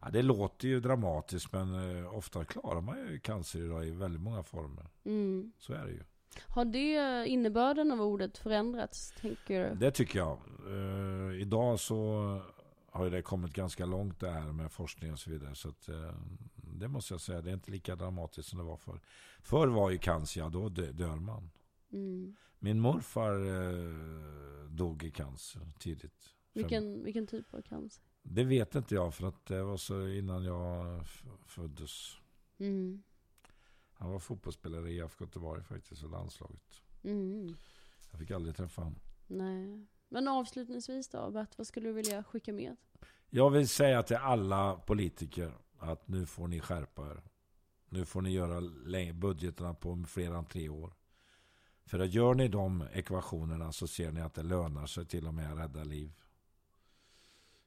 Ja, 0.00 0.10
det 0.10 0.22
låter 0.22 0.68
ju 0.68 0.80
dramatiskt 0.80 1.52
men 1.52 1.98
eh, 1.98 2.16
ofta 2.16 2.44
klarar 2.44 2.80
man 2.80 2.98
ju 2.98 3.20
cancer 3.20 3.64
idag 3.64 3.86
i 3.86 3.90
väldigt 3.90 4.20
många 4.20 4.42
former. 4.42 4.86
Mm. 5.04 5.52
Så 5.58 5.72
är 5.72 5.86
det 5.86 5.92
ju. 5.92 6.02
Har 6.40 6.64
det 6.64 7.26
innebörden 7.28 7.90
av 7.92 8.00
ordet 8.02 8.38
förändrats, 8.38 9.12
tänker 9.20 9.68
du? 9.70 9.74
Det 9.76 9.90
tycker 9.90 10.18
jag. 10.18 10.38
Eh, 10.68 11.40
idag 11.40 11.80
så 11.80 12.40
har 12.90 13.10
det 13.10 13.22
kommit 13.22 13.52
ganska 13.52 13.86
långt 13.86 14.20
det 14.20 14.30
här 14.30 14.52
med 14.52 14.72
forskning 14.72 15.12
och 15.12 15.18
så 15.18 15.30
vidare. 15.30 15.54
Så 15.54 15.68
att, 15.68 15.88
eh, 15.88 16.14
det 16.54 16.88
måste 16.88 17.14
jag 17.14 17.20
säga, 17.20 17.40
det 17.40 17.50
är 17.50 17.54
inte 17.54 17.70
lika 17.70 17.96
dramatiskt 17.96 18.48
som 18.48 18.58
det 18.58 18.64
var 18.64 18.76
förr. 18.76 19.00
Förr 19.42 19.68
var 19.68 19.90
ju 19.90 19.98
cancer, 19.98 20.40
ja 20.40 20.48
då 20.48 20.68
dö- 20.68 20.92
dör 20.92 21.16
man. 21.16 21.50
Mm. 21.92 22.36
Min 22.58 22.80
morfar 22.80 23.32
eh, 23.34 24.68
dog 24.68 25.02
i 25.04 25.10
cancer 25.10 25.62
tidigt. 25.78 26.34
Vilken, 26.52 27.04
vilken 27.04 27.26
typ 27.26 27.54
av 27.54 27.62
cancer? 27.62 28.02
Det 28.22 28.44
vet 28.44 28.74
inte 28.74 28.94
jag 28.94 29.14
för 29.14 29.26
att 29.26 29.46
det 29.46 29.62
var 29.62 29.76
så 29.76 30.08
innan 30.08 30.44
jag 30.44 31.00
föddes. 31.46 32.16
Mm. 32.58 33.02
Han 34.02 34.12
var 34.12 34.18
fotbollsspelare 34.18 34.90
i 34.90 34.96
IFK 34.96 35.24
Göteborg 35.24 35.62
faktiskt 35.62 36.02
och 36.02 36.10
landslaget. 36.10 36.82
Mm. 37.02 37.56
Jag 38.10 38.20
fick 38.20 38.30
aldrig 38.30 38.56
träffa 38.56 38.82
honom. 38.82 39.00
Nej. 39.26 39.86
Men 40.08 40.28
avslutningsvis 40.28 41.08
då, 41.08 41.30
Bert, 41.30 41.58
vad 41.58 41.66
skulle 41.66 41.88
du 41.88 41.92
vilja 41.92 42.24
skicka 42.24 42.52
med? 42.52 42.76
Jag 43.30 43.50
vill 43.50 43.68
säga 43.68 44.02
till 44.02 44.16
alla 44.16 44.76
politiker 44.76 45.52
att 45.78 46.08
nu 46.08 46.26
får 46.26 46.48
ni 46.48 46.60
skärpa 46.60 47.10
er. 47.10 47.22
Nu 47.88 48.04
får 48.04 48.22
ni 48.22 48.30
göra 48.30 48.60
budgeterna 49.12 49.74
på 49.74 50.04
fler 50.08 50.30
än 50.30 50.44
tre 50.44 50.68
år. 50.68 50.92
För 51.84 51.98
att 51.98 52.12
gör 52.12 52.34
ni 52.34 52.48
de 52.48 52.84
ekvationerna 52.92 53.72
så 53.72 53.88
ser 53.88 54.12
ni 54.12 54.20
att 54.20 54.34
det 54.34 54.42
lönar 54.42 54.86
sig 54.86 55.06
till 55.06 55.26
och 55.26 55.34
med 55.34 55.52
att 55.52 55.58
rädda 55.58 55.84
liv. 55.84 56.12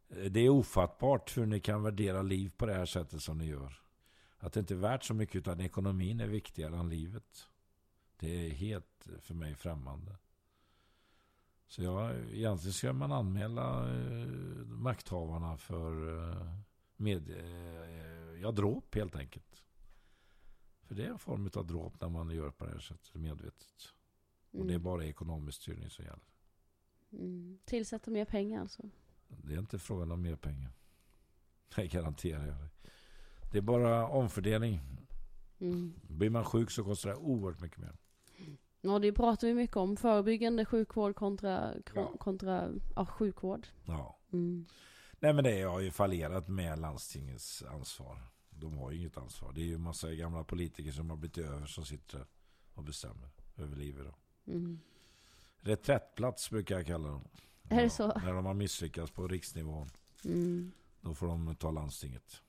Det 0.07 0.39
är 0.39 0.49
ofattbart 0.49 1.37
hur 1.37 1.45
ni 1.45 1.59
kan 1.59 1.83
värdera 1.83 2.21
liv 2.21 2.51
på 2.57 2.65
det 2.65 2.73
här 2.73 2.85
sättet 2.85 3.21
som 3.21 3.37
ni 3.37 3.45
gör. 3.45 3.84
Att 4.37 4.53
det 4.53 4.59
inte 4.59 4.73
är 4.73 4.77
värt 4.77 5.03
så 5.03 5.13
mycket 5.13 5.35
utan 5.35 5.61
ekonomin 5.61 6.19
är 6.19 6.27
viktigare 6.27 6.77
än 6.77 6.89
livet. 6.89 7.47
Det 8.19 8.45
är 8.47 8.49
helt 8.49 9.07
för 9.19 9.33
mig 9.33 9.55
främmande. 9.55 10.17
Så 11.67 11.83
jag, 11.83 12.15
egentligen 12.33 12.73
ska 12.73 12.93
man 12.93 13.11
anmäla 13.11 13.89
eh, 13.97 14.27
makthavarna 14.65 15.57
för 15.57 16.19
eh, 16.31 16.55
med, 16.97 17.29
eh, 17.29 18.41
ja, 18.41 18.51
dråp 18.51 18.95
helt 18.95 19.15
enkelt. 19.15 19.65
För 20.83 20.95
det 20.95 21.05
är 21.05 21.09
en 21.09 21.19
form 21.19 21.49
av 21.55 21.67
dråp 21.67 22.01
när 22.01 22.09
man 22.09 22.29
gör 22.29 22.51
på 22.51 22.65
det 22.65 22.71
här 22.71 22.79
sättet 22.79 23.15
medvetet. 23.15 23.93
Och 24.51 24.65
det 24.65 24.71
är 24.73 24.75
Mm. 24.75 24.83
bara 24.83 25.05
ekonomisk 25.05 25.61
styrning 25.61 25.89
som 25.89 26.05
gäller. 26.05 26.25
Mm. 27.11 27.59
Tillsätta 27.65 28.11
mer 28.11 28.25
pengar 28.25 28.61
alltså? 28.61 28.89
Det 29.27 29.53
är 29.53 29.59
inte 29.59 29.79
frågan 29.79 30.11
om 30.11 30.21
mer 30.21 30.35
pengar. 30.35 30.71
Det 31.75 31.87
garanterar 31.87 32.47
jag 32.47 32.57
dig. 32.57 32.69
Det 33.55 33.59
är 33.59 33.61
bara 33.61 34.07
omfördelning. 34.07 34.81
Mm. 35.59 35.93
Blir 36.07 36.29
man 36.29 36.45
sjuk 36.45 36.71
så 36.71 36.83
kostar 36.83 37.09
det 37.09 37.15
oerhört 37.15 37.61
mycket 37.61 37.77
mer. 37.77 37.97
Ja, 38.81 38.99
det 38.99 39.13
pratar 39.13 39.47
vi 39.47 39.53
mycket 39.53 39.75
om. 39.77 39.97
Förebyggande 39.97 40.65
sjukvård 40.65 41.15
kontra, 41.15 41.73
Ja. 41.95 42.17
kontra 42.19 42.69
ja, 42.95 43.05
sjukvård. 43.05 43.67
Ja. 43.85 44.19
Mm. 44.33 44.65
Nej 45.19 45.33
men 45.33 45.43
det 45.43 45.61
har 45.61 45.79
ju 45.79 45.91
fallerat 45.91 46.47
med 46.47 46.79
landstingets 46.79 47.63
ansvar. 47.63 48.21
De 48.49 48.77
har 48.77 48.91
ju 48.91 48.97
inget 48.99 49.17
ansvar. 49.17 49.51
Det 49.53 49.61
är 49.61 49.65
ju 49.65 49.75
en 49.75 49.81
massa 49.81 50.11
gamla 50.13 50.43
politiker 50.43 50.91
som 50.91 51.09
har 51.09 51.17
blivit 51.17 51.37
över 51.37 51.65
som 51.65 51.85
sitter 51.85 52.25
och 52.73 52.83
bestämmer 52.83 53.29
över 53.57 53.75
livet. 53.75 54.05
Då. 54.05 54.51
Mm. 54.51 54.79
Reträttplats 55.57 56.49
brukar 56.49 56.75
jag 56.75 56.85
kalla 56.85 57.07
dem. 57.09 57.27
Är 57.69 57.81
det 57.83 57.89
så? 57.89 58.07
När 58.07 58.33
de 58.33 58.45
har 58.45 58.53
misslyckats 58.53 59.11
på 59.11 59.27
riksnivån. 59.27 59.89
Mm. 60.25 60.71
Då 61.01 61.13
får 61.13 61.27
de 61.27 61.55
ta 61.55 61.71
landstinget. 61.71 62.41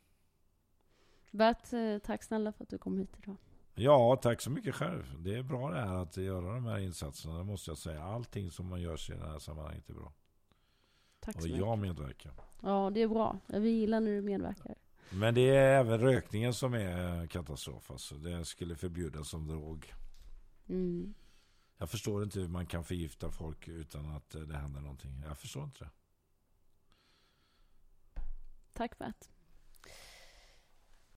Bert, 1.37 1.73
eh, 1.73 1.99
tack 1.99 2.23
snälla 2.23 2.53
för 2.53 2.65
att 2.65 2.71
du 2.71 2.79
kom 2.79 2.99
hit 2.99 3.17
idag. 3.23 3.37
Ja, 3.75 4.17
tack 4.23 4.41
så 4.41 4.51
mycket 4.51 4.75
själv. 4.75 5.23
Det 5.23 5.35
är 5.35 5.43
bra 5.43 5.71
det 5.71 5.81
här 5.81 5.95
att 5.95 6.17
göra 6.17 6.55
de 6.55 6.67
här 6.67 6.79
insatserna. 6.79 7.39
Det 7.39 7.45
måste 7.45 7.71
jag 7.71 7.79
säga. 7.79 8.03
Allting 8.03 8.51
som 8.51 8.69
man 8.69 8.81
gör 8.81 9.13
i 9.13 9.15
det 9.15 9.27
här 9.27 9.39
sammanhanget 9.39 9.89
är 9.91 9.95
bra. 9.95 10.13
Tack 11.21 11.43
så 11.43 11.53
Och 11.53 11.59
jag 11.59 11.79
medverkar. 11.79 12.33
Ja, 12.63 12.91
det 12.95 13.03
är 13.03 13.09
bra. 13.09 13.39
Vi 13.47 13.69
gillar 13.69 14.01
när 14.01 14.11
du 14.11 14.23
medverkar. 14.23 14.75
Men 15.11 15.35
det 15.35 15.57
är 15.57 15.81
även 15.81 16.01
rökningen 16.01 16.55
som 16.55 16.75
är 16.75 17.27
katastrof. 17.27 17.91
Alltså. 17.91 18.15
Det 18.15 18.45
skulle 18.45 18.77
förbjudas 18.77 19.29
som 19.29 19.47
drog. 19.47 19.95
Mm. 20.69 21.15
Jag 21.79 21.91
förstår 21.91 22.23
inte 22.23 22.41
hur 22.41 22.49
man 22.49 22.67
kan 22.67 22.85
förgifta 22.85 23.31
folk 23.31 23.69
utan 23.69 24.17
att 24.17 24.35
eh, 24.35 24.41
det 24.41 24.57
händer 24.57 24.81
någonting. 24.81 25.23
Jag 25.27 25.39
förstår 25.39 25.65
inte 25.65 25.85
det. 25.85 25.91
Tack 28.73 28.99
Bert. 28.99 29.36